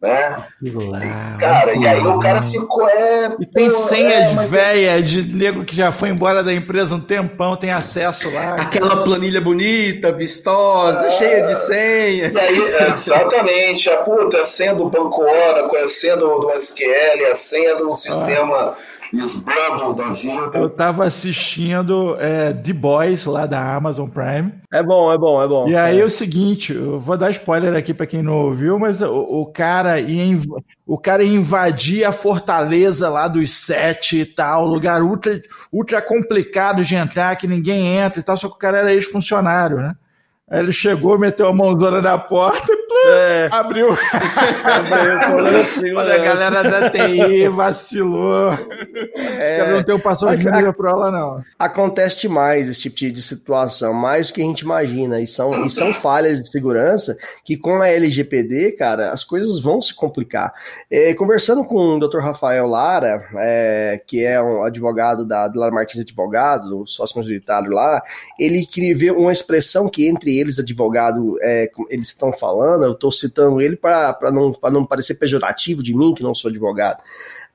Né? 0.00 0.44
Lá, 0.62 1.36
cara, 1.40 1.74
e 1.74 1.86
aí 1.86 2.00
o 2.00 2.20
cara 2.20 2.40
ficou. 2.40 2.88
É, 2.88 3.36
e 3.40 3.46
tem 3.46 3.68
senha 3.68 4.14
é, 4.14 4.28
de 4.28 4.46
véia 4.46 5.02
de 5.02 5.26
nego 5.26 5.64
que 5.64 5.74
já 5.74 5.90
foi 5.90 6.10
embora 6.10 6.42
da 6.42 6.54
empresa 6.54 6.94
um 6.94 7.00
tempão, 7.00 7.56
tem 7.56 7.70
acesso 7.70 8.32
lá. 8.32 8.54
Aquela 8.54 9.02
planilha 9.02 9.40
bonita, 9.40 10.12
vistosa, 10.12 11.06
é, 11.06 11.10
cheia 11.10 11.42
de 11.42 11.56
senha. 11.56 12.32
E 12.32 12.38
aí, 12.38 12.58
exatamente, 12.88 13.90
a 13.90 13.96
puta, 13.98 14.40
a 14.40 14.44
senha 14.44 14.74
do 14.74 14.88
Banco 14.88 15.22
Oracle, 15.22 15.78
a 15.78 15.88
senha 15.88 16.16
do, 16.16 16.38
do 16.38 16.52
SQL, 16.52 17.32
a 17.32 17.34
senha 17.34 17.74
do 17.76 17.92
sistema. 17.94 18.76
Ah 18.76 18.97
Scrabble 19.14 19.96
da 19.96 20.12
vida. 20.12 20.58
Eu 20.58 20.68
tava 20.70 21.04
assistindo 21.04 22.16
é, 22.20 22.52
The 22.52 22.72
Boys 22.72 23.24
lá 23.24 23.46
da 23.46 23.74
Amazon 23.74 24.08
Prime. 24.08 24.52
É 24.72 24.82
bom, 24.82 25.12
é 25.12 25.18
bom, 25.18 25.42
é 25.42 25.48
bom. 25.48 25.68
E 25.68 25.76
aí 25.76 26.00
é 26.00 26.04
o 26.04 26.10
seguinte, 26.10 26.72
eu 26.72 27.00
vou 27.00 27.16
dar 27.16 27.30
spoiler 27.30 27.74
aqui 27.74 27.94
para 27.94 28.06
quem 28.06 28.22
não 28.22 28.34
ouviu, 28.34 28.78
mas 28.78 29.00
o, 29.00 29.12
o 29.12 29.46
cara 29.46 30.00
ia 30.00 30.24
inv... 30.24 30.44
o 30.86 30.98
cara 30.98 31.22
ia 31.22 31.36
invadir 31.36 32.04
a 32.04 32.12
fortaleza 32.12 33.08
lá 33.08 33.28
dos 33.28 33.52
sete 33.52 34.20
e 34.20 34.26
tal, 34.26 34.66
lugar 34.66 35.02
ultra, 35.02 35.40
ultra 35.72 36.02
complicado 36.02 36.84
de 36.84 36.94
entrar, 36.94 37.36
que 37.36 37.46
ninguém 37.46 37.98
entra 37.98 38.20
e 38.20 38.22
tal, 38.22 38.36
só 38.36 38.48
que 38.48 38.54
o 38.54 38.58
cara 38.58 38.78
era 38.78 38.92
ex-funcionário, 38.92 39.78
né? 39.78 39.94
Aí 40.50 40.60
ele 40.60 40.72
chegou, 40.72 41.18
meteu 41.18 41.46
a 41.46 41.52
mãozona 41.52 42.00
na 42.00 42.16
porta 42.16 42.72
e 42.72 42.78
é. 43.06 43.48
abriu. 43.52 43.88
Olha, 45.94 46.14
a 46.14 46.18
galera 46.18 46.62
da 46.62 46.90
TI 46.90 47.48
vacilou. 47.48 48.52
É. 49.14 49.52
Os 49.52 49.58
caras 49.58 49.76
não 49.76 49.82
tem 49.82 49.94
o 49.94 49.98
passou 50.00 50.34
de 50.34 50.72
pra 50.72 50.94
lá, 50.94 51.10
não. 51.10 51.44
Acontece 51.58 52.22
demais 52.22 52.66
esse 52.66 52.88
tipo 52.88 53.12
de, 53.12 53.20
situação, 53.20 53.92
mais 53.92 54.28
do 54.28 54.34
que 54.34 54.40
a 54.40 54.44
gente 54.44 54.60
imagina. 54.60 55.20
E 55.20 55.26
são, 55.26 55.66
e 55.66 55.70
são 55.70 55.92
falhas 55.92 56.40
de 56.40 56.48
segurança 56.50 57.16
que 57.44 57.56
com 57.56 57.82
a 57.82 57.88
LGPD, 57.88 58.72
cara, 58.72 59.12
as 59.12 59.24
coisas 59.24 59.60
vão 59.60 59.82
se 59.82 59.94
complicar. 59.94 60.54
É, 60.90 61.12
conversando 61.12 61.62
com 61.62 61.76
o 61.76 62.00
Dr. 62.00 62.20
Rafael 62.20 62.66
Lara, 62.66 63.28
é, 63.36 64.00
que 64.06 64.24
é 64.24 64.40
um 64.40 64.62
advogado 64.62 65.26
da, 65.26 65.46
da 65.46 65.60
Lara 65.60 65.74
Martins 65.74 66.00
Advogados, 66.00 66.70
o 66.70 66.86
sócio 66.86 67.18
majoritário 67.18 67.70
lá, 67.70 68.02
ele 68.38 68.60
escreveu 68.60 69.18
uma 69.18 69.32
expressão 69.32 69.88
que 69.88 70.08
entre 70.08 70.37
eles, 70.38 70.58
advogado, 70.58 71.38
é, 71.42 71.70
eles 71.88 72.08
estão 72.08 72.32
falando, 72.32 72.84
eu 72.84 72.92
estou 72.92 73.10
citando 73.10 73.60
ele 73.60 73.76
para 73.76 74.16
não, 74.32 74.54
não 74.70 74.86
parecer 74.86 75.14
pejorativo 75.14 75.82
de 75.82 75.94
mim, 75.94 76.14
que 76.14 76.22
não 76.22 76.34
sou 76.34 76.48
advogado, 76.48 77.02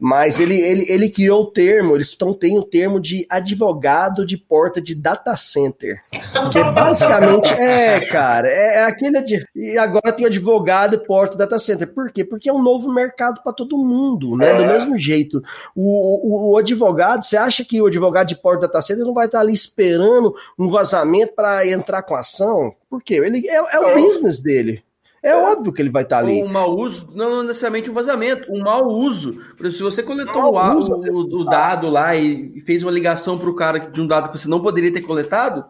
mas 0.03 0.37
ele, 0.37 0.59
ele, 0.59 0.85
ele 0.89 1.09
criou 1.09 1.43
o 1.43 1.45
termo, 1.49 1.95
eles 1.95 2.09
estão 2.09 2.33
tem 2.33 2.59
o 2.59 2.63
termo 2.63 2.99
de 2.99 3.25
advogado 3.29 4.25
de 4.25 4.35
porta 4.35 4.81
de 4.81 4.93
data 4.93 5.33
center. 5.37 6.03
Que 6.51 6.59
é 6.59 6.71
basicamente, 6.73 7.53
é, 7.53 8.01
cara, 8.07 8.49
é, 8.49 8.79
é 8.79 8.83
aquele. 8.83 9.21
De, 9.21 9.47
e 9.55 9.77
agora 9.77 10.11
tem 10.11 10.25
advogado 10.25 10.97
de 10.97 11.05
porta 11.05 11.31
de 11.31 11.37
data 11.37 11.57
center. 11.57 11.87
Por 11.93 12.11
quê? 12.11 12.25
Porque 12.25 12.49
é 12.49 12.53
um 12.53 12.61
novo 12.61 12.91
mercado 12.91 13.41
para 13.41 13.53
todo 13.53 13.77
mundo, 13.77 14.35
né? 14.35 14.53
Do 14.53 14.63
é. 14.63 14.73
mesmo 14.73 14.97
jeito. 14.97 15.41
O, 15.73 16.49
o, 16.51 16.51
o, 16.51 16.57
advogado, 16.57 17.23
você 17.23 17.37
acha 17.37 17.63
que 17.63 17.81
o 17.81 17.85
advogado 17.85 18.27
de 18.27 18.35
porta 18.35 18.67
de 18.67 18.73
data 18.73 18.81
center 18.81 19.05
não 19.05 19.13
vai 19.13 19.27
estar 19.27 19.39
ali 19.39 19.53
esperando 19.53 20.35
um 20.59 20.67
vazamento 20.69 21.33
para 21.33 21.65
entrar 21.65 22.03
com 22.03 22.13
ação? 22.13 22.75
Por 22.89 23.01
quê? 23.01 23.21
Ele, 23.23 23.47
é, 23.47 23.55
é 23.55 23.79
o 23.79 23.93
business 23.95 24.41
dele. 24.41 24.83
É 25.24 25.34
óbvio 25.34 25.71
que 25.71 25.82
ele 25.82 25.89
vai 25.89 26.03
estar 26.03 26.17
tá 26.17 26.21
ali. 26.21 26.43
Um 26.43 26.49
mau 26.49 26.76
uso, 26.76 27.09
não 27.15 27.43
necessariamente 27.43 27.89
um 27.89 27.93
vazamento, 27.93 28.51
um 28.51 28.61
mau 28.61 28.86
uso. 28.88 29.34
Por 29.55 29.65
exemplo, 29.65 29.71
se 29.71 29.84
você 29.84 30.03
coletou 30.03 30.53
o, 30.53 30.78
uso, 30.78 30.93
o, 30.93 31.41
o, 31.41 31.45
dado 31.45 31.89
lá 31.89 32.13
e 32.13 32.59
fez 32.59 32.84
uma 32.84 32.91
ligação 32.91 33.39
para 33.39 33.49
o 33.49 33.55
cara 33.55 33.80
de 33.80 34.01
um 34.01 34.05
dado 34.05 34.30
que 34.30 34.38
você 34.38 34.49
não 34.49 34.61
poderia 34.61 34.91
ter 34.91 34.99
coletado, 34.99 35.63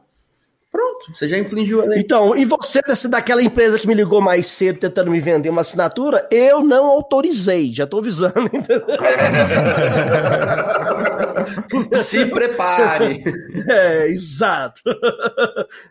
Pronto, 0.74 1.14
você 1.14 1.28
já 1.28 1.38
infligiu 1.38 1.84
a 1.84 1.86
lei. 1.86 2.00
Então, 2.00 2.36
e 2.36 2.46
você 2.46 2.82
desse, 2.82 3.08
daquela 3.08 3.44
empresa 3.44 3.78
que 3.78 3.88
me 3.88 3.94
ligou 3.94 4.20
mais 4.20 4.48
cedo 4.48 4.80
tentando 4.80 5.12
me 5.12 5.20
vender 5.20 5.50
uma 5.50 5.62
assinatura, 5.62 6.28
eu 6.32 6.64
não 6.64 6.88
autorizei, 6.88 7.72
já 7.72 7.86
tô 7.86 8.00
avisando. 8.00 8.34
Se 11.94 12.26
prepare. 12.26 13.24
É, 13.70 14.08
exato. 14.08 14.82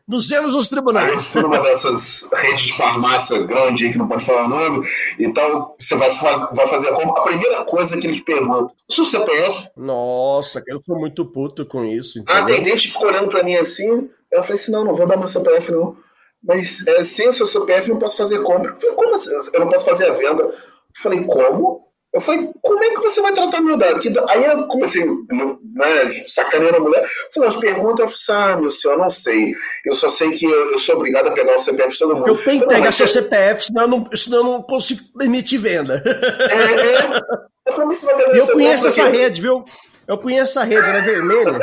Nos 0.06 0.28
vemos 0.28 0.54
nos 0.54 0.68
tribunais. 0.68 1.36
Aí, 1.36 1.42
numa 1.42 1.60
dessas 1.60 2.28
redes 2.34 2.62
de 2.62 2.72
farmácia 2.74 3.38
grande 3.44 3.86
aí 3.86 3.92
que 3.92 3.98
não 3.98 4.08
pode 4.08 4.24
falar 4.24 4.44
o 4.44 4.48
nome, 4.48 4.86
então 5.18 5.74
você 5.78 5.94
vai, 5.94 6.10
faz, 6.10 6.50
vai 6.52 6.66
fazer 6.66 6.88
a 6.88 6.94
compra. 6.94 7.22
A 7.22 7.24
primeira 7.24 7.64
coisa 7.64 7.96
que 7.96 8.06
eles 8.06 8.20
perguntam: 8.20 8.70
seu 8.90 9.04
CPF? 9.04 9.68
Nossa, 9.76 10.62
eu 10.66 10.82
sou 10.82 10.98
muito 10.98 11.24
puto 11.24 11.64
com 11.64 11.84
isso. 11.84 12.18
Entendeu? 12.18 12.42
A 12.42 12.44
atendente 12.44 12.88
ficou 12.88 13.08
olhando 13.08 13.28
pra 13.28 13.42
mim 13.42 13.54
assim. 13.54 14.10
Eu 14.32 14.42
falei 14.42 14.60
assim, 14.60 14.72
não, 14.72 14.84
não 14.84 14.94
vou 14.94 15.06
dar 15.06 15.16
meu 15.16 15.28
CPF 15.28 15.70
não. 15.70 15.96
Mas 16.42 16.84
é, 16.86 17.04
sem 17.04 17.28
o 17.28 17.32
seu 17.32 17.46
CPF 17.46 17.88
eu 17.88 17.94
não 17.94 18.00
posso 18.00 18.16
fazer 18.16 18.42
compra. 18.42 18.72
Eu 18.72 18.80
falei, 18.80 18.96
como 18.96 19.14
assim? 19.14 19.30
Eu 19.52 19.60
não 19.60 19.68
posso 19.68 19.84
fazer 19.84 20.06
a 20.06 20.12
venda. 20.12 20.42
Eu 20.42 20.52
falei, 20.96 21.24
como? 21.24 21.82
Eu 22.12 22.20
falei, 22.20 22.50
como 22.60 22.84
é 22.84 22.90
que 22.90 23.00
você 23.00 23.22
vai 23.22 23.32
tratar 23.32 23.62
meu 23.62 23.76
dado? 23.76 23.98
Aí 24.28 24.44
eu 24.44 24.66
comecei, 24.66 25.02
né, 25.02 26.10
sacaneando 26.26 26.76
a 26.76 26.80
mulher, 26.80 27.08
fazer 27.32 27.46
as 27.46 27.56
perguntas, 27.56 28.00
eu 28.00 28.08
falei, 28.08 28.52
ah, 28.52 28.56
meu 28.58 28.70
senhor, 28.70 28.94
eu 28.94 28.98
não 28.98 29.08
sei. 29.08 29.54
Eu 29.86 29.94
só 29.94 30.10
sei 30.10 30.30
que 30.32 30.44
eu, 30.44 30.72
eu 30.72 30.78
sou 30.78 30.96
obrigado 30.96 31.28
a 31.28 31.30
pegar 31.30 31.54
o 31.54 31.58
CPF 31.58 31.88
de 31.88 31.98
todo 31.98 32.16
mundo. 32.16 32.28
Eu 32.28 32.36
tenho 32.36 32.60
que 32.60 32.66
pegar 32.66 32.92
seu 32.92 33.08
CPF, 33.08 33.64
senão 33.64 33.82
eu, 33.82 33.88
não, 33.88 34.06
senão 34.14 34.38
eu 34.38 34.44
não 34.44 34.62
consigo 34.62 35.00
emitir 35.22 35.58
venda. 35.58 36.02
É, 36.04 36.54
é. 36.54 37.20
Eu, 37.66 37.72
falei, 37.72 37.86
você 37.86 38.12
vai 38.12 38.38
eu 38.38 38.46
conheço 38.48 38.88
essa 38.88 39.08
rede, 39.08 39.40
viu? 39.40 39.64
Eu 40.06 40.18
conheço 40.18 40.58
a 40.58 40.64
rede, 40.64 40.88
ela 40.88 40.98
é 40.98 41.02
vermelha. 41.02 41.60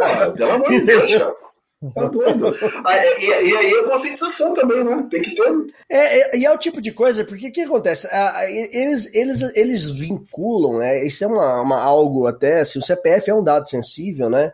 É. 0.00 0.30
Pelo 0.30 0.52
amor 0.52 0.68
de 0.68 0.80
Deus, 0.80 1.14
cara. 1.14 1.32
Tá 1.94 2.08
doido. 2.08 2.50
E, 3.18 3.24
e, 3.24 3.56
aí 3.56 3.72
a 3.72 3.84
conscientização 3.84 4.52
também, 4.52 4.84
né? 4.84 5.06
Tem 5.10 5.22
que 5.22 5.34
ter. 5.34 5.66
É, 5.88 6.20
é, 6.20 6.36
e 6.36 6.44
é 6.44 6.52
o 6.52 6.58
tipo 6.58 6.80
de 6.80 6.92
coisa, 6.92 7.24
porque 7.24 7.48
o 7.48 7.52
que 7.52 7.62
acontece? 7.62 8.06
Eles, 8.72 9.12
eles, 9.14 9.40
eles 9.56 9.90
vinculam, 9.90 10.78
né? 10.78 11.02
Isso 11.06 11.24
é 11.24 11.26
uma, 11.26 11.62
uma, 11.62 11.80
algo 11.80 12.26
até, 12.26 12.60
assim, 12.60 12.78
o 12.78 12.82
CPF 12.82 13.30
é 13.30 13.34
um 13.34 13.42
dado 13.42 13.66
sensível, 13.66 14.28
né? 14.28 14.52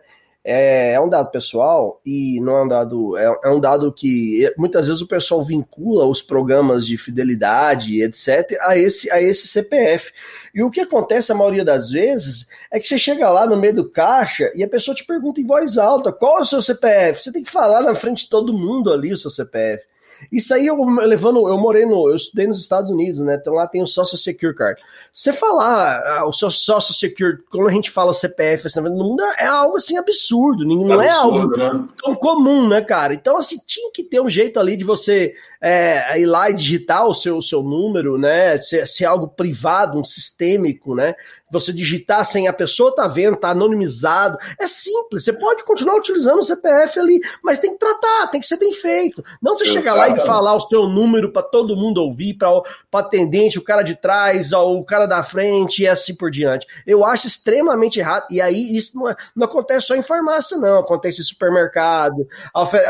É, 0.49 0.93
é 0.93 1.01
um 1.01 1.09
dado 1.09 1.29
pessoal 1.29 1.99
e 2.05 2.39
não 2.39 2.55
é 2.55 2.63
um 2.63 2.67
dado. 2.69 3.17
É, 3.17 3.39
é, 3.43 3.49
um 3.49 3.59
dado 3.59 3.91
que 3.91 4.49
muitas 4.57 4.87
vezes 4.87 5.01
o 5.01 5.07
pessoal 5.07 5.43
vincula 5.43 6.05
os 6.05 6.21
programas 6.21 6.87
de 6.87 6.97
fidelidade, 6.97 8.01
etc., 8.01 8.57
a 8.61 8.77
esse, 8.77 9.11
a 9.11 9.21
esse 9.21 9.45
CPF. 9.45 10.13
E 10.55 10.63
o 10.63 10.71
que 10.71 10.79
acontece 10.79 11.33
a 11.33 11.35
maioria 11.35 11.65
das 11.65 11.89
vezes 11.89 12.47
é 12.71 12.79
que 12.79 12.87
você 12.87 12.97
chega 12.97 13.29
lá 13.29 13.45
no 13.45 13.57
meio 13.57 13.73
do 13.73 13.89
caixa 13.89 14.49
e 14.55 14.63
a 14.63 14.69
pessoa 14.69 14.95
te 14.95 15.05
pergunta 15.05 15.41
em 15.41 15.45
voz 15.45 15.77
alta: 15.77 16.13
qual 16.13 16.37
é 16.37 16.41
o 16.43 16.45
seu 16.45 16.61
CPF? 16.61 17.21
Você 17.21 17.31
tem 17.33 17.43
que 17.43 17.51
falar 17.51 17.81
na 17.81 17.93
frente 17.93 18.23
de 18.23 18.29
todo 18.29 18.53
mundo 18.53 18.93
ali 18.93 19.11
o 19.11 19.17
seu 19.17 19.29
CPF. 19.29 19.85
Isso 20.31 20.53
aí 20.53 20.67
eu 20.67 20.83
levando, 20.83 21.47
eu 21.47 21.57
morei 21.57 21.85
no, 21.85 22.09
eu 22.09 22.15
estudei 22.15 22.47
nos 22.47 22.59
Estados 22.59 22.89
Unidos, 22.89 23.19
né? 23.19 23.37
Então 23.39 23.53
lá 23.53 23.67
tem 23.67 23.81
o 23.81 23.87
Social 23.87 24.17
Secure 24.17 24.55
Card. 24.55 24.81
Você 25.13 25.31
falar 25.31 26.01
ah, 26.05 26.27
o 26.27 26.33
seu 26.33 26.49
Social 26.49 26.81
Secure, 26.81 27.37
quando 27.49 27.67
a 27.67 27.71
gente 27.71 27.91
fala 27.91 28.13
CPF 28.13 28.67
assim, 28.67 28.79
no 28.81 28.89
mundo, 28.91 29.23
é 29.39 29.45
algo 29.45 29.77
assim 29.77 29.97
absurdo, 29.97 30.65
não 30.65 31.01
é, 31.01 31.07
é 31.07 31.11
algo 31.11 31.55
né? 31.55 31.87
tão 32.01 32.15
comum, 32.15 32.67
né, 32.67 32.81
cara? 32.81 33.13
Então 33.13 33.37
assim, 33.37 33.57
tinha 33.65 33.91
que 33.91 34.03
ter 34.03 34.21
um 34.21 34.29
jeito 34.29 34.59
ali 34.59 34.75
de 34.75 34.83
você 34.83 35.33
é, 35.61 36.19
ir 36.19 36.25
lá 36.25 36.49
e 36.49 36.53
digitar 36.53 37.07
o 37.07 37.13
seu, 37.13 37.37
o 37.37 37.41
seu 37.41 37.63
número, 37.63 38.17
né? 38.17 38.57
Se, 38.57 38.85
se 38.85 39.03
é 39.03 39.07
algo 39.07 39.27
privado, 39.27 39.99
um 39.99 40.03
sistêmico, 40.03 40.95
né? 40.95 41.15
Você 41.49 41.71
digitar 41.71 42.25
sem 42.25 42.47
a 42.47 42.53
pessoa 42.53 42.93
tá 42.93 43.07
vendo, 43.07 43.37
tá 43.37 43.49
anonimizado. 43.49 44.37
É 44.59 44.67
simples, 44.67 45.23
você 45.23 45.33
pode 45.33 45.63
continuar 45.63 45.95
utilizando 45.95 46.39
o 46.39 46.43
CPF 46.43 46.99
ali, 46.99 47.21
mas 47.41 47.59
tem 47.59 47.71
que 47.71 47.79
tratar, 47.79 48.27
tem 48.27 48.41
que 48.41 48.47
ser 48.47 48.57
bem 48.57 48.73
feito. 48.73 49.23
Não 49.41 49.55
você 49.55 49.65
chegar 49.65 49.93
lá 49.93 50.09
e 50.09 50.19
falar 50.19 50.55
o 50.55 50.59
seu 50.59 50.87
número 50.87 51.31
para 51.31 51.41
todo 51.41 51.77
mundo 51.77 52.03
ouvir, 52.03 52.33
para 52.33 52.51
o 52.51 52.63
atendente, 52.93 53.57
o 53.57 53.63
cara 53.63 53.81
de 53.81 53.95
trás, 53.95 54.51
o 54.51 54.83
cara 54.83 55.05
da 55.05 55.23
frente 55.23 55.83
e 55.83 55.87
assim 55.87 56.13
por 56.13 56.29
diante. 56.29 56.67
Eu 56.85 57.05
acho 57.05 57.27
extremamente 57.27 57.99
errado. 57.99 58.25
E 58.29 58.41
aí 58.41 58.75
isso 58.75 58.97
não, 58.97 59.09
é, 59.09 59.15
não 59.35 59.45
acontece 59.45 59.87
só 59.87 59.95
em 59.95 60.01
farmácia, 60.01 60.57
não. 60.57 60.79
Acontece 60.79 61.21
em 61.21 61.25
supermercado, 61.25 62.27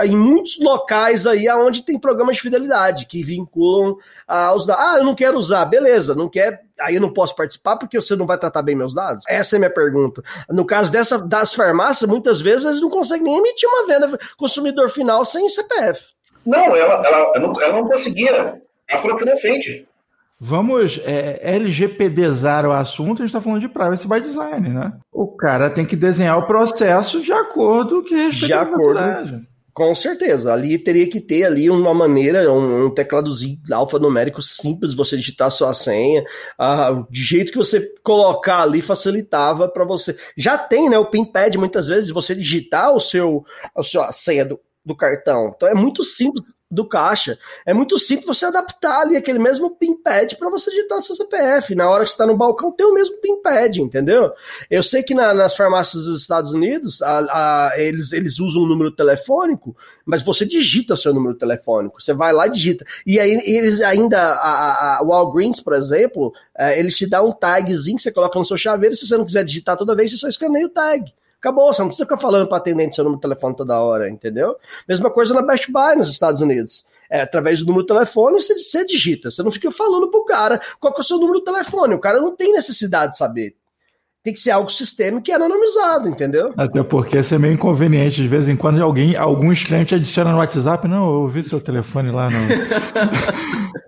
em 0.04 0.18
muitos 0.18 0.60
locais 0.60 1.28
aí 1.28 1.48
onde 1.50 1.84
tem 1.84 2.00
programas 2.00 2.38
de 2.38 2.42
fidelidade 2.42 2.57
que 3.08 3.24
vinculam 3.24 3.98
aos 4.28 4.66
dados. 4.66 4.84
Ah, 4.84 4.98
eu 4.98 5.04
não 5.04 5.16
quero 5.16 5.38
usar, 5.38 5.66
beleza, 5.66 6.16
não 6.16 6.30
quer 6.30 6.66
aí 6.80 6.96
eu 6.96 7.02
não 7.02 7.12
posso 7.12 7.36
participar 7.36 7.76
porque 7.78 8.00
você 8.00 8.16
não 8.16 8.26
vai 8.26 8.38
tratar 8.38 8.62
bem 8.62 8.76
meus 8.76 8.94
dados? 8.94 9.24
Essa 9.28 9.56
é 9.56 9.58
a 9.58 9.60
minha 9.60 9.74
pergunta. 9.74 10.22
No 10.50 10.66
caso 10.66 10.92
dessa, 10.92 11.18
das 11.18 11.54
farmácias, 11.54 12.10
muitas 12.10 12.42
vezes 12.42 12.66
eles 12.66 12.82
não 12.82 12.90
conseguem 12.90 13.24
nem 13.24 13.38
emitir 13.38 13.68
uma 13.68 13.88
venda 13.88 14.20
consumidor 14.38 14.90
final 14.90 15.26
sem 15.26 15.50
CPF. 15.50 16.14
Não, 16.46 16.76
ela, 16.76 17.06
ela, 17.06 17.32
ela, 17.36 17.40
não, 17.40 17.62
ela 17.62 17.74
não 17.74 17.88
conseguia. 17.88 18.62
Ela 18.90 19.02
falou 19.02 19.18
que 19.18 19.26
não 19.26 19.34
ofende. 19.34 19.88
Vamos 20.40 21.02
é, 21.04 21.40
LGPDizar 21.56 22.64
o 22.66 22.72
assunto, 22.72 23.24
a 23.24 23.26
gente 23.26 23.36
está 23.36 23.42
falando 23.42 23.60
de 23.60 23.68
privacy 23.68 24.08
by 24.08 24.22
design, 24.22 24.70
né? 24.70 24.94
O 25.12 25.28
cara 25.36 25.68
tem 25.68 25.84
que 25.84 25.96
desenhar 25.96 26.38
o 26.38 26.46
processo 26.46 27.20
de 27.20 27.34
acordo 27.34 27.96
com 27.96 28.02
o 28.02 28.04
que 28.04 28.16
respeita 28.16 28.46
de 28.46 28.54
acordo. 28.54 29.48
Com 29.78 29.94
certeza, 29.94 30.52
ali 30.52 30.80
teria 30.80 31.08
que 31.08 31.22
ter 31.22 31.44
ali 31.44 31.70
uma 31.70 31.94
maneira, 31.94 32.52
um, 32.52 32.86
um 32.86 32.90
tecladozinho 32.90 33.60
alfanumérico 33.72 34.42
simples, 34.42 34.96
você 34.96 35.16
digitar 35.16 35.52
sua 35.52 35.72
senha, 35.72 36.24
uh, 36.60 37.06
de 37.12 37.22
jeito 37.22 37.52
que 37.52 37.60
você 37.60 37.94
colocar 38.02 38.64
ali 38.64 38.82
facilitava 38.82 39.70
para 39.70 39.86
você. 39.86 40.18
Já 40.36 40.58
tem, 40.58 40.90
né, 40.90 40.98
o 40.98 41.06
PinPad 41.06 41.58
muitas 41.58 41.90
vezes 41.90 42.10
você 42.10 42.34
digitar 42.34 42.92
o 42.92 43.00
seu 43.00 43.46
a 43.76 43.84
sua 43.84 44.12
senha 44.12 44.46
do, 44.46 44.60
do 44.88 44.96
cartão. 44.96 45.54
Então 45.54 45.68
é 45.68 45.74
muito 45.74 46.02
simples 46.04 46.56
do 46.70 46.88
caixa. 46.88 47.38
É 47.66 47.74
muito 47.74 48.00
simples 48.00 48.26
você 48.26 48.46
adaptar 48.46 49.02
ali 49.02 49.18
aquele 49.18 49.40
mesmo 49.40 49.76
pinpad 49.76 50.36
para 50.38 50.50
você 50.50 50.70
digitar 50.70 51.02
seu 51.02 51.16
CPF. 51.16 51.76
Na 51.76 51.90
hora 51.90 52.04
que 52.04 52.10
está 52.10 52.26
no 52.26 52.38
balcão, 52.38 52.72
tem 52.72 52.86
o 52.86 52.94
mesmo 52.94 53.18
pinpad, 53.18 53.82
entendeu? 53.82 54.32
Eu 54.70 54.82
sei 54.82 55.04
que 55.04 55.14
na, 55.14 55.34
nas 55.34 55.56
farmácias 55.56 56.06
dos 56.06 56.22
Estados 56.22 56.54
Unidos, 56.54 57.02
a, 57.02 57.70
a, 57.70 57.80
eles, 57.80 58.12
eles 58.14 58.40
usam 58.40 58.64
um 58.64 58.68
número 58.68 58.92
telefônico, 58.92 59.76
mas 60.06 60.22
você 60.22 60.46
digita 60.46 60.96
seu 60.96 61.14
número 61.14 61.36
telefônico. 61.36 62.02
Você 62.02 62.14
vai 62.14 62.32
lá 62.32 62.48
e 62.48 62.52
digita. 62.52 62.86
E 63.06 63.20
aí 63.20 63.32
eles 63.46 63.82
ainda, 63.82 64.20
a, 64.20 65.00
a 65.00 65.04
Walgreens, 65.04 65.60
por 65.60 65.74
exemplo, 65.74 66.34
é, 66.58 66.80
eles 66.80 66.96
te 66.96 67.06
dão 67.06 67.28
um 67.28 67.34
tagzinho 67.34 67.98
que 67.98 68.04
você 68.04 68.12
coloca 68.12 68.40
no 68.40 68.46
seu 68.46 68.58
chaveiro. 68.58 68.96
Se 68.96 69.06
você 69.06 69.18
não 69.18 69.26
quiser 69.26 69.44
digitar 69.44 69.76
toda 69.76 69.96
vez, 69.96 70.12
você 70.12 70.18
só 70.18 70.28
escaneia 70.28 70.66
o 70.66 70.70
tag. 70.70 71.14
Acabou, 71.40 71.72
você 71.72 71.82
não 71.82 71.88
precisa 71.88 72.06
ficar 72.06 72.18
falando 72.18 72.48
para 72.48 72.58
atendente 72.58 72.96
seu 72.96 73.04
número 73.04 73.20
de 73.20 73.22
telefone 73.22 73.56
toda 73.56 73.80
hora, 73.80 74.10
entendeu? 74.10 74.56
Mesma 74.88 75.12
coisa 75.12 75.34
na 75.34 75.42
Best 75.42 75.72
Buy 75.72 75.96
nos 75.96 76.10
Estados 76.10 76.42
Unidos. 76.42 76.86
É, 77.10 77.22
através 77.22 77.60
do 77.60 77.68
número 77.68 77.84
de 77.84 77.94
telefone, 77.94 78.42
você, 78.42 78.58
você 78.58 78.86
digita. 78.86 79.30
Você 79.30 79.44
não 79.44 79.52
fica 79.52 79.70
falando 79.72 80.10
pro 80.10 80.26
cara 80.26 80.60
qual 80.80 80.94
é 80.96 81.00
o 81.00 81.04
seu 81.04 81.18
número 81.18 81.40
de 81.40 81.46
telefone. 81.46 81.94
O 81.94 82.00
cara 82.00 82.20
não 82.20 82.36
tem 82.36 82.52
necessidade 82.52 83.12
de 83.12 83.18
saber 83.18 83.56
tem 84.28 84.34
que 84.34 84.42
ser 84.42 84.52
algo 84.52 84.70
sistêmico 84.70 85.30
e 85.30 85.32
anonimizado, 85.32 86.10
entendeu? 86.10 86.54
Até 86.58 86.84
porque 86.84 87.18
isso 87.18 87.34
é 87.34 87.38
meio 87.38 87.54
inconveniente. 87.54 88.22
De 88.22 88.28
vez 88.28 88.50
em 88.50 88.58
quando 88.58 88.84
alguém, 88.84 89.16
algum 89.16 89.54
estranho 89.54 89.86
te 89.86 89.96
adiciona 89.96 90.34
no 90.34 90.40
WhatsApp. 90.40 90.86
Não, 90.86 91.22
eu 91.22 91.28
vi 91.30 91.42
seu 91.44 91.62
telefone 91.62 92.12
lá 92.12 92.30
no, 92.30 92.40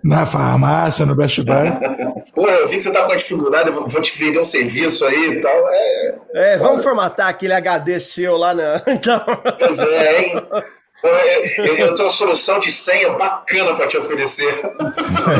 na 0.02 0.24
farmácia, 0.24 1.04
no 1.04 1.14
Best 1.14 1.42
Buy. 1.42 1.70
Pô, 2.34 2.48
eu 2.48 2.66
vi 2.68 2.78
que 2.78 2.84
você 2.84 2.90
tá 2.90 3.06
com 3.06 3.14
dificuldade, 3.14 3.68
eu 3.68 3.86
vou 3.86 4.00
te 4.00 4.18
vender 4.18 4.40
um 4.40 4.44
serviço 4.46 5.04
aí 5.04 5.32
e 5.32 5.40
tal. 5.42 5.68
É, 5.68 6.14
é 6.32 6.56
vamos 6.56 6.82
formatar 6.82 7.28
aquele 7.28 7.52
HD 7.52 8.00
seu 8.00 8.38
lá 8.38 8.54
na. 8.54 8.80
Então... 8.88 9.22
Pois 9.58 9.78
é, 9.78 10.22
hein? 10.22 10.42
Eu, 11.02 11.64
eu 11.64 11.76
tenho 11.76 11.94
uma 11.94 12.10
solução 12.10 12.58
de 12.58 12.70
senha 12.70 13.10
bacana 13.10 13.74
para 13.74 13.86
te 13.86 13.96
oferecer. 13.96 14.60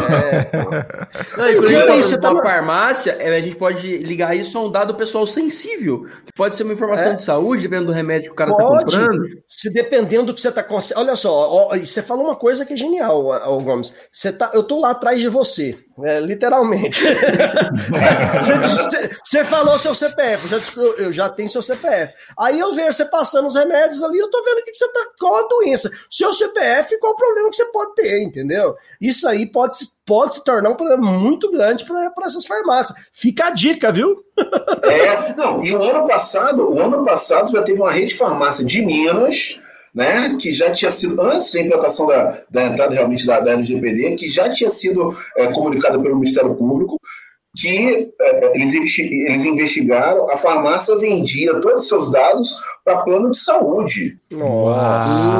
É. 0.01 1.37
Não, 1.37 1.51
inclusive, 1.51 1.87
quando 1.87 2.03
você 2.03 2.19
tá 2.19 2.33
na 2.33 2.43
farmácia, 2.43 3.17
é, 3.19 3.37
a 3.37 3.41
gente 3.41 3.57
pode 3.57 3.99
ligar 3.99 4.37
isso 4.37 4.57
a 4.57 4.63
um 4.63 4.71
dado 4.71 4.95
pessoal 4.95 5.27
sensível, 5.27 6.07
que 6.25 6.33
pode 6.35 6.55
ser 6.55 6.63
uma 6.63 6.73
informação 6.73 7.13
é. 7.13 7.15
de 7.15 7.23
saúde, 7.23 7.63
dependendo 7.63 7.89
do 7.89 7.93
remédio 7.93 8.29
que 8.29 8.33
o 8.33 8.37
cara 8.37 8.53
está 8.53 8.65
comprando. 8.65 9.23
Se 9.47 9.71
dependendo 9.71 10.27
do 10.27 10.35
que 10.35 10.41
você 10.41 10.49
está 10.49 10.65
Olha 10.97 11.17
só, 11.17 11.31
ó, 11.31 11.77
você 11.77 12.03
falou 12.03 12.25
uma 12.25 12.37
coisa 12.37 12.65
que 12.65 12.73
é 12.73 12.77
genial, 12.77 13.27
ó, 13.27 13.59
Gomes. 13.61 13.95
Você 14.11 14.33
tá, 14.33 14.51
eu 14.55 14.63
tô 14.63 14.81
lá 14.81 14.91
atrás 14.91 15.21
de 15.21 15.29
você. 15.29 15.79
É, 16.05 16.21
literalmente. 16.21 17.03
você, 18.63 19.11
você, 19.23 19.45
falou 19.45 19.79
seu 19.79 19.95
CPF, 19.95 20.45
eu 20.45 20.59
já, 20.59 20.83
eu 20.99 21.13
já 21.13 21.29
tenho 21.29 21.49
seu 21.49 21.63
CPF. 21.63 22.13
Aí 22.39 22.59
eu 22.59 22.73
vejo 22.75 22.93
você 22.93 23.05
passando 23.05 23.47
os 23.47 23.55
remédios 23.55 24.03
ali, 24.03 24.19
eu 24.19 24.31
tô 24.31 24.43
vendo 24.45 24.65
que 24.65 24.75
você 24.75 24.89
tá 24.89 25.01
com 25.19 25.37
a 25.37 25.49
doença. 25.49 25.91
Seu 26.11 26.33
CPF, 26.33 26.99
qual 26.99 27.13
o 27.13 27.17
problema 27.17 27.51
que 27.51 27.57
você 27.57 27.67
pode 27.67 27.95
ter, 27.95 28.23
entendeu? 28.23 28.75
Isso 29.01 29.29
aí 29.29 29.51
pode, 29.51 29.77
pode 30.07 30.37
se 30.37 30.45
tornar 30.45 30.71
um 30.71 30.77
problema 30.77 31.11
muito 31.13 31.51
grande 31.51 31.85
para 31.85 32.27
essas 32.27 32.47
farmácias. 32.47 32.99
Fica 33.13 33.47
a 33.47 33.51
dica, 33.51 33.93
viu? 33.93 34.25
é, 34.83 35.35
não, 35.35 35.65
e 35.65 35.75
o 35.75 35.83
ano 35.83 36.07
passado, 36.07 36.71
o 36.71 36.81
ano 36.81 37.05
passado 37.05 37.51
já 37.51 37.63
teve 37.63 37.81
uma 37.81 37.93
rede 37.93 38.09
de 38.09 38.17
farmácia 38.17 38.65
de 38.65 38.83
Minas 38.83 39.61
né, 39.95 40.37
que 40.41 40.53
já 40.53 40.71
tinha 40.71 40.91
sido, 40.91 41.21
antes 41.21 41.53
da 41.53 41.61
implantação 41.61 42.07
da, 42.07 42.43
da 42.51 42.65
entrada 42.65 42.95
realmente 42.95 43.27
da, 43.27 43.41
da 43.41 43.53
LGPD, 43.53 44.17
que 44.17 44.29
já 44.29 44.49
tinha 44.51 44.71
sido 44.71 45.13
é, 45.37 45.47
comunicada 45.49 45.99
pelo 45.99 46.17
Ministério 46.17 46.55
Público, 46.55 47.01
que 47.57 48.13
é, 48.21 48.53
eles, 48.55 48.99
eles 48.99 49.45
investigaram, 49.45 50.31
a 50.31 50.37
farmácia 50.37 50.97
vendia 50.97 51.61
todos 51.61 51.83
os 51.83 51.89
seus 51.89 52.11
dados 52.11 52.51
para 52.85 53.03
plano 53.03 53.31
de 53.31 53.39
saúde. 53.39 54.19
Nossa! 54.31 55.33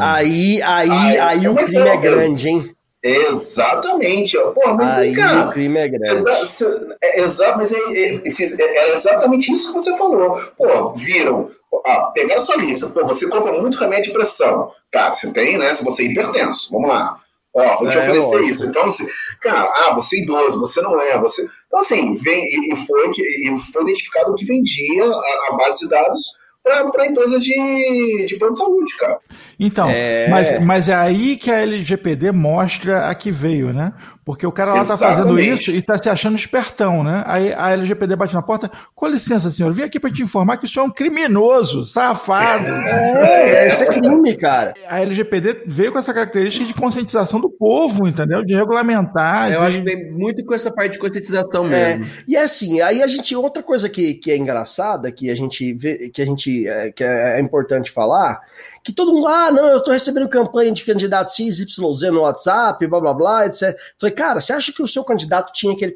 Aí, 0.00 0.62
aí, 0.62 0.90
aí, 0.90 1.18
aí 1.18 1.48
o 1.48 1.54
crime 1.54 1.88
é 1.88 1.96
grande, 1.96 2.48
hein? 2.48 2.74
Exatamente. 3.04 4.38
Pô, 4.38 4.74
mas 4.74 4.88
Aí 4.96 5.14
cara, 5.14 5.48
o 5.48 5.52
crime 5.52 5.78
é 5.78 5.88
grande. 5.88 6.22
Você, 6.22 6.64
você, 6.64 6.96
é, 7.02 7.20
exato, 7.20 7.58
mas 7.58 7.70
é, 7.70 7.76
é, 7.76 8.22
é, 8.24 8.92
exatamente 8.94 9.52
isso 9.52 9.68
que 9.68 9.74
você 9.74 9.94
falou. 9.98 10.40
Pô, 10.56 10.94
viram, 10.94 11.50
ah, 11.84 12.10
pegaram 12.14 12.40
sua 12.40 12.56
lista. 12.56 12.88
Pô, 12.88 13.04
você 13.04 13.28
compra 13.28 13.52
muito 13.52 13.76
remédio 13.76 14.04
de 14.04 14.12
pressão. 14.12 14.72
Tá, 14.90 15.14
você 15.14 15.30
tem, 15.32 15.58
né? 15.58 15.74
Se 15.74 15.84
você 15.84 16.04
é 16.04 16.06
hipertenso, 16.06 16.70
vamos 16.72 16.88
lá. 16.88 17.14
Ó, 17.54 17.76
vou 17.76 17.90
te 17.90 17.98
é, 17.98 18.00
oferecer 18.00 18.36
lógico. 18.36 18.50
isso. 18.50 18.66
Então, 18.66 18.86
assim, 18.86 19.06
cara, 19.42 19.70
ah, 19.76 19.94
você 19.94 20.16
é 20.16 20.20
idoso, 20.20 20.58
você 20.58 20.80
não 20.80 20.98
é, 20.98 21.18
você. 21.18 21.46
Então, 21.66 21.80
assim, 21.80 22.14
vem, 22.14 22.42
e, 22.42 22.86
foi, 22.86 23.10
e 23.10 23.58
foi 23.70 23.82
identificado 23.82 24.34
que 24.34 24.46
vendia 24.46 25.04
a, 25.04 25.48
a 25.50 25.56
base 25.56 25.80
de 25.80 25.90
dados 25.90 26.38
para 26.64 27.06
empresas 27.06 27.42
de, 27.42 28.26
de 28.26 28.36
plano 28.36 28.52
de 28.52 28.58
saúde, 28.58 28.96
cara. 28.98 29.18
Então, 29.60 29.90
é... 29.90 30.28
mas, 30.28 30.60
mas 30.60 30.88
é 30.88 30.94
aí 30.94 31.36
que 31.36 31.50
a 31.50 31.60
LGPD 31.60 32.32
mostra 32.32 33.08
a 33.08 33.14
que 33.14 33.30
veio, 33.30 33.72
né? 33.72 33.92
Porque 34.24 34.46
o 34.46 34.52
cara 34.52 34.72
lá 34.72 34.82
está 34.82 34.96
fazendo 34.96 35.38
isso 35.38 35.70
e 35.70 35.76
está 35.76 35.98
se 35.98 36.08
achando 36.08 36.36
espertão, 36.36 37.04
né? 37.04 37.22
Aí 37.26 37.52
a 37.52 37.72
LGPD 37.72 38.16
bate 38.16 38.34
na 38.34 38.40
porta, 38.40 38.70
com 38.94 39.06
licença, 39.06 39.50
senhor, 39.50 39.70
vim 39.72 39.82
aqui 39.82 40.00
para 40.00 40.10
te 40.10 40.22
informar 40.22 40.56
que 40.56 40.64
isso 40.64 40.80
é 40.80 40.82
um 40.82 40.90
criminoso, 40.90 41.84
safado. 41.84 42.68
É, 42.68 43.64
é, 43.64 43.68
isso 43.68 43.82
é 43.82 43.86
crime, 43.86 44.34
cara. 44.36 44.72
A 44.88 45.00
LGPD 45.00 45.64
veio 45.66 45.92
com 45.92 45.98
essa 45.98 46.14
característica 46.14 46.64
de 46.64 46.72
conscientização 46.72 47.38
do 47.38 47.50
povo, 47.50 48.08
entendeu? 48.08 48.42
De 48.42 48.54
regulamentar. 48.54 49.52
Eu 49.52 49.60
de... 49.60 49.66
acho 49.66 49.78
que 49.78 49.84
vem 49.84 50.10
muito 50.12 50.42
com 50.44 50.54
essa 50.54 50.72
parte 50.72 50.92
de 50.92 50.98
conscientização 50.98 51.66
é, 51.66 51.68
mesmo. 51.68 52.04
É, 52.04 52.08
e 52.26 52.36
assim, 52.36 52.80
aí 52.80 53.02
a 53.02 53.06
gente, 53.06 53.36
outra 53.36 53.62
coisa 53.62 53.90
que, 53.90 54.14
que 54.14 54.30
é 54.30 54.36
engraçada, 54.38 55.12
que 55.12 55.30
a 55.30 55.34
gente 55.34 55.72
vê, 55.74 56.08
que 56.08 56.22
a 56.22 56.24
gente, 56.24 56.66
é, 56.66 56.90
que 56.90 57.04
é 57.04 57.38
importante 57.40 57.90
falar, 57.90 58.40
que 58.84 58.92
todo 58.92 59.14
mundo, 59.14 59.26
ah, 59.26 59.50
não, 59.50 59.66
eu 59.68 59.82
tô 59.82 59.90
recebendo 59.90 60.28
campanha 60.28 60.70
de 60.70 60.84
candidato 60.84 61.34
XYZ 61.34 61.78
no 62.12 62.20
WhatsApp, 62.20 62.86
blá 62.86 63.00
blá 63.00 63.14
blá, 63.14 63.46
etc. 63.46 63.74
Falei, 63.98 64.14
cara, 64.14 64.40
você 64.40 64.52
acha 64.52 64.70
que 64.74 64.82
o 64.82 64.86
seu 64.86 65.02
candidato 65.02 65.54
tinha 65.54 65.72
aquele 65.72 65.94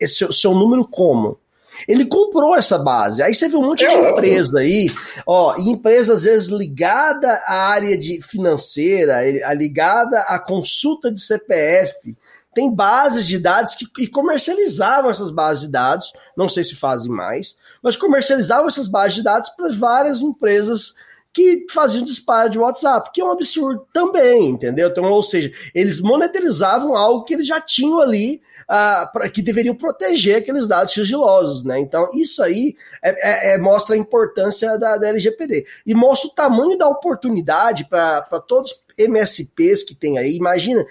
esse, 0.00 0.30
seu 0.32 0.52
número 0.52 0.84
como? 0.84 1.38
Ele 1.86 2.04
comprou 2.04 2.56
essa 2.56 2.76
base. 2.76 3.22
Aí 3.22 3.32
você 3.32 3.48
vê 3.48 3.56
um 3.56 3.62
monte 3.62 3.86
de 3.86 3.94
empresa 3.94 4.58
aí, 4.58 4.90
ó, 5.24 5.56
empresa 5.56 6.14
às 6.14 6.24
vezes 6.24 6.48
ligada 6.48 7.40
à 7.46 7.68
área 7.68 7.96
de 7.96 8.20
financeira, 8.20 9.22
ligada 9.54 10.18
à 10.22 10.40
consulta 10.40 11.10
de 11.10 11.20
CPF, 11.20 12.16
tem 12.52 12.68
bases 12.74 13.26
de 13.28 13.38
dados 13.38 13.76
que 13.76 13.86
e 13.98 14.08
comercializavam 14.08 15.08
essas 15.08 15.30
bases 15.30 15.62
de 15.62 15.70
dados, 15.70 16.12
não 16.36 16.48
sei 16.48 16.64
se 16.64 16.74
fazem 16.74 17.10
mais, 17.10 17.56
mas 17.80 17.96
comercializavam 17.96 18.66
essas 18.66 18.88
bases 18.88 19.14
de 19.14 19.22
dados 19.22 19.50
para 19.50 19.70
várias 19.70 20.20
empresas 20.20 20.94
que 21.32 21.66
faziam 21.70 22.04
disparo 22.04 22.50
de 22.50 22.58
WhatsApp, 22.58 23.10
que 23.12 23.20
é 23.20 23.24
um 23.24 23.30
absurdo 23.30 23.86
também, 23.92 24.50
entendeu? 24.50 24.88
Então, 24.88 25.04
ou 25.04 25.22
seja, 25.22 25.50
eles 25.74 26.00
monetarizavam 26.00 26.94
algo 26.94 27.24
que 27.24 27.34
eles 27.34 27.46
já 27.46 27.60
tinham 27.60 28.00
ali 28.00 28.42
ah, 28.68 29.08
pra, 29.12 29.28
que 29.28 29.42
deveriam 29.42 29.74
proteger 29.74 30.36
aqueles 30.36 30.68
dados 30.68 30.92
sigilosos, 30.92 31.64
né? 31.64 31.78
Então, 31.78 32.08
isso 32.14 32.42
aí 32.42 32.76
é, 33.02 33.50
é, 33.50 33.54
é 33.54 33.58
mostra 33.58 33.94
a 33.94 33.98
importância 33.98 34.78
da, 34.78 34.96
da 34.96 35.08
LGPD 35.08 35.66
e 35.86 35.94
mostra 35.94 36.28
o 36.28 36.34
tamanho 36.34 36.76
da 36.76 36.88
oportunidade 36.88 37.86
para 37.86 38.22
todos 38.46 38.82
MSPs 38.96 39.82
que 39.82 39.94
tem 39.94 40.18
aí. 40.18 40.36
Imagina, 40.36 40.86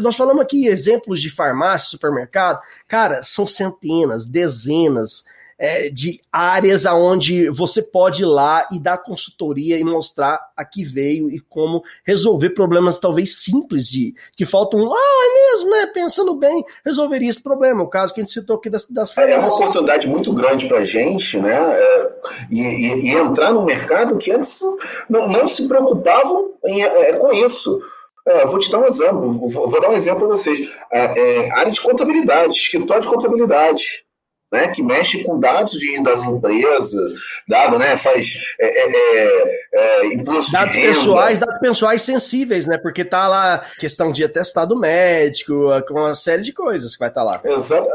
nós 0.00 0.16
falamos 0.16 0.42
aqui 0.42 0.66
exemplos 0.66 1.20
de 1.20 1.30
farmácia, 1.30 1.90
supermercado, 1.90 2.60
cara, 2.86 3.22
são 3.22 3.46
centenas, 3.46 4.26
dezenas 4.26 5.24
é, 5.62 5.88
de 5.88 6.20
áreas 6.32 6.84
aonde 6.84 7.48
você 7.48 7.80
pode 7.80 8.22
ir 8.22 8.26
lá 8.26 8.66
e 8.72 8.80
dar 8.80 8.98
consultoria 8.98 9.78
e 9.78 9.84
mostrar 9.84 10.40
a 10.56 10.64
que 10.64 10.82
veio 10.82 11.30
e 11.30 11.38
como 11.38 11.84
resolver 12.04 12.50
problemas 12.50 12.98
talvez 12.98 13.44
simples 13.44 13.86
de 13.86 14.12
que 14.36 14.44
faltam. 14.44 14.92
Ah, 14.92 15.28
é 15.28 15.52
mesmo, 15.52 15.70
né? 15.70 15.86
Pensando 15.94 16.34
bem, 16.34 16.64
resolveria 16.84 17.30
esse 17.30 17.40
problema. 17.40 17.80
O 17.80 17.88
caso 17.88 18.12
que 18.12 18.20
a 18.20 18.24
gente 18.24 18.32
citou 18.32 18.56
aqui 18.56 18.68
das, 18.68 18.90
das 18.90 19.16
É 19.16 19.38
uma 19.38 19.54
oportunidade 19.54 20.08
muito 20.08 20.32
grande 20.32 20.66
para 20.66 20.78
a 20.78 20.84
gente, 20.84 21.38
né? 21.38 21.54
É, 21.54 22.12
e, 22.50 22.60
e, 22.60 23.06
e, 23.06 23.16
entrar 23.16 23.52
no 23.52 23.64
mercado 23.64 24.18
que 24.18 24.32
antes 24.32 24.60
não, 25.08 25.28
não 25.28 25.46
se 25.46 25.68
preocupavam 25.68 26.54
em, 26.64 26.82
é, 26.82 27.12
com 27.12 27.32
isso. 27.32 27.80
É, 28.26 28.44
vou 28.46 28.58
te 28.58 28.68
dar 28.68 28.80
um 28.80 28.86
exemplo, 28.86 29.32
vou, 29.32 29.68
vou 29.68 29.80
dar 29.80 29.90
um 29.90 29.96
exemplo 29.96 30.26
para 30.26 30.36
vocês. 30.36 30.72
É, 30.90 31.20
é, 31.20 31.52
área 31.52 31.70
de 31.70 31.80
contabilidade, 31.80 32.52
escritório 32.52 33.02
de 33.04 33.08
contabilidade 33.08 34.04
né, 34.52 34.68
que 34.68 34.82
mexe 34.82 35.24
com 35.24 35.40
dados 35.40 35.72
de, 35.72 36.02
das 36.02 36.22
empresas, 36.22 37.12
dado, 37.48 37.78
né, 37.78 37.96
faz 37.96 38.34
é, 38.60 38.66
é, 38.66 38.92
é, 39.16 39.56
é 39.74 40.06
imposto 40.06 40.52
dados 40.52 40.76
pessoais, 40.76 41.38
dados 41.38 41.58
pessoais 41.58 42.02
sensíveis, 42.02 42.66
né, 42.66 42.76
porque 42.76 43.04
tá 43.04 43.26
lá 43.26 43.64
questão 43.78 44.12
de 44.12 44.22
atestado 44.22 44.78
médico, 44.78 45.54
com 45.88 45.94
uma 45.94 46.14
série 46.14 46.42
de 46.42 46.52
coisas 46.52 46.92
que 46.92 47.00
vai 47.00 47.08
estar 47.08 47.22
tá 47.22 47.26
lá. 47.26 47.40
Exato. 47.44 47.88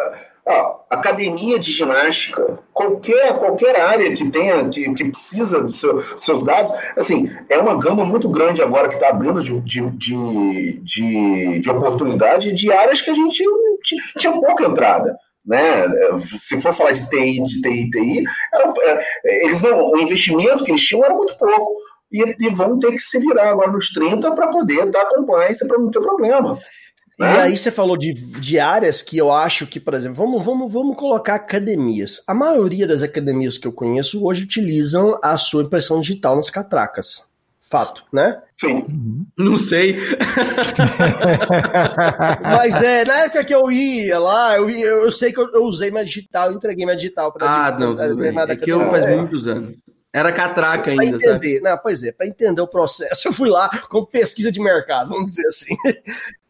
Ah, 0.50 0.78
academia 0.90 1.60
de 1.60 1.74
ginástica, 1.74 2.58
qualquer, 2.72 3.38
qualquer 3.38 3.78
área 3.82 4.14
que 4.14 4.30
tenha, 4.30 4.70
que, 4.70 4.94
que 4.94 5.10
precisa 5.10 5.62
dos 5.62 5.78
seu, 5.78 6.02
seus 6.18 6.42
dados, 6.42 6.72
assim, 6.96 7.30
é 7.50 7.58
uma 7.58 7.78
gama 7.78 8.06
muito 8.06 8.30
grande 8.30 8.62
agora 8.62 8.88
que 8.88 8.94
está 8.94 9.10
abrindo 9.10 9.44
de, 9.44 9.60
de, 9.60 9.90
de, 9.92 10.82
de, 10.82 11.60
de 11.60 11.70
oportunidade 11.70 12.54
de 12.54 12.72
áreas 12.72 13.02
que 13.02 13.10
a 13.10 13.14
gente 13.14 13.44
tinha 14.18 14.32
pouca 14.32 14.64
entrada 14.64 15.18
né? 15.48 15.88
Se 16.20 16.60
for 16.60 16.74
falar 16.74 16.92
de 16.92 17.10
TI, 17.10 17.42
de 17.42 17.62
TI, 17.62 17.90
TI, 17.90 18.24
era, 18.54 18.74
é, 19.26 19.46
eles 19.46 19.62
não, 19.62 19.92
o 19.92 19.98
investimento 19.98 20.64
que 20.64 20.72
eles 20.72 20.82
tinham 20.82 21.06
era 21.06 21.16
muito 21.16 21.38
pouco. 21.38 21.78
E, 22.12 22.22
e 22.40 22.50
vão 22.54 22.80
ter 22.80 22.92
que 22.92 23.00
se 23.00 23.20
virar 23.20 23.50
agora 23.50 23.72
nos 23.72 23.90
30 23.90 24.32
para 24.34 24.48
poder 24.48 24.90
dar 24.92 25.06
compliance 25.08 25.68
para 25.68 25.78
não 25.78 25.92
ter 25.92 26.00
problema. 26.00 26.58
E 27.20 27.24
né? 27.24 27.42
aí 27.42 27.58
você 27.58 27.72
falou 27.72 27.98
de, 27.98 28.14
de 28.14 28.60
áreas 28.60 29.02
que 29.02 29.18
eu 29.18 29.32
acho 29.32 29.66
que, 29.66 29.80
por 29.80 29.94
exemplo, 29.94 30.16
vamos, 30.16 30.46
vamos, 30.46 30.72
vamos 30.72 30.96
colocar 30.96 31.36
academias. 31.36 32.24
A 32.28 32.34
maioria 32.34 32.86
das 32.86 33.02
academias 33.02 33.58
que 33.58 33.68
eu 33.68 33.74
conheço 33.74 34.24
hoje 34.24 34.44
utilizam 34.44 35.20
a 35.24 35.36
sua 35.38 35.64
impressão 35.64 36.00
digital 36.00 36.36
nas 36.36 36.50
catracas. 36.50 37.26
Fato, 37.70 38.06
né? 38.14 38.42
Sim. 38.56 38.76
Uhum. 38.76 39.26
Não 39.38 39.58
sei. 39.58 39.98
Mas 42.42 42.82
é, 42.82 43.04
na 43.04 43.26
época 43.26 43.44
que 43.44 43.54
eu 43.54 43.70
ia 43.70 44.18
lá, 44.18 44.56
eu, 44.56 44.70
eu, 44.70 45.04
eu 45.04 45.12
sei 45.12 45.34
que 45.34 45.40
eu, 45.40 45.52
eu, 45.54 45.64
usei 45.64 45.92
minha 45.92 46.06
digital, 46.06 46.54
entreguei 46.54 46.86
minha 46.86 46.96
digital 46.96 47.34
para 47.34 47.46
Ah, 47.46 47.78
não, 47.78 47.94
tudo 47.94 48.16
bem. 48.16 48.34
É 48.38 48.56
que 48.56 48.72
eu 48.72 48.90
faz 48.90 49.04
é. 49.04 49.14
muitos 49.16 49.48
anos. 49.48 49.76
Era 50.14 50.32
catraca 50.32 50.90
ainda, 50.90 51.04
pra 51.04 51.06
entender, 51.06 51.28
sabe? 51.28 51.60
Não, 51.60 51.78
pois 51.78 52.04
é, 52.04 52.14
para 52.14 52.26
entender 52.26 52.62
o 52.62 52.68
processo, 52.68 53.28
eu 53.28 53.34
fui 53.34 53.50
lá 53.50 53.70
com 53.90 54.06
pesquisa 54.06 54.50
de 54.52 54.62
mercado, 54.62 55.10
vamos 55.10 55.34
dizer 55.34 55.48
assim. 55.48 55.76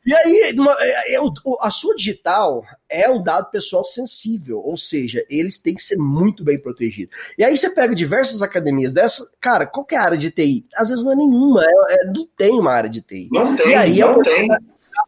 E 0.06 0.14
aí, 0.14 0.54
é, 0.54 1.18
a 1.62 1.72
sua 1.72 1.96
digital 1.96 2.64
é 2.90 3.10
um 3.10 3.22
dado 3.22 3.50
pessoal 3.52 3.86
sensível, 3.86 4.60
ou 4.64 4.78
seja, 4.78 5.26
eles 5.30 5.58
têm 5.58 5.76
que 5.76 5.84
ser 5.84 5.98
muito 5.98 6.44
bem 6.44 6.60
protegidos. 6.60 7.16
E 7.38 7.44
aí 7.44 7.56
você 7.56 7.70
pega 7.70 7.94
diversas 7.94 8.42
academias 8.42 8.94
dessas, 8.94 9.32
cara, 9.40 9.66
qual 9.66 9.86
é 9.92 9.96
a 9.96 10.04
área 10.04 10.18
de 10.18 10.32
TI? 10.32 10.66
Às 10.76 10.90
vezes 10.90 11.04
não 11.04 11.12
é 11.12 11.16
nenhuma, 11.16 11.64
é, 11.64 11.96
é, 11.96 12.06
não 12.08 12.28
tem 12.38 12.60
uma 12.60 12.72
área 12.72 12.90
de 12.90 13.02
TI. 13.02 13.30
Não 13.32 13.56
tem, 13.56 13.70
e 13.70 13.76
aí, 13.76 14.00
não 14.00 14.22
tem. 14.22 14.48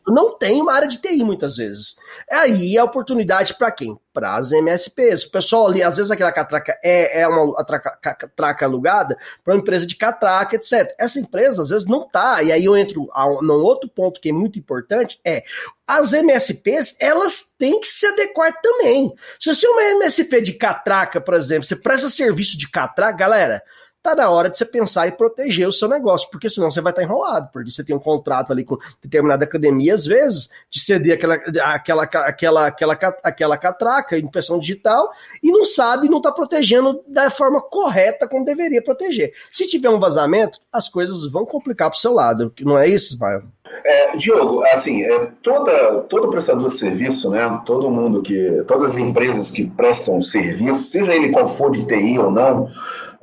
Não 0.08 0.38
tem 0.38 0.62
uma 0.62 0.74
área 0.74 0.88
de 0.88 0.98
TI 0.98 1.24
muitas 1.24 1.56
vezes. 1.56 1.98
Aí 2.30 2.78
a 2.78 2.84
oportunidade 2.84 3.54
para 3.54 3.72
quem? 3.72 3.98
Para 4.12 4.36
as 4.36 4.52
MSPs. 4.52 5.24
O 5.24 5.32
pessoal 5.32 5.68
ali, 5.68 5.84
às 5.84 5.98
vezes 5.98 6.12
aquela 6.12 6.32
catraca 6.32 6.78
é, 6.84 7.22
é 7.22 7.28
uma 7.28 7.64
catraca 7.64 8.66
alugada 8.66 9.18
para 9.44 9.54
uma 9.54 9.62
empresa 9.62 9.86
de 9.86 9.96
catraca, 9.96 10.56
etc. 10.56 10.94
Essa 10.98 11.20
empresa 11.20 11.62
às 11.62 11.70
vezes 11.70 11.88
não 11.88 12.08
tá. 12.10 12.42
E 12.44 12.52
aí 12.52 12.66
eu 12.66 12.76
entro 12.76 13.10
a, 13.14 13.26
num 13.42 13.62
outro 13.62 13.90
ponto 13.90 14.20
que 14.20 14.30
é 14.30 14.34
muito 14.34 14.58
importante, 14.58 15.20
é 15.24 15.44
as 15.90 16.14
MSPs, 16.14 16.96
elas 17.00 17.42
têm 17.58 17.80
que 17.80 17.88
se 17.88 18.06
adequar 18.06 18.54
também. 18.62 19.12
Se 19.40 19.52
você 19.52 19.66
é 19.66 19.70
uma 19.72 19.82
MSP 19.96 20.40
de 20.40 20.54
catraca, 20.54 21.20
por 21.20 21.34
exemplo, 21.34 21.64
você 21.64 21.76
presta 21.76 22.08
serviço 22.08 22.56
de 22.60 22.70
catraca, 22.70 23.18
galera, 23.18 23.64
tá 24.04 24.16
na 24.16 24.30
hora 24.30 24.52
de 24.52 24.58
você 24.60 24.66
pensar 24.66 25.08
e 25.08 25.12
proteger 25.12 25.68
o 25.68 25.72
seu 25.72 25.88
negócio, 25.88 26.30
porque 26.30 26.48
senão 26.48 26.70
você 26.70 26.80
vai 26.80 26.92
estar 26.92 27.02
enrolado, 27.02 27.50
porque 27.52 27.72
você 27.72 27.84
tem 27.84 27.96
um 27.96 28.00
contrato 28.00 28.52
ali 28.52 28.64
com 28.64 28.78
determinada 29.02 29.46
academia, 29.46 29.96
às 29.96 30.06
vezes, 30.06 30.52
de 30.70 30.80
ceder 30.80 31.16
aquela, 31.16 31.34
aquela, 31.74 32.04
aquela, 32.04 32.68
aquela, 32.68 32.94
aquela 33.24 33.58
catraca, 33.58 34.16
impressão 34.16 34.60
digital, 34.60 35.12
e 35.42 35.52
não 35.52 35.66
sabe, 35.66 36.08
não 36.08 36.18
está 36.18 36.32
protegendo 36.32 37.04
da 37.08 37.32
forma 37.32 37.60
correta 37.62 38.28
como 38.28 38.46
deveria 38.46 38.82
proteger. 38.82 39.34
Se 39.52 39.68
tiver 39.68 39.90
um 39.90 40.00
vazamento, 40.00 40.60
as 40.72 40.88
coisas 40.88 41.28
vão 41.32 41.48
complicar 41.48 41.90
para 41.90 41.98
o 41.98 42.00
seu 42.00 42.14
lado, 42.14 42.54
não 42.62 42.78
é 42.78 42.88
isso, 42.88 43.16
Ismael? 43.16 43.42
É, 43.84 44.18
Diogo, 44.18 44.64
assim, 44.66 45.04
é, 45.04 45.32
toda, 45.42 46.02
todo 46.04 46.30
prestador 46.30 46.68
de 46.68 46.78
serviço, 46.78 47.30
né, 47.30 47.62
todo 47.66 47.90
mundo 47.90 48.22
que, 48.22 48.64
todas 48.68 48.92
as 48.92 48.98
empresas 48.98 49.52
que 49.52 49.70
prestam 49.70 50.22
serviço, 50.22 50.84
seja 50.86 51.16
ele 51.16 51.30
qual 51.30 51.48
for 51.48 51.72
de 51.72 51.86
TI 51.86 52.20
ou 52.20 52.32
não, 52.32 52.68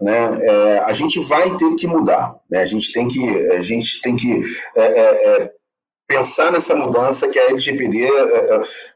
né, 0.00 0.36
é, 0.40 0.78
a 0.78 0.92
gente 0.92 1.20
vai 1.20 1.57
ter 1.57 1.74
que 1.76 1.86
mudar, 1.86 2.36
né, 2.50 2.62
a 2.62 2.66
gente 2.66 2.92
tem 2.92 3.09
que, 3.09 3.28
a 3.50 3.62
gente 3.62 4.00
tem 4.02 4.16
que 4.16 4.42
é, 4.76 4.82
é, 4.82 5.42
é 5.42 5.52
pensar 6.09 6.52
nessa 6.52 6.74
mudança 6.74 7.28
que 7.28 7.38
a 7.38 7.48
LGPD 7.50 8.09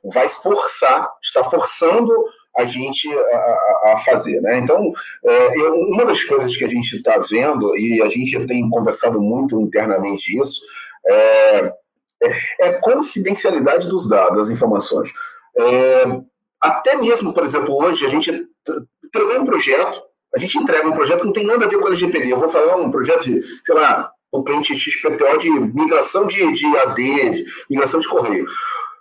vai 0.04 0.28
forçar, 0.28 1.10
está 1.20 1.42
forçando 1.42 2.12
a 2.56 2.64
gente 2.64 3.08
a, 3.12 3.92
a 3.92 3.96
fazer. 3.98 4.40
Né? 4.40 4.58
Então, 4.58 4.92
é, 5.24 5.60
eu, 5.60 5.74
uma 5.74 6.04
das 6.04 6.22
coisas 6.24 6.56
que 6.56 6.64
a 6.64 6.68
gente 6.68 6.96
está 6.96 7.18
vendo, 7.18 7.76
e 7.76 8.02
a 8.02 8.08
gente 8.08 8.46
tem 8.46 8.68
conversado 8.68 9.20
muito 9.20 9.60
internamente 9.60 10.38
isso, 10.38 10.60
é, 11.06 11.72
é, 12.22 12.32
é 12.60 12.72
confidencialidade 12.80 13.88
dos 13.88 14.08
dados, 14.08 14.38
das 14.38 14.50
informações. 14.50 15.12
É, 15.58 16.04
até 16.60 16.96
mesmo, 16.96 17.32
por 17.32 17.44
exemplo, 17.44 17.74
hoje 17.74 18.04
a 18.04 18.08
gente 18.08 18.30
entregou 19.04 19.40
um 19.40 19.46
projeto, 19.46 20.02
a 20.34 20.38
gente 20.38 20.58
entrega 20.58 20.88
um 20.88 20.92
projeto 20.92 21.20
que 21.20 21.26
não 21.26 21.32
tem 21.32 21.46
nada 21.46 21.64
a 21.64 21.68
ver 21.68 21.78
com 21.78 21.86
a 21.86 21.88
LGPD. 21.88 22.32
Eu 22.32 22.38
vou 22.38 22.48
falar 22.48 22.76
um 22.76 22.90
projeto 22.90 23.24
de, 23.24 23.40
sei 23.64 23.74
lá, 23.74 24.12
o 24.30 24.44
cliente 24.44 24.76
XPTO 24.76 25.38
de 25.38 25.50
migração 25.50 26.26
de, 26.26 26.52
de 26.52 26.66
AD, 26.78 27.30
de 27.30 27.44
migração 27.68 27.98
de 27.98 28.08
correio. 28.08 28.44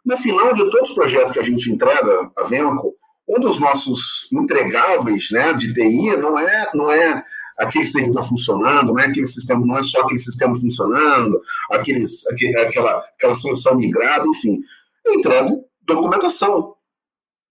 No 0.05 0.17
final 0.17 0.53
de 0.53 0.69
todos 0.71 0.89
os 0.89 0.95
projetos 0.95 1.33
que 1.33 1.39
a 1.39 1.43
gente 1.43 1.69
entrega, 1.69 2.31
a 2.35 2.43
Venco, 2.43 2.95
um 3.27 3.39
dos 3.39 3.59
nossos 3.59 4.27
entregáveis 4.33 5.29
né, 5.31 5.53
de 5.53 5.71
TI 5.71 6.17
não 6.17 6.39
é, 6.39 6.69
não 6.73 6.89
é 6.89 7.23
aquele 7.59 7.85
servidor 7.85 8.23
funcionando, 8.27 8.93
não 8.93 8.99
é 8.99 9.05
aquele 9.05 9.25
sistema, 9.25 9.65
não 9.65 9.77
é 9.77 9.83
só 9.83 10.01
aquele 10.01 10.19
sistema 10.19 10.55
funcionando, 10.55 11.39
aqueles, 11.71 12.25
aquele, 12.27 12.57
aquela, 12.57 12.97
aquela 12.97 13.33
solução 13.33 13.75
migrada, 13.75 14.25
enfim. 14.25 14.61
Eu 15.05 15.15
entrego 15.15 15.65
documentação. 15.81 16.75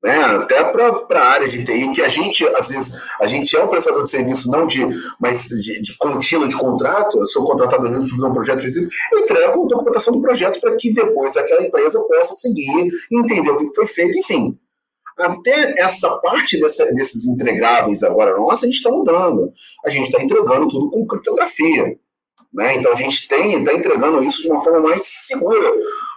Né, 0.00 0.14
até 0.14 0.62
para 0.62 1.20
a 1.20 1.28
área 1.28 1.48
de 1.48 1.64
TI, 1.64 1.90
que 1.90 2.00
a 2.00 2.08
gente, 2.08 2.46
às 2.56 2.68
vezes, 2.68 3.02
a 3.20 3.26
gente 3.26 3.56
é 3.56 3.64
um 3.64 3.66
prestador 3.66 4.04
de 4.04 4.10
serviço, 4.10 4.48
não 4.48 4.64
de, 4.64 4.86
mas 5.18 5.48
de, 5.48 5.82
de 5.82 5.98
contínuo 5.98 6.46
de 6.46 6.56
contrato, 6.56 7.18
eu 7.18 7.26
sou 7.26 7.44
contratado 7.44 7.84
às 7.84 7.90
vezes 7.90 8.06
para 8.06 8.16
fazer 8.16 8.30
um 8.30 8.32
projeto 8.32 8.58
específico, 8.64 8.94
eu 9.10 9.18
entrego 9.24 9.64
a 9.64 9.68
documentação 9.68 10.14
do 10.14 10.22
projeto 10.22 10.60
para 10.60 10.76
que 10.76 10.94
depois 10.94 11.36
aquela 11.36 11.66
empresa 11.66 11.98
possa 12.06 12.32
seguir, 12.36 12.86
entender 13.10 13.50
o 13.50 13.56
que 13.56 13.74
foi 13.74 13.86
feito, 13.88 14.16
enfim 14.18 14.56
até 15.18 15.80
essa 15.80 16.18
parte 16.18 16.60
dessa, 16.60 16.84
desses 16.94 17.26
entregáveis 17.26 18.02
agora 18.02 18.36
nossa, 18.36 18.66
a 18.66 18.68
gente 18.68 18.76
está 18.76 18.90
mudando. 18.90 19.50
A 19.84 19.88
gente 19.88 20.06
está 20.06 20.22
entregando 20.22 20.68
tudo 20.68 20.90
com 20.90 21.06
criptografia. 21.06 21.96
Né? 22.52 22.76
Então 22.76 22.92
a 22.92 22.94
gente 22.94 23.14
está 23.14 23.36
entregando 23.38 24.22
isso 24.22 24.42
de 24.42 24.50
uma 24.50 24.60
forma 24.60 24.80
mais 24.80 25.04
segura. 25.04 25.72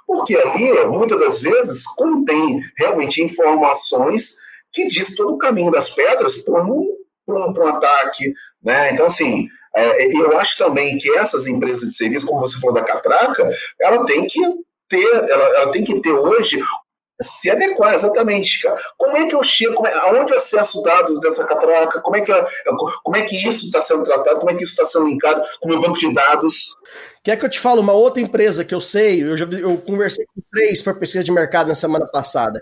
Porque 0.08 0.36
ali, 0.36 0.74
muitas 0.88 1.20
das 1.20 1.42
vezes, 1.42 1.84
contém 1.96 2.62
realmente 2.78 3.22
informações 3.22 4.36
que 4.72 4.88
diz 4.88 5.16
todo 5.16 5.34
o 5.34 5.38
caminho 5.38 5.72
das 5.72 5.90
pedras 5.90 6.38
para 6.44 6.64
um, 6.64 6.86
um, 7.28 7.34
um 7.34 7.68
ataque. 7.68 8.34
Né? 8.64 8.94
Então, 8.94 9.06
assim, 9.06 9.48
é, 9.76 10.16
eu 10.16 10.38
acho 10.38 10.58
também 10.58 10.98
que 10.98 11.10
essas 11.18 11.48
empresas 11.48 11.90
de 11.90 11.96
serviço, 11.96 12.26
como 12.26 12.42
você 12.42 12.60
falou 12.60 12.76
da 12.76 12.84
Catraca, 12.84 13.50
ela 13.80 14.06
tem 14.06 14.26
que 14.28 14.40
ter, 14.90 15.08
ela, 15.08 15.58
ela 15.58 15.72
tem 15.72 15.84
que 15.84 16.00
ter 16.02 16.12
hoje 16.12 16.62
se 17.22 17.50
adequar, 17.50 17.94
exatamente, 17.94 18.62
cara. 18.62 18.80
Como 18.98 19.18
é 19.18 19.28
que 19.28 19.36
eu 19.36 19.44
chego, 19.44 19.86
é, 19.86 19.94
aonde 19.94 20.32
eu 20.32 20.38
acesso 20.38 20.82
dados 20.82 21.20
dessa 21.20 21.46
catraca, 21.46 22.02
como 22.02 22.16
é 22.16 22.22
que, 22.22 22.32
como 23.04 23.18
é 23.18 23.22
que 23.22 23.36
isso 23.36 23.66
está 23.66 23.82
sendo 23.82 24.04
tratado, 24.04 24.40
como 24.40 24.52
é 24.52 24.56
que 24.56 24.64
isso 24.64 24.74
está 24.74 24.86
sendo 24.86 25.08
linkado 25.08 25.42
com 25.60 25.68
o 25.68 25.72
meu 25.72 25.82
banco 25.82 25.98
de 25.98 26.14
dados. 26.14 26.76
Quer 27.24 27.38
que 27.38 27.46
eu 27.46 27.50
te 27.50 27.60
fale 27.60 27.80
uma 27.80 27.94
outra 27.94 28.22
empresa 28.22 28.66
que 28.66 28.74
eu 28.74 28.82
sei, 28.82 29.24
eu 29.24 29.38
já 29.38 29.46
eu 29.46 29.78
conversei 29.78 30.26
com 30.26 30.42
três 30.52 30.82
para 30.82 30.94
pesquisa 30.94 31.24
de 31.24 31.32
mercado 31.32 31.68
na 31.68 31.76
semana 31.76 32.08
passada. 32.08 32.62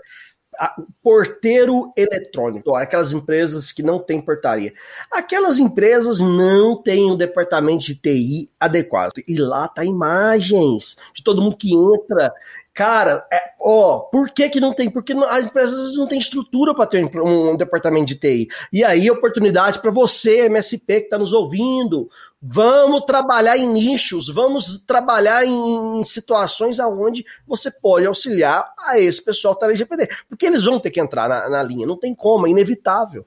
A, 0.58 0.74
porteiro 1.02 1.92
eletrônico, 1.96 2.74
aquelas 2.74 3.12
empresas 3.12 3.72
que 3.72 3.82
não 3.82 3.98
têm 3.98 4.20
portaria. 4.20 4.74
Aquelas 5.10 5.58
empresas 5.58 6.20
não 6.20 6.82
têm 6.82 7.10
um 7.10 7.16
departamento 7.16 7.84
de 7.84 7.94
TI 7.94 8.50
adequado. 8.58 9.22
E 9.26 9.38
lá 9.38 9.68
tá 9.68 9.84
imagens 9.84 10.96
de 11.14 11.22
todo 11.22 11.40
mundo 11.40 11.56
que 11.56 11.72
entra. 11.72 12.32
Cara, 12.72 13.26
é, 13.32 13.40
ó, 13.60 13.98
por 13.98 14.30
que 14.30 14.48
que 14.48 14.60
não 14.60 14.72
tem? 14.72 14.88
Porque 14.88 15.12
as 15.12 15.44
empresas 15.44 15.96
não 15.96 16.06
têm 16.06 16.18
estrutura 16.18 16.72
para 16.72 16.86
ter 16.86 17.04
um, 17.04 17.50
um, 17.50 17.56
departamento 17.56 18.06
de 18.06 18.14
TI. 18.14 18.48
E 18.72 18.84
aí, 18.84 19.10
oportunidade 19.10 19.80
para 19.80 19.90
você, 19.90 20.46
MSP, 20.46 21.00
que 21.00 21.04
está 21.06 21.18
nos 21.18 21.32
ouvindo. 21.32 22.08
Vamos 22.40 23.02
trabalhar 23.04 23.58
em 23.58 23.66
nichos, 23.66 24.30
vamos 24.30 24.82
trabalhar 24.86 25.44
em, 25.44 26.00
em 26.00 26.04
situações 26.04 26.78
aonde 26.78 27.24
você 27.46 27.70
pode 27.70 28.06
auxiliar 28.06 28.72
a 28.86 28.98
esse 28.98 29.22
pessoal 29.22 29.54
que 29.54 29.60
tá 29.60 29.66
LGPD. 29.66 30.08
Porque 30.28 30.46
eles 30.46 30.62
vão 30.62 30.80
ter 30.80 30.90
que 30.90 31.00
entrar 31.00 31.28
na, 31.28 31.50
na 31.50 31.62
linha, 31.62 31.86
não 31.86 31.98
tem 31.98 32.14
como, 32.14 32.46
é 32.46 32.50
inevitável. 32.50 33.26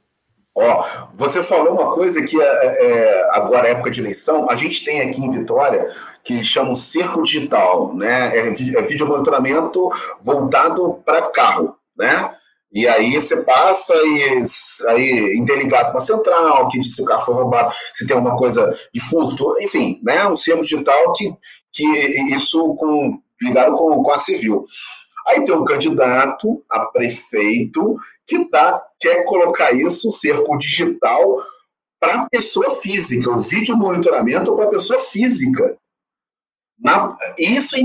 Ó, 0.56 1.08
você 1.16 1.42
falou 1.42 1.74
uma 1.74 1.96
coisa 1.96 2.22
que 2.22 2.40
é, 2.40 2.46
é, 2.46 3.30
agora 3.32 3.68
é 3.68 3.72
época 3.72 3.90
de 3.90 4.00
eleição, 4.00 4.48
a 4.50 4.56
gente 4.56 4.86
tem 4.86 5.02
aqui 5.02 5.20
em 5.20 5.32
Vitória 5.32 5.90
que 6.24 6.44
chama 6.44 6.72
o 6.72 6.76
cerco 6.76 7.24
digital, 7.24 7.94
né? 7.96 8.38
É, 8.38 8.48
é 8.50 8.82
vídeo 8.84 9.08
monitoramento 9.08 9.90
voltado 10.22 11.02
para 11.04 11.30
carro, 11.32 11.76
né? 11.98 12.36
E 12.72 12.88
aí 12.88 13.14
você 13.14 13.44
passa 13.44 13.94
e 13.96 14.44
aí 14.90 15.38
interligado 15.38 15.92
com 15.92 15.98
a 15.98 16.02
central, 16.02 16.68
que 16.68 16.84
se 16.84 17.02
o 17.02 17.06
carro 17.06 17.26
foi 17.26 17.36
roubado, 17.36 17.74
se 17.94 18.06
tem 18.08 18.16
alguma 18.16 18.36
coisa 18.36 18.78
de 18.94 19.00
furto, 19.00 19.54
enfim, 19.60 20.00
né? 20.04 20.28
Um 20.28 20.36
cerco 20.36 20.62
digital 20.62 21.14
que, 21.14 21.34
que 21.72 21.84
isso 22.34 22.76
com, 22.76 23.20
ligado 23.42 23.74
com, 23.74 24.02
com 24.02 24.12
a 24.12 24.18
civil. 24.18 24.66
Aí 25.28 25.46
tem 25.46 25.56
um 25.56 25.66
candidato 25.66 26.64
a 26.70 26.86
prefeito 26.86 27.96
que 28.26 28.46
tá, 28.46 28.84
quer 29.00 29.24
colocar 29.26 29.74
isso, 29.74 30.12
cerco 30.12 30.58
digital, 30.58 31.44
para 32.00 32.28
pessoa 32.30 32.70
física, 32.72 33.30
o 33.30 33.40
vídeo 33.40 33.78
monitoramento 33.78 34.56
para 34.56 34.70
pessoa 34.70 35.00
física. 35.00 35.78
Na, 36.80 37.16
isso, 37.38 37.76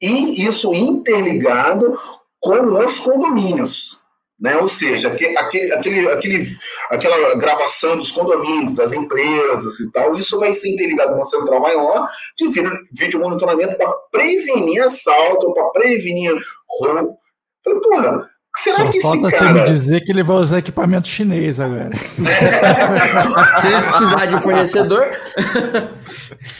e 0.00 0.46
isso 0.46 0.72
interligado 0.74 1.98
com 2.40 2.78
os 2.78 3.00
condomínios. 3.00 4.00
Né? 4.38 4.56
Ou 4.58 4.68
seja, 4.68 5.08
aquele, 5.08 5.36
aquele, 5.38 6.08
aquele, 6.10 6.44
aquela 6.90 7.34
gravação 7.36 7.96
dos 7.96 8.12
condomínios, 8.12 8.76
das 8.76 8.92
empresas 8.92 9.80
e 9.80 9.90
tal, 9.90 10.14
isso 10.14 10.38
vai 10.38 10.52
ser 10.52 10.74
interligado 10.74 11.12
numa 11.12 11.24
central 11.24 11.60
maior 11.60 12.06
de 12.36 12.46
vídeo 12.92 13.20
monitoramento 13.20 13.76
para 13.78 13.90
prevenir 14.12 14.82
assalto, 14.84 15.54
para 15.54 15.70
prevenir 15.70 16.38
roubo. 16.68 17.18
Falei, 17.64 17.80
porra, 17.80 18.30
Será 18.56 18.76
Só 18.76 18.90
que 18.90 19.00
falta 19.00 19.28
esse 19.28 19.30
você 19.30 19.44
cara... 19.44 19.52
me 19.52 19.64
dizer 19.64 20.00
que 20.00 20.12
ele 20.12 20.22
vai 20.22 20.36
usar 20.36 20.58
equipamento 20.58 21.06
chinês 21.06 21.60
agora. 21.60 21.90
Se 23.60 23.66
eles 23.68 23.84
precisarem 23.84 24.30
de 24.30 24.34
um 24.36 24.40
fornecedor. 24.40 25.10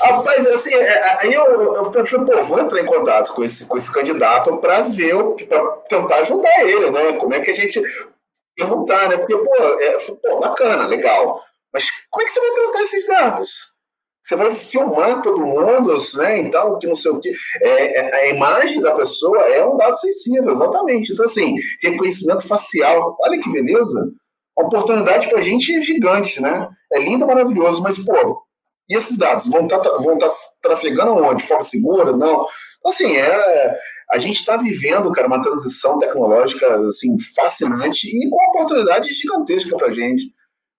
Rapaz, 0.03 0.47
assim, 0.49 0.75
é, 0.75 1.21
aí 1.21 1.33
eu, 1.33 1.45
eu, 1.45 1.75
eu 1.75 1.91
pensei, 1.91 2.19
pô, 2.19 2.45
vou 2.45 2.61
entrar 2.61 2.81
em 2.81 2.87
contato 2.87 3.33
com 3.33 3.43
esse, 3.43 3.67
com 3.67 3.79
esse 3.79 3.91
candidato 3.93 4.57
para 4.59 4.83
ver, 4.83 5.17
para 5.49 5.69
tentar 5.89 6.17
ajudar 6.17 6.61
ele, 6.61 6.91
né? 6.91 7.13
Como 7.15 7.35
é 7.35 7.41
que 7.41 7.51
a 7.51 7.57
gente 7.57 7.81
perguntar, 8.55 9.09
né? 9.09 9.17
Porque, 9.17 9.37
pô, 9.37 9.55
é, 9.81 9.97
pô, 10.23 10.41
bacana, 10.41 10.87
legal. 10.87 11.43
Mas 11.73 11.85
como 12.11 12.23
é 12.23 12.27
que 12.27 12.33
você 12.33 12.41
vai 12.41 12.51
tratar 12.51 12.83
esses 12.83 13.07
dados? 13.07 13.76
Você 14.27 14.35
vai 14.35 14.53
filmar 14.53 15.23
todo 15.23 15.39
mundo, 15.39 15.97
né, 16.17 16.39
então, 16.41 16.81
que 16.81 16.87
não 16.89 16.97
sei 16.97 17.13
o 17.13 17.21
quê. 17.21 17.33
É, 17.63 17.97
é, 17.97 18.15
a 18.15 18.35
imagem 18.35 18.81
da 18.81 18.93
pessoa 18.93 19.39
é 19.43 19.65
um 19.65 19.77
dado 19.77 19.97
sensível, 19.97 20.53
exatamente. 20.53 21.13
Então, 21.13 21.25
assim, 21.25 21.55
reconhecimento 21.81 22.45
facial, 22.45 23.17
olha 23.21 23.41
que 23.41 23.53
beleza. 23.53 24.11
Oportunidade 24.57 25.29
para 25.29 25.39
a 25.39 25.43
gente 25.43 25.81
gigante, 25.81 26.43
né? 26.43 26.69
É 26.93 26.99
lindo, 26.99 27.25
maravilhoso, 27.25 27.81
mas, 27.81 28.05
pô, 28.05 28.43
e 28.89 28.97
esses 28.97 29.17
dados 29.17 29.47
vão 29.47 29.65
estar 29.67 29.79
tá, 29.79 29.91
tá 29.91 30.31
trafegando 30.61 31.13
onde? 31.13 31.43
De 31.43 31.49
forma 31.49 31.63
segura? 31.63 32.11
Não. 32.17 32.47
Então, 32.81 32.91
assim, 32.91 33.17
é, 33.17 33.77
a 34.11 34.19
gente 34.19 34.41
está 34.41 34.57
vivendo, 34.57 35.13
cara, 35.13 35.29
uma 35.29 35.43
transição 35.43 36.01
tecnológica, 36.01 36.67
assim, 36.81 37.17
fascinante 37.33 38.09
e 38.09 38.29
com 38.29 38.51
oportunidade 38.51 39.13
gigantesca 39.13 39.77
para 39.77 39.87
a 39.87 39.93
gente. 39.93 40.33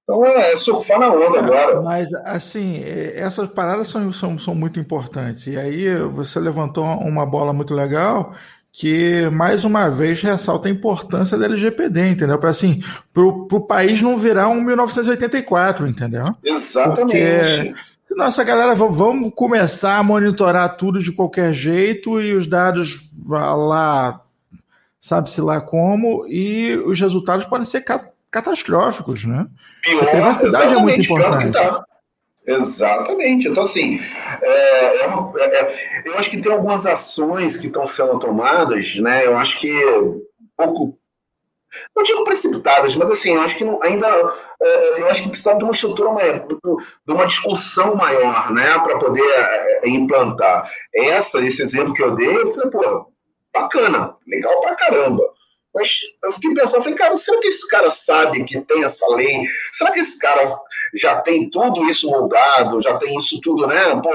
Então 0.07 0.25
é, 0.25 0.53
é 0.53 0.55
surfar 0.55 0.97
na 0.97 1.09
onda 1.09 1.39
agora. 1.39 1.81
Mas, 1.81 2.07
assim, 2.23 2.81
é, 2.81 3.19
essas 3.19 3.49
paradas 3.49 3.89
são, 3.89 4.09
são, 4.13 4.39
são 4.39 4.55
muito 4.55 4.79
importantes. 4.79 5.47
E 5.47 5.59
aí 5.59 5.99
você 5.99 6.39
levantou 6.39 6.85
uma 6.85 7.25
bola 7.25 7.51
muito 7.51 7.73
legal 7.73 8.33
que, 8.71 9.29
mais 9.29 9.65
uma 9.65 9.89
vez, 9.89 10.21
ressalta 10.21 10.69
a 10.69 10.71
importância 10.71 11.37
da 11.37 11.43
LGPD, 11.45 12.11
entendeu? 12.11 12.39
Para, 12.39 12.51
assim, 12.51 12.81
para 13.13 13.23
o 13.23 13.59
país 13.59 14.01
não 14.01 14.17
virar 14.17 14.47
um 14.47 14.61
1984, 14.61 15.85
entendeu? 15.85 16.33
Exatamente. 16.41 17.73
Porque 18.07 18.15
nossa 18.15 18.45
galera, 18.45 18.73
vamos 18.73 19.33
começar 19.35 19.97
a 19.97 20.03
monitorar 20.03 20.77
tudo 20.77 21.03
de 21.03 21.11
qualquer 21.11 21.53
jeito 21.53 22.21
e 22.21 22.33
os 22.33 22.47
dados 22.47 23.09
lá, 23.27 24.21
sabe-se 25.01 25.41
lá 25.41 25.59
como, 25.59 26.25
e 26.27 26.77
os 26.85 26.97
resultados 26.97 27.45
podem 27.45 27.65
ser 27.65 27.81
catastróficos, 28.41 29.25
né? 29.25 29.47
Pior, 29.83 30.15
exatamente, 30.43 30.73
é 30.73 30.81
muito 30.81 31.01
importante. 31.01 31.51
Tá. 31.51 31.83
Exatamente. 32.47 33.49
Então, 33.49 33.63
assim, 33.63 33.99
é, 34.41 35.01
é 35.01 35.07
uma, 35.07 35.33
é, 35.37 35.45
é, 35.45 36.03
eu 36.05 36.17
acho 36.17 36.29
que 36.29 36.41
tem 36.41 36.51
algumas 36.51 36.85
ações 36.85 37.57
que 37.57 37.67
estão 37.67 37.85
sendo 37.85 38.17
tomadas, 38.19 38.95
né? 38.95 39.25
Eu 39.25 39.37
acho 39.37 39.59
que 39.59 39.73
um 39.85 40.21
pouco. 40.55 40.97
Não 41.93 42.01
digo 42.01 42.23
precipitadas, 42.23 42.95
mas 42.95 43.11
assim, 43.11 43.35
eu 43.35 43.41
acho 43.41 43.57
que 43.57 43.65
não, 43.65 43.83
ainda. 43.83 44.07
É, 44.61 45.01
eu 45.01 45.07
acho 45.07 45.23
que 45.23 45.29
precisa 45.29 45.55
de 45.55 45.63
uma 45.63 45.71
estrutura 45.71 46.11
maior, 46.11 46.47
de 46.47 47.13
uma 47.13 47.27
discussão 47.27 47.95
maior, 47.95 48.49
né? 48.51 48.79
Para 48.79 48.97
poder 48.97 49.21
é, 49.21 49.89
implantar. 49.89 50.71
Essa, 50.95 51.45
esse 51.45 51.61
exemplo 51.61 51.93
que 51.93 52.01
eu 52.01 52.15
dei, 52.15 52.33
eu 52.33 52.53
falei, 52.53 52.71
pô, 52.71 53.11
bacana, 53.53 54.15
legal 54.25 54.61
pra 54.61 54.75
caramba. 54.75 55.26
Mas 55.73 55.99
eu 56.23 56.31
fiquei 56.31 56.53
pensando, 56.53 56.81
falei, 56.81 56.97
cara, 56.97 57.17
será 57.17 57.39
que 57.39 57.47
esse 57.47 57.67
cara 57.67 57.89
sabe 57.89 58.43
que 58.43 58.61
tem 58.61 58.83
essa 58.83 59.07
lei? 59.15 59.43
Será 59.73 59.91
que 59.91 59.99
esse 59.99 60.19
cara 60.19 60.55
já 60.95 61.19
tem 61.21 61.49
tudo 61.49 61.83
isso 61.85 62.09
moldado, 62.09 62.81
já 62.81 62.97
tem 62.97 63.17
isso 63.17 63.39
tudo, 63.41 63.67
né? 63.67 63.95
Pô, 64.01 64.11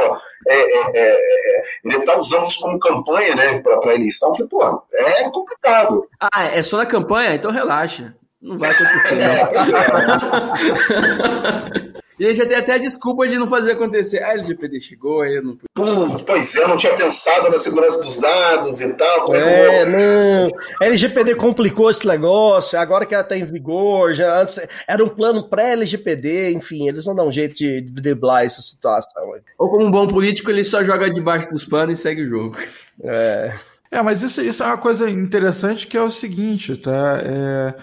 é, 0.48 0.54
é, 0.54 0.90
é, 0.94 1.14
é 1.14 1.62
ele 1.84 1.98
está 1.98 2.18
usando 2.18 2.46
isso 2.46 2.60
como 2.60 2.78
campanha, 2.78 3.36
né, 3.36 3.60
para 3.60 3.94
eleição. 3.94 4.30
Eu 4.30 4.34
falei, 4.34 4.48
pô, 4.48 4.82
é 4.92 5.30
complicado. 5.30 6.08
Ah, 6.20 6.44
é 6.44 6.62
só 6.62 6.78
na 6.78 6.86
campanha? 6.86 7.34
Então 7.34 7.50
relaxa. 7.50 8.14
Não 8.40 8.58
vai 8.58 8.70
acontecer, 8.70 9.14
não. 9.22 9.32
E 12.22 12.26
aí 12.26 12.36
já 12.36 12.46
tem 12.46 12.56
até 12.56 12.74
a 12.74 12.78
desculpa 12.78 13.26
de 13.26 13.36
não 13.36 13.48
fazer 13.48 13.72
acontecer. 13.72 14.22
Ah, 14.22 14.28
a 14.28 14.32
LGPD 14.34 14.80
chegou, 14.80 15.22
aí 15.22 15.34
eu 15.34 15.42
não. 15.42 15.58
pois 16.24 16.54
é, 16.54 16.62
eu 16.62 16.68
não 16.68 16.76
tinha 16.76 16.94
pensado 16.94 17.50
na 17.50 17.58
segurança 17.58 18.00
dos 18.00 18.20
dados 18.20 18.80
e 18.80 18.94
tal. 18.94 19.34
É, 19.34 19.80
é 19.80 19.84
não. 19.84 20.48
LGPD 20.80 21.34
complicou 21.34 21.90
esse 21.90 22.06
negócio, 22.06 22.78
agora 22.78 23.04
que 23.04 23.12
ela 23.12 23.24
está 23.24 23.36
em 23.36 23.44
vigor, 23.44 24.14
já 24.14 24.40
antes 24.40 24.60
era 24.86 25.04
um 25.04 25.08
plano 25.08 25.50
pré-LGPD, 25.50 26.52
enfim, 26.52 26.86
eles 26.86 27.06
vão 27.06 27.16
dar 27.16 27.24
um 27.24 27.32
jeito 27.32 27.56
de 27.56 27.80
driblar 27.80 28.44
essa 28.44 28.62
situação. 28.62 29.34
Ou 29.58 29.68
como 29.68 29.84
um 29.84 29.90
bom 29.90 30.06
político, 30.06 30.48
ele 30.48 30.62
só 30.62 30.84
joga 30.84 31.10
debaixo 31.10 31.50
dos 31.50 31.64
panos 31.64 31.98
e 31.98 32.02
segue 32.02 32.22
o 32.22 32.28
jogo. 32.28 32.56
É. 33.02 33.58
É, 33.90 34.00
mas 34.00 34.22
isso, 34.22 34.40
isso 34.40 34.62
é 34.62 34.66
uma 34.66 34.78
coisa 34.78 35.10
interessante 35.10 35.88
que 35.88 35.96
é 35.96 36.00
o 36.00 36.10
seguinte, 36.10 36.76
tá? 36.76 37.20
É 37.20 37.74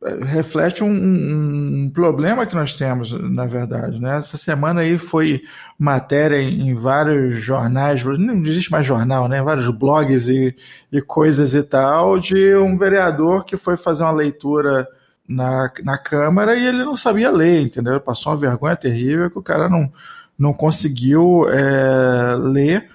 reflete 0.00 0.84
um, 0.84 0.90
um, 0.90 1.90
problema 1.92 2.46
que 2.46 2.54
nós 2.54 2.76
temos, 2.76 3.10
na 3.12 3.46
verdade. 3.46 4.00
Né? 4.00 4.16
Essa 4.16 4.38
semana 4.38 4.82
aí 4.82 4.96
foi 4.96 5.42
matéria 5.78 6.40
em, 6.40 6.74
vários 6.74 7.40
jornais, 7.40 8.04
não 8.04 8.36
existe 8.42 8.70
mais 8.70 8.86
jornal, 8.86 9.26
né? 9.28 9.42
vários 9.42 9.68
blogs 9.70 10.28
e, 10.28 10.54
e 10.92 11.00
coisas 11.00 11.54
e 11.54 11.62
tal, 11.62 12.18
de 12.18 12.54
um 12.56 12.78
vereador 12.78 13.44
que 13.44 13.56
foi 13.56 13.76
fazer 13.76 14.04
uma 14.04 14.12
leitura 14.12 14.86
na, 15.28 15.70
na 15.82 15.98
Câmara 15.98 16.54
e 16.54 16.64
ele 16.64 16.84
não 16.84 16.96
sabia 16.96 17.30
ler, 17.30 17.62
entendeu? 17.62 18.00
Passou 18.00 18.32
uma 18.32 18.38
vergonha 18.38 18.76
terrível 18.76 19.28
que 19.30 19.38
o 19.38 19.42
cara 19.42 19.68
não, 19.68 19.92
não 20.38 20.52
conseguiu 20.52 21.48
é, 21.50 22.36
ler 22.36 22.88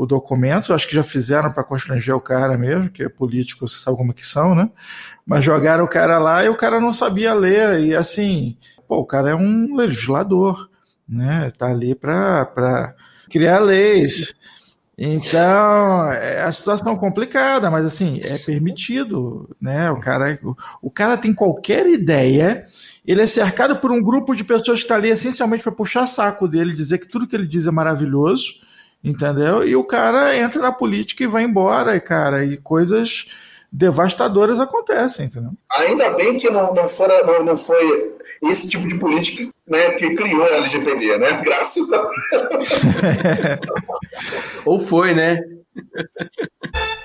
o 0.00 0.06
documento, 0.06 0.72
acho 0.72 0.88
que 0.88 0.94
já 0.94 1.02
fizeram 1.02 1.52
para 1.52 1.62
constranger 1.62 2.16
o 2.16 2.20
cara 2.20 2.56
mesmo, 2.56 2.88
que 2.88 3.02
é 3.02 3.08
político, 3.08 3.68
você 3.68 3.76
sabe 3.76 3.98
como 3.98 4.14
que 4.14 4.24
são, 4.24 4.54
né? 4.54 4.70
Mas 5.26 5.44
jogaram 5.44 5.84
o 5.84 5.88
cara 5.88 6.18
lá 6.18 6.42
e 6.42 6.48
o 6.48 6.56
cara 6.56 6.80
não 6.80 6.90
sabia 6.90 7.34
ler, 7.34 7.80
e 7.80 7.94
assim, 7.94 8.56
pô, 8.88 8.96
o 8.96 9.04
cara 9.04 9.32
é 9.32 9.34
um 9.34 9.76
legislador, 9.76 10.70
né? 11.06 11.52
Tá 11.58 11.66
ali 11.66 11.94
para 11.94 12.94
criar 13.28 13.58
leis. 13.58 14.34
Então, 14.96 16.10
é 16.12 16.44
a 16.44 16.52
situação 16.52 16.96
complicada, 16.96 17.70
mas 17.70 17.84
assim, 17.84 18.22
é 18.24 18.38
permitido, 18.38 19.54
né? 19.60 19.90
O 19.90 20.00
cara, 20.00 20.38
o, 20.42 20.56
o 20.80 20.90
cara 20.90 21.18
tem 21.18 21.34
qualquer 21.34 21.86
ideia, 21.86 22.66
ele 23.06 23.20
é 23.20 23.26
cercado 23.26 23.76
por 23.76 23.92
um 23.92 24.02
grupo 24.02 24.34
de 24.34 24.44
pessoas 24.44 24.78
que 24.78 24.84
está 24.84 24.94
ali 24.94 25.10
essencialmente 25.10 25.62
para 25.62 25.72
puxar 25.72 26.06
saco 26.06 26.48
dele, 26.48 26.74
dizer 26.74 26.96
que 26.96 27.08
tudo 27.08 27.26
que 27.26 27.36
ele 27.36 27.46
diz 27.46 27.66
é 27.66 27.70
maravilhoso, 27.70 28.69
entendeu? 29.02 29.66
E 29.66 29.74
o 29.74 29.84
cara 29.84 30.36
entra 30.36 30.60
na 30.60 30.72
política 30.72 31.24
e 31.24 31.26
vai 31.26 31.42
embora, 31.42 31.98
cara, 32.00 32.44
e 32.44 32.56
coisas 32.56 33.28
devastadoras 33.72 34.58
acontecem, 34.58 35.26
entendeu? 35.26 35.52
Ainda 35.78 36.10
bem 36.10 36.36
que 36.36 36.50
não, 36.50 36.74
não, 36.74 36.88
fora, 36.88 37.24
não, 37.24 37.44
não 37.44 37.56
foi 37.56 38.16
esse 38.42 38.68
tipo 38.68 38.88
de 38.88 38.98
política 38.98 39.48
né, 39.66 39.90
que 39.92 40.14
criou 40.14 40.44
a 40.44 40.56
LGPD, 40.56 41.18
né? 41.18 41.40
Graças 41.44 41.92
a 41.92 42.08
Ou 44.64 44.80
foi, 44.80 45.14
né? 45.14 45.38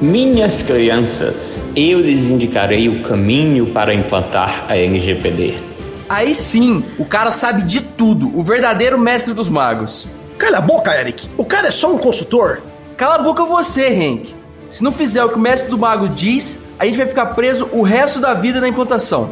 Minhas 0.00 0.60
crianças, 0.60 1.64
eu 1.74 2.00
lhes 2.00 2.28
indicarei 2.28 2.86
o 2.86 3.02
caminho 3.02 3.68
para 3.68 3.94
implantar 3.94 4.66
a 4.68 4.76
LGPD. 4.76 5.54
Aí 6.06 6.34
sim, 6.34 6.84
o 6.98 7.04
cara 7.06 7.30
sabe 7.30 7.62
de 7.62 7.80
tudo, 7.80 8.30
o 8.38 8.42
verdadeiro 8.42 8.98
mestre 8.98 9.32
dos 9.32 9.48
magos. 9.48 10.06
Cala 10.36 10.58
a 10.58 10.60
boca, 10.60 10.94
Eric. 10.94 11.26
O 11.38 11.46
cara 11.46 11.68
é 11.68 11.70
só 11.70 11.94
um 11.94 11.96
consultor. 11.96 12.60
Cala 12.94 13.14
a 13.14 13.18
boca 13.18 13.42
você, 13.46 13.86
Hank. 13.86 14.34
Se 14.68 14.84
não 14.84 14.92
fizer 14.92 15.24
o 15.24 15.30
que 15.30 15.36
o 15.36 15.40
mestre 15.40 15.70
do 15.70 15.78
mago 15.78 16.10
diz, 16.10 16.58
a 16.78 16.84
gente 16.84 16.98
vai 16.98 17.06
ficar 17.06 17.26
preso 17.26 17.66
o 17.72 17.80
resto 17.80 18.20
da 18.20 18.34
vida 18.34 18.60
na 18.60 18.68
implantação. 18.68 19.30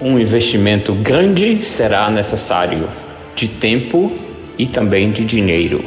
Um 0.00 0.18
investimento 0.18 0.92
grande 0.92 1.64
será 1.64 2.10
necessário, 2.10 2.88
de 3.36 3.46
tempo 3.46 4.10
e 4.58 4.66
também 4.66 5.12
de 5.12 5.24
dinheiro. 5.24 5.84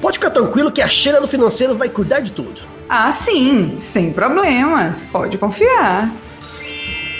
Pode 0.00 0.18
ficar 0.18 0.30
tranquilo 0.30 0.70
que 0.70 0.80
a 0.80 0.86
Sheila 0.86 1.20
do 1.20 1.26
financeiro 1.26 1.74
vai 1.74 1.88
cuidar 1.88 2.20
de 2.20 2.30
tudo. 2.30 2.73
Ah, 2.88 3.10
sim, 3.12 3.74
sem 3.78 4.12
problemas. 4.12 5.04
Pode 5.10 5.38
confiar. 5.38 6.12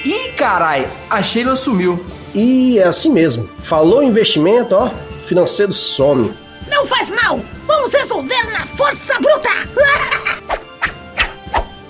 Ih, 0.04 0.32
carai, 0.36 0.86
a 1.08 1.22
Sheila 1.22 1.56
sumiu. 1.56 2.04
E 2.34 2.78
é 2.78 2.84
assim 2.84 3.10
mesmo. 3.10 3.48
Falou 3.58 4.02
investimento, 4.02 4.74
ó, 4.74 4.90
financeiro 5.26 5.72
some. 5.72 6.34
Não 6.68 6.86
faz 6.86 7.10
mal! 7.10 7.40
Vamos 7.66 7.92
resolver 7.92 8.50
na 8.52 8.66
força 8.66 9.14
bruta! 9.20 9.50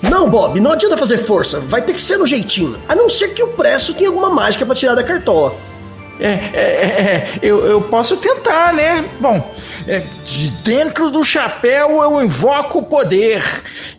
Não, 0.09 0.29
Bob, 0.29 0.59
não 0.59 0.71
adianta 0.71 0.95
fazer 0.95 1.17
força. 1.17 1.59
Vai 1.59 1.81
ter 1.81 1.93
que 1.93 2.01
ser 2.01 2.17
no 2.17 2.27
jeitinho. 2.27 2.77
A 2.87 2.95
não 2.95 3.09
ser 3.09 3.29
que 3.29 3.41
o 3.41 3.47
preço 3.47 3.93
tenha 3.93 4.07
alguma 4.07 4.29
mágica 4.29 4.63
para 4.63 4.75
tirar 4.75 4.93
da 4.93 5.03
cartola. 5.03 5.55
É, 6.19 6.27
é, 6.27 6.59
é, 6.59 7.39
eu, 7.41 7.65
eu 7.65 7.81
posso 7.81 8.15
tentar, 8.15 8.73
né? 8.73 9.03
Bom, 9.19 9.35
é, 9.35 9.74
de 10.23 10.49
dentro 10.63 11.11
do 11.11 11.23
chapéu 11.23 12.01
eu 12.01 12.23
invoco 12.23 12.79
o 12.79 12.83
poder. 12.83 13.43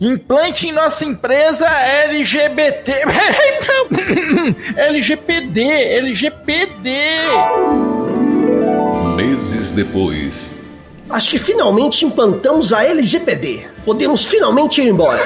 Implante 0.00 0.68
em 0.68 0.72
nossa 0.72 1.04
empresa 1.04 1.66
LGBT. 1.66 2.92
LGPD, 4.76 5.62
LGPD. 5.98 6.90
Meses 9.14 9.72
depois. 9.72 10.56
Acho 11.08 11.30
que 11.30 11.38
finalmente 11.38 12.04
implantamos 12.04 12.72
a 12.72 12.84
LGPD. 12.84 13.68
Podemos 13.84 14.24
finalmente 14.24 14.82
ir 14.82 14.88
embora. 14.88 15.22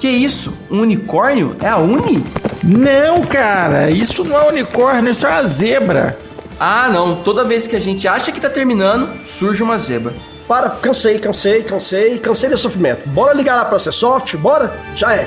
Que 0.00 0.08
isso? 0.08 0.52
Um 0.70 0.80
unicórnio? 0.80 1.56
É 1.62 1.68
a 1.68 1.76
Uni? 1.76 2.24
Não, 2.62 3.22
cara, 3.22 3.90
isso 3.90 4.24
não 4.24 4.36
é 4.36 4.48
unicórnio, 4.48 5.12
isso 5.12 5.26
é 5.26 5.30
uma 5.30 5.42
zebra. 5.44 6.18
Ah, 6.62 6.90
não. 6.90 7.22
Toda 7.22 7.42
vez 7.42 7.66
que 7.66 7.74
a 7.74 7.80
gente 7.80 8.06
acha 8.06 8.30
que 8.30 8.38
tá 8.38 8.50
terminando, 8.50 9.08
surge 9.24 9.62
uma 9.62 9.78
zebra. 9.78 10.12
Para, 10.46 10.68
cansei, 10.68 11.18
cansei, 11.18 11.62
cansei, 11.62 12.18
cansei 12.18 12.50
desse 12.50 12.64
sofrimento. 12.64 13.08
Bora 13.08 13.32
ligar 13.32 13.56
lá 13.56 13.64
pra 13.64 13.78
Soft, 13.78 14.36
bora? 14.36 14.70
Já 14.94 15.14
é. 15.14 15.26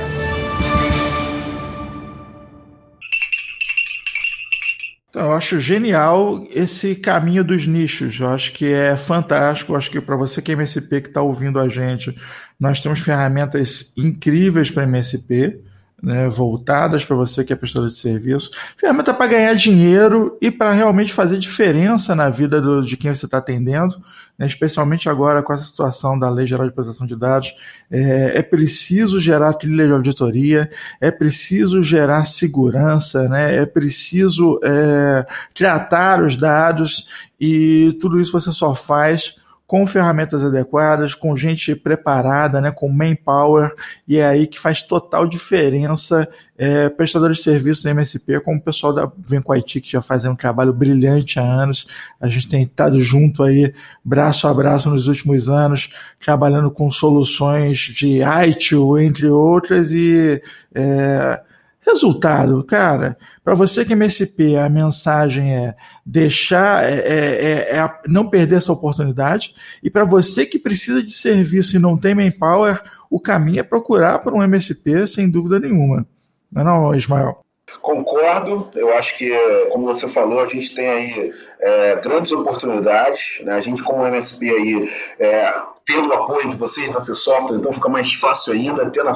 Então, 5.09 5.23
eu 5.23 5.31
acho 5.31 5.59
genial 5.59 6.45
esse 6.51 6.93
caminho 6.93 7.43
dos 7.43 7.65
nichos. 7.65 8.19
Eu 8.19 8.27
acho 8.27 8.51
que 8.51 8.71
é 8.71 8.95
fantástico. 8.95 9.73
Eu 9.73 9.77
acho 9.77 9.89
que 9.89 9.99
para 9.99 10.15
você 10.15 10.39
que 10.39 10.51
é 10.51 10.53
MSP 10.53 11.01
que 11.01 11.07
está 11.07 11.23
ouvindo 11.23 11.59
a 11.59 11.67
gente, 11.67 12.15
nós 12.59 12.79
temos 12.79 12.99
ferramentas 12.99 13.91
incríveis 13.97 14.69
para 14.69 14.84
MSP 14.84 15.63
né, 16.04 16.28
voltadas 16.28 17.06
para 17.06 17.16
você 17.16 17.45
que 17.45 17.54
é 17.54 17.56
prestador 17.56 17.88
de 17.88 17.95
serviço, 17.95 18.51
ferramenta 18.76 19.14
para 19.14 19.28
ganhar 19.28 19.54
dinheiro 19.54 20.38
e 20.41 20.51
para 20.51 20.74
realmente 20.74 21.14
fazer 21.14 21.39
diferença 21.39 22.14
na 22.14 22.30
vida 22.30 22.60
do, 22.60 22.82
de 22.82 22.97
quem 22.97 23.16
você 23.16 23.24
está 23.24 23.38
atendendo, 23.38 23.95
né, 24.38 24.45
especialmente 24.45 25.08
agora 25.08 25.41
com 25.41 25.54
essa 25.54 25.64
situação 25.64 26.20
da 26.20 26.30
Lei 26.30 26.45
Geral 26.45 26.68
de 26.68 26.74
Proteção 26.74 27.08
de 27.08 27.16
Dados. 27.16 27.56
É, 27.89 28.39
é 28.39 28.41
preciso 28.41 29.18
gerar 29.18 29.54
trilha 29.54 29.88
de 29.88 29.93
auditoria, 29.93 30.70
é 30.99 31.10
preciso 31.10 31.82
gerar 31.82 32.26
segurança, 32.26 33.30
né, 33.30 33.56
é 33.56 33.66
preciso 33.66 34.60
é, 34.62 35.26
tratar 35.54 36.22
os 36.22 36.36
dados 36.36 37.08
e 37.39 37.97
tudo 38.01 38.20
isso 38.20 38.34
você 38.34 38.51
só 38.51 38.76
faz 38.76 39.41
com 39.74 39.88
ferramentas 39.88 40.45
adequadas, 40.45 41.15
com 41.15 41.36
gente 41.36 41.76
preparada, 41.76 42.61
né, 42.61 42.69
com 42.69 42.88
manpower, 42.88 43.74
e 44.07 44.19
é 44.19 44.26
aí 44.28 44.45
que 44.45 44.59
faz 44.59 44.84
total 44.84 45.26
diferença 45.26 46.30
é, 46.55 46.89
prestadores 46.89 47.38
de 47.38 47.43
serviços 47.43 47.84
MSP, 47.84 48.39
como 48.41 48.59
o 48.59 48.61
pessoal 48.61 48.93
da 48.93 49.11
Vem 49.28 49.41
com 49.41 49.51
IT, 49.51 49.82
que 49.82 49.91
já 49.91 49.99
faz 49.99 50.26
um 50.26 50.36
trabalho 50.36 50.71
brilhante 50.71 51.39
há 51.39 51.41
anos. 51.41 51.88
A 52.21 52.28
gente 52.28 52.47
tem 52.47 52.61
estado 52.61 53.01
junto 53.01 53.41
aí, 53.41 53.74
braço 54.05 54.47
a 54.47 54.53
braço, 54.53 54.91
nos 54.91 55.07
últimos 55.07 55.49
anos, 55.49 55.89
trabalhando 56.24 56.69
com 56.69 56.91
soluções 56.91 57.80
de 57.80 58.19
ITIL, 58.21 58.99
entre 58.99 59.28
outras, 59.28 59.91
e 59.91 60.39
é, 60.76 61.41
Resultado, 61.86 62.63
cara, 62.63 63.17
para 63.43 63.53
você 63.53 63.84
que 63.84 63.91
é 63.91 63.95
MSP, 63.95 64.55
a 64.55 64.69
mensagem 64.69 65.53
é 65.53 65.75
deixar, 66.05 66.84
é, 66.86 66.99
é, 66.99 67.75
é, 67.75 67.77
é 67.77 68.01
não 68.07 68.29
perder 68.29 68.55
essa 68.55 68.71
oportunidade. 68.71 69.53
E 69.84 69.89
para 69.89 70.05
você 70.05 70.45
que 70.45 70.57
precisa 70.57 71.03
de 71.03 71.11
serviço 71.11 71.75
e 71.75 71.79
não 71.79 71.97
tem 71.97 72.15
manpower, 72.15 72.81
o 73.09 73.19
caminho 73.19 73.59
é 73.59 73.63
procurar 73.63 74.19
por 74.19 74.34
um 74.34 74.41
MSP, 74.41 75.05
sem 75.07 75.29
dúvida 75.29 75.59
nenhuma. 75.59 76.07
Não 76.49 76.61
é 76.61 76.65
não, 76.65 76.95
Ismael? 76.95 77.43
Concordo, 77.82 78.69
eu 78.76 78.93
acho 78.93 79.17
que, 79.17 79.30
como 79.69 79.86
você 79.86 80.07
falou, 80.07 80.39
a 80.39 80.47
gente 80.47 80.74
tem 80.74 80.89
aí 80.89 81.34
é, 81.59 81.95
grandes 81.97 82.32
oportunidades. 82.32 83.41
Né? 83.43 83.53
A 83.53 83.61
gente, 83.61 83.84
como 83.84 84.05
MSP, 84.05 84.49
aí, 84.49 84.91
é, 85.19 85.53
tendo 85.86 86.09
o 86.09 86.13
apoio 86.13 86.49
de 86.49 86.55
vocês 86.55 86.91
da 86.91 86.99
C 86.99 87.13
Software, 87.13 87.57
então 87.57 87.74
fica 87.74 87.89
mais 87.89 88.13
fácil 88.13 88.53
ainda, 88.53 88.89
tendo 88.89 89.09
a, 89.09 89.15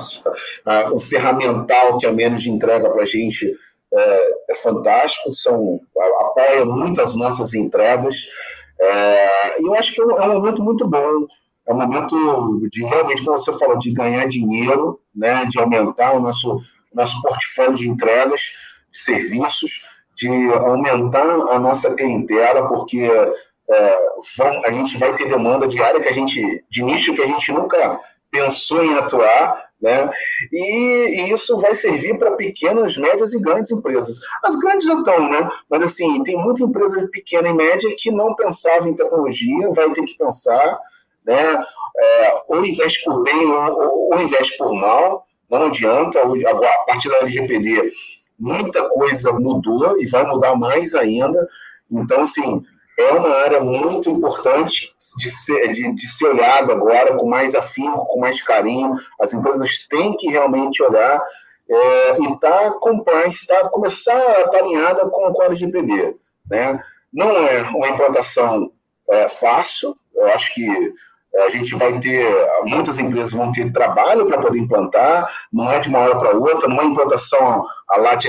a, 0.66 0.94
o 0.94 1.00
ferramental 1.00 1.98
que 1.98 2.06
a 2.06 2.12
menos 2.12 2.46
entrega 2.46 2.90
para 2.90 3.04
a 3.04 3.06
gente 3.06 3.54
é, 3.94 4.32
é, 4.50 4.56
fantástico, 4.56 5.34
são, 5.34 5.80
apoia 6.22 6.66
muito 6.66 7.02
as 7.02 7.16
nossas 7.16 7.54
entregas. 7.54 8.16
E 9.60 9.66
eu 9.66 9.74
acho 9.76 9.94
que 9.94 10.02
é 10.02 10.06
um, 10.06 10.12
é 10.12 10.28
um 10.28 10.34
momento 10.34 10.64
muito 10.64 10.88
bom 10.88 11.26
é 11.68 11.74
um 11.74 11.78
momento 11.78 12.60
de 12.72 12.82
realmente, 12.86 13.24
como 13.26 13.38
você 13.38 13.52
falou, 13.52 13.78
de 13.78 13.92
ganhar 13.92 14.26
dinheiro, 14.26 15.02
né, 15.14 15.46
de 15.46 15.60
aumentar 15.60 16.14
o 16.14 16.22
nosso 16.22 16.58
nosso 16.98 17.22
portfólio 17.22 17.76
de 17.76 17.88
entregas, 17.88 18.42
de 18.92 19.00
serviços, 19.00 19.84
de 20.16 20.28
aumentar 20.52 21.30
a 21.52 21.60
nossa 21.60 21.96
clientela, 21.96 22.68
porque 22.68 23.00
é, 23.70 24.00
vão, 24.38 24.66
a 24.66 24.72
gente 24.72 24.98
vai 24.98 25.14
ter 25.14 25.30
demanda 25.30 25.68
de 25.68 25.82
área 25.82 26.02
que 26.02 26.10
a 26.10 26.14
gente, 26.14 26.66
de 26.70 26.84
nicho 26.84 27.14
que 27.14 27.22
a 27.22 27.28
gente 27.28 27.52
nunca 27.52 27.96
pensou 28.32 28.84
em 28.84 28.98
atuar, 28.98 29.68
né? 29.80 30.10
E, 30.52 31.22
e 31.22 31.32
isso 31.32 31.60
vai 31.60 31.74
servir 31.76 32.18
para 32.18 32.32
pequenas, 32.32 32.98
médias 32.98 33.34
e 33.34 33.40
grandes 33.40 33.70
empresas. 33.70 34.18
As 34.44 34.56
grandes 34.56 34.88
já 34.88 34.96
estão, 34.96 35.30
né? 35.30 35.50
Mas 35.70 35.84
assim, 35.84 36.24
tem 36.24 36.36
muita 36.36 36.64
empresa 36.64 37.08
pequena 37.12 37.50
e 37.50 37.54
média 37.54 37.96
que 37.96 38.10
não 38.10 38.36
pensava 38.36 38.90
em 38.90 38.96
tecnologia, 38.96 39.70
vai 39.72 39.92
ter 39.92 40.04
que 40.04 40.18
pensar, 40.18 40.80
né? 41.24 41.64
É, 42.00 42.34
ou 42.50 42.66
investe 42.66 43.06
por 43.06 43.24
bem 43.24 43.46
ou, 43.46 44.12
ou 44.12 44.22
investe 44.22 44.58
por 44.58 44.74
mal, 44.74 45.27
não 45.50 45.68
adianta, 45.68 46.20
a 46.22 46.86
partir 46.86 47.10
da 47.10 47.20
LGPD, 47.20 47.90
muita 48.38 48.88
coisa 48.90 49.32
mudou 49.32 50.00
e 50.00 50.06
vai 50.06 50.26
mudar 50.26 50.56
mais 50.56 50.94
ainda. 50.94 51.48
Então, 51.90 52.22
assim, 52.22 52.64
é 53.00 53.12
uma 53.12 53.30
área 53.30 53.60
muito 53.60 54.10
importante 54.10 54.94
de 55.20 55.30
ser, 55.30 55.72
de, 55.72 55.94
de 55.94 56.08
ser 56.08 56.28
olhada 56.28 56.74
agora 56.74 57.16
com 57.16 57.30
mais 57.30 57.56
afinco, 57.56 58.06
com 58.06 58.20
mais 58.20 58.42
carinho. 58.42 58.96
As 59.22 59.34
empresas 59.34 59.88
têm 59.88 60.18
que 60.18 60.28
realmente 60.28 60.82
olhar 60.84 61.22
é, 61.70 62.22
e 62.22 62.40
tá 62.40 62.72
compliance, 62.80 63.46
tá, 63.46 63.70
começar 63.70 64.14
a 64.14 64.42
estar 64.44 64.58
alinhada 64.58 65.08
com, 65.10 65.32
com 65.32 65.42
a 65.42 65.46
LGPD. 65.46 66.16
Né? 66.50 66.84
Não 67.14 67.38
é 67.38 67.62
uma 67.70 67.90
implantação 67.90 68.72
é, 69.12 69.30
fácil, 69.30 69.96
eu 70.16 70.28
acho 70.28 70.54
que 70.54 70.94
a 71.46 71.50
gente 71.50 71.76
vai 71.76 72.00
ter, 72.00 72.26
muitas 72.66 72.98
empresas 72.98 73.32
vão 73.32 73.52
ter 73.52 73.72
trabalho 73.72 74.26
para 74.26 74.40
poder 74.40 74.60
implantar, 74.60 75.32
não 75.52 75.72
é 75.72 75.80
de 75.80 75.90
uma 75.90 76.00
hora 76.00 76.18
para 76.18 76.38
outra, 76.38 76.68
não 76.68 76.82
é 76.82 76.86
implantação 76.86 77.66
a 77.90 77.98
lá 78.00 78.16
de 78.16 78.28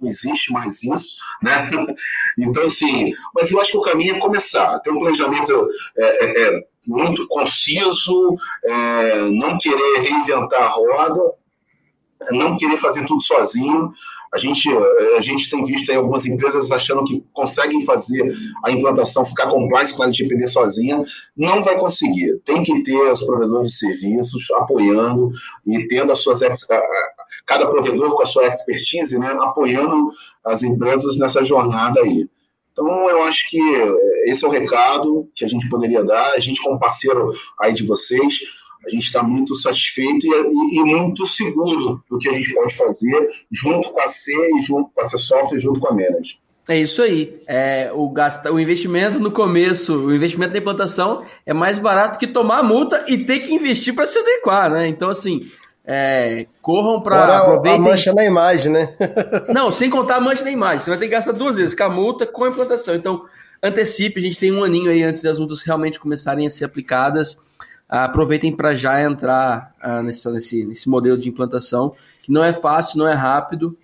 não 0.00 0.08
existe 0.08 0.52
mais 0.52 0.82
isso, 0.82 1.16
né? 1.42 1.70
Então, 2.38 2.64
assim, 2.64 3.12
mas 3.34 3.50
eu 3.50 3.60
acho 3.60 3.72
que 3.72 3.78
o 3.78 3.82
caminho 3.82 4.16
é 4.16 4.18
começar, 4.18 4.78
ter 4.80 4.90
um 4.90 4.98
planejamento 4.98 5.66
é, 5.96 6.24
é, 6.24 6.48
é 6.48 6.60
muito 6.86 7.26
conciso, 7.28 8.34
é, 8.64 9.20
não 9.30 9.56
querer 9.58 10.00
reinventar 10.00 10.62
a 10.62 10.68
roda, 10.68 11.34
não 12.30 12.56
querer 12.56 12.76
fazer 12.76 13.04
tudo 13.06 13.22
sozinho. 13.22 13.90
A 14.32 14.38
gente, 14.38 14.68
a 15.16 15.20
gente 15.20 15.50
tem 15.50 15.62
visto 15.64 15.90
aí 15.90 15.96
algumas 15.96 16.24
empresas 16.26 16.70
achando 16.70 17.04
que 17.04 17.22
conseguem 17.32 17.84
fazer 17.84 18.22
a 18.64 18.70
implantação, 18.70 19.24
ficar 19.24 19.48
compliance 19.48 19.94
com 19.94 20.02
a 20.02 20.06
LGPD 20.06 20.46
sozinha. 20.46 21.02
Não 21.36 21.62
vai 21.62 21.76
conseguir. 21.76 22.40
Tem 22.44 22.62
que 22.62 22.82
ter 22.82 23.00
os 23.00 23.24
provedores 23.24 23.72
de 23.72 23.78
serviços 23.78 24.50
apoiando 24.52 25.28
e 25.66 25.86
tendo 25.86 26.12
as 26.12 26.20
suas 26.20 26.40
cada 27.46 27.68
provedor 27.68 28.14
com 28.14 28.22
a 28.22 28.26
sua 28.26 28.48
expertise, 28.48 29.16
né, 29.18 29.28
apoiando 29.40 30.08
as 30.44 30.64
empresas 30.64 31.16
nessa 31.16 31.44
jornada 31.44 32.00
aí. 32.00 32.28
Então, 32.72 33.08
eu 33.08 33.22
acho 33.22 33.48
que 33.48 33.58
esse 34.26 34.44
é 34.44 34.48
o 34.48 34.50
recado 34.50 35.30
que 35.34 35.44
a 35.44 35.48
gente 35.48 35.66
poderia 35.68 36.04
dar. 36.04 36.34
A 36.34 36.40
gente, 36.40 36.62
como 36.62 36.78
parceiro 36.78 37.30
aí 37.58 37.72
de 37.72 37.86
vocês, 37.86 38.40
a 38.86 38.90
gente 38.90 39.04
está 39.04 39.22
muito 39.22 39.54
satisfeito 39.56 40.26
e, 40.26 40.30
e, 40.30 40.80
e, 40.80 40.84
muito 40.84 41.26
seguro 41.26 42.02
do 42.08 42.18
que 42.18 42.28
a 42.28 42.32
gente 42.32 42.54
pode 42.54 42.74
fazer 42.76 43.26
junto 43.50 43.90
com 43.90 44.00
a 44.00 44.08
C 44.08 44.32
e 44.32 44.62
junto 44.62 44.90
com 44.94 45.00
a 45.00 45.04
C 45.04 45.18
Software 45.18 45.58
e 45.58 45.60
junto 45.60 45.80
com 45.80 45.88
a 45.88 45.90
Manage. 45.90 46.38
É 46.68 46.76
isso 46.76 47.00
aí. 47.00 47.40
É, 47.46 47.90
o, 47.94 48.08
gasta, 48.10 48.52
o 48.52 48.58
investimento 48.58 49.20
no 49.20 49.30
começo, 49.30 49.94
o 49.94 50.14
investimento 50.14 50.52
na 50.52 50.58
implantação 50.58 51.22
é 51.44 51.54
mais 51.54 51.78
barato 51.78 52.18
que 52.18 52.26
tomar 52.26 52.58
a 52.58 52.62
multa 52.62 53.04
e 53.06 53.18
ter 53.18 53.40
que 53.40 53.54
investir 53.54 53.94
para 53.94 54.06
se 54.06 54.18
adequar, 54.18 54.70
né? 54.70 54.88
Então, 54.88 55.08
assim, 55.08 55.48
é, 55.84 56.46
corram 56.60 57.00
para. 57.00 57.38
A 57.38 57.78
mancha 57.78 58.12
na 58.12 58.24
imagem, 58.24 58.72
né? 58.72 58.94
Não, 59.48 59.70
sem 59.70 59.88
contar 59.88 60.16
a 60.16 60.20
mancha 60.20 60.42
na 60.42 60.50
imagem. 60.50 60.80
Você 60.80 60.90
vai 60.90 60.98
ter 60.98 61.06
que 61.06 61.12
gastar 61.12 61.32
duas 61.32 61.56
vezes, 61.56 61.74
com 61.74 61.84
a 61.84 61.88
multa 61.88 62.26
com 62.26 62.42
a 62.42 62.48
implantação. 62.48 62.96
Então, 62.96 63.24
antecipe, 63.62 64.18
a 64.18 64.22
gente 64.22 64.38
tem 64.38 64.52
um 64.52 64.64
aninho 64.64 64.90
aí 64.90 65.04
antes 65.04 65.22
das 65.22 65.38
multas 65.38 65.62
realmente 65.62 66.00
começarem 66.00 66.46
a 66.46 66.50
ser 66.50 66.64
aplicadas 66.64 67.38
aproveitem 67.88 68.54
para 68.54 68.74
já 68.74 69.02
entrar 69.02 69.74
uh, 69.84 70.02
nesse, 70.02 70.30
nesse, 70.30 70.64
nesse 70.64 70.88
modelo 70.88 71.16
de 71.16 71.28
implantação, 71.28 71.92
que 72.22 72.32
não 72.32 72.42
é 72.42 72.52
fácil, 72.52 72.98
não 72.98 73.08
é 73.08 73.14
rápido. 73.14 73.76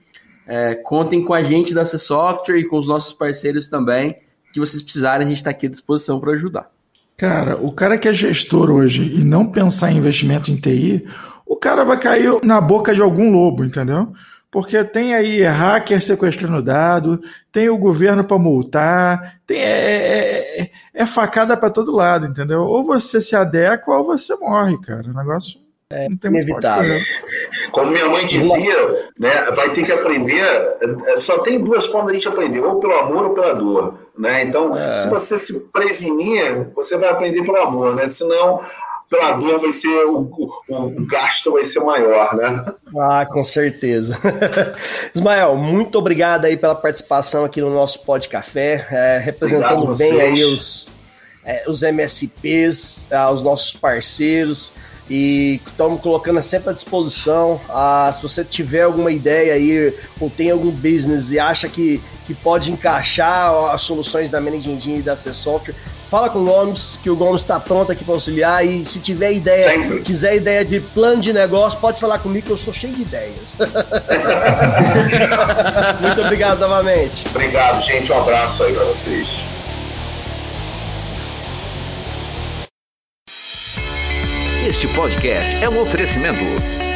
É, 0.46 0.74
contem 0.74 1.24
com 1.24 1.32
a 1.32 1.42
gente 1.42 1.72
da 1.72 1.84
C 1.84 1.98
Software 1.98 2.58
e 2.58 2.64
com 2.64 2.78
os 2.78 2.86
nossos 2.86 3.12
parceiros 3.12 3.68
também, 3.68 4.16
que 4.52 4.58
vocês 4.58 4.82
precisarem, 4.82 5.24
a 5.24 5.28
gente 5.28 5.38
está 5.38 5.50
aqui 5.50 5.66
à 5.66 5.70
disposição 5.70 6.18
para 6.18 6.32
ajudar. 6.32 6.68
Cara, 7.16 7.56
o 7.56 7.70
cara 7.72 7.96
que 7.96 8.08
é 8.08 8.14
gestor 8.14 8.70
hoje 8.70 9.04
e 9.14 9.22
não 9.22 9.46
pensar 9.46 9.92
em 9.92 9.98
investimento 9.98 10.50
em 10.50 10.56
TI, 10.56 11.06
o 11.46 11.56
cara 11.56 11.84
vai 11.84 11.98
cair 11.98 12.40
na 12.42 12.60
boca 12.60 12.94
de 12.94 13.00
algum 13.00 13.30
lobo, 13.30 13.64
entendeu? 13.64 14.12
Porque 14.52 14.84
tem 14.84 15.14
aí 15.14 15.42
hacker 15.42 15.98
sequestrando 15.98 16.62
dado, 16.62 17.18
tem 17.50 17.70
o 17.70 17.78
governo 17.78 18.22
para 18.22 18.38
multar, 18.38 19.40
tem, 19.46 19.58
é, 19.58 19.64
é, 19.64 20.62
é, 20.62 20.70
é 20.92 21.06
facada 21.06 21.56
para 21.56 21.70
todo 21.70 21.90
lado, 21.90 22.26
entendeu? 22.26 22.60
Ou 22.60 22.84
você 22.84 23.18
se 23.22 23.34
adequa 23.34 23.96
ou 23.96 24.04
você 24.04 24.36
morre, 24.36 24.78
cara. 24.82 25.08
O 25.08 25.14
negócio 25.14 25.58
é 25.88 26.06
não 26.06 26.18
tem 26.18 26.30
inevitável. 26.30 27.00
Como 27.70 27.92
minha 27.92 28.10
mãe 28.10 28.26
dizia, 28.26 29.10
né, 29.18 29.50
vai 29.56 29.70
ter 29.70 29.84
que 29.84 29.92
aprender. 29.92 30.44
É, 31.08 31.18
só 31.18 31.38
tem 31.38 31.58
duas 31.58 31.86
formas 31.86 32.12
de 32.12 32.18
a 32.18 32.20
gente 32.20 32.28
aprender, 32.28 32.60
ou 32.60 32.78
pelo 32.78 32.98
amor 32.98 33.24
ou 33.24 33.34
pela 33.34 33.54
dor. 33.54 33.94
Né? 34.18 34.42
Então, 34.42 34.76
é. 34.76 34.94
se 34.96 35.08
você 35.08 35.38
se 35.38 35.64
prevenir, 35.70 36.68
você 36.74 36.98
vai 36.98 37.08
aprender 37.08 37.42
pelo 37.42 37.56
amor, 37.56 37.96
né? 37.96 38.06
Senão 38.06 38.60
pela 39.12 39.32
dor 39.32 39.58
vai 39.58 39.70
ser 39.70 40.06
o, 40.06 40.20
o, 40.20 40.74
o, 40.74 41.06
gasto 41.06 41.52
vai 41.52 41.62
ser 41.64 41.80
maior, 41.80 42.34
né? 42.34 42.64
Ah, 42.98 43.26
com 43.26 43.44
certeza. 43.44 44.18
Ismael, 45.14 45.54
muito 45.54 45.98
obrigado 45.98 46.46
aí 46.46 46.56
pela 46.56 46.74
participação 46.74 47.44
aqui 47.44 47.60
no 47.60 47.68
nosso 47.68 48.00
Pod 48.04 48.26
Café, 48.26 48.86
é, 48.90 49.18
representando 49.22 49.94
bem 49.94 50.18
aí 50.18 50.42
os, 50.42 50.88
é, 51.44 51.64
os 51.68 51.82
MSPs, 51.82 53.04
é, 53.10 53.22
os 53.26 53.42
nossos 53.42 53.74
parceiros 53.74 54.72
e 55.10 55.60
estamos 55.66 56.00
colocando 56.00 56.40
sempre 56.40 56.70
à 56.70 56.72
disposição. 56.72 57.60
Ah, 57.68 58.10
se 58.14 58.22
você 58.22 58.42
tiver 58.42 58.82
alguma 58.82 59.12
ideia 59.12 59.52
aí 59.52 59.94
ou 60.18 60.30
tem 60.30 60.50
algum 60.50 60.70
business 60.70 61.30
e 61.30 61.38
acha 61.38 61.68
que, 61.68 62.02
que 62.24 62.32
pode 62.32 62.72
encaixar 62.72 63.52
as 63.74 63.82
soluções 63.82 64.30
da 64.30 64.40
Managing 64.40 64.72
Engine 64.72 64.98
e 65.00 65.02
da 65.02 65.14
C 65.14 65.34
Software, 65.34 65.74
fala 66.12 66.28
com 66.28 66.40
o 66.40 66.44
Gomes, 66.44 67.00
que 67.02 67.08
o 67.08 67.16
Gomes 67.16 67.40
está 67.40 67.58
pronto 67.58 67.90
aqui 67.90 68.04
para 68.04 68.12
auxiliar. 68.12 68.66
E 68.66 68.84
se 68.84 69.00
tiver 69.00 69.32
ideia, 69.32 69.70
Sempre. 69.70 70.02
quiser 70.02 70.36
ideia 70.36 70.62
de 70.62 70.78
plano 70.78 71.22
de 71.22 71.32
negócio, 71.32 71.80
pode 71.80 71.98
falar 71.98 72.18
comigo 72.18 72.48
que 72.48 72.52
eu 72.52 72.56
sou 72.58 72.70
cheio 72.70 72.92
de 72.92 73.00
ideias. 73.00 73.56
Muito 76.02 76.20
obrigado 76.20 76.58
novamente. 76.58 77.26
Obrigado, 77.30 77.80
gente. 77.82 78.12
Um 78.12 78.18
abraço 78.18 78.62
aí 78.62 78.74
para 78.74 78.84
vocês. 78.84 79.26
Este 84.68 84.86
podcast 84.88 85.64
é 85.64 85.68
um 85.70 85.80
oferecimento. 85.80 86.42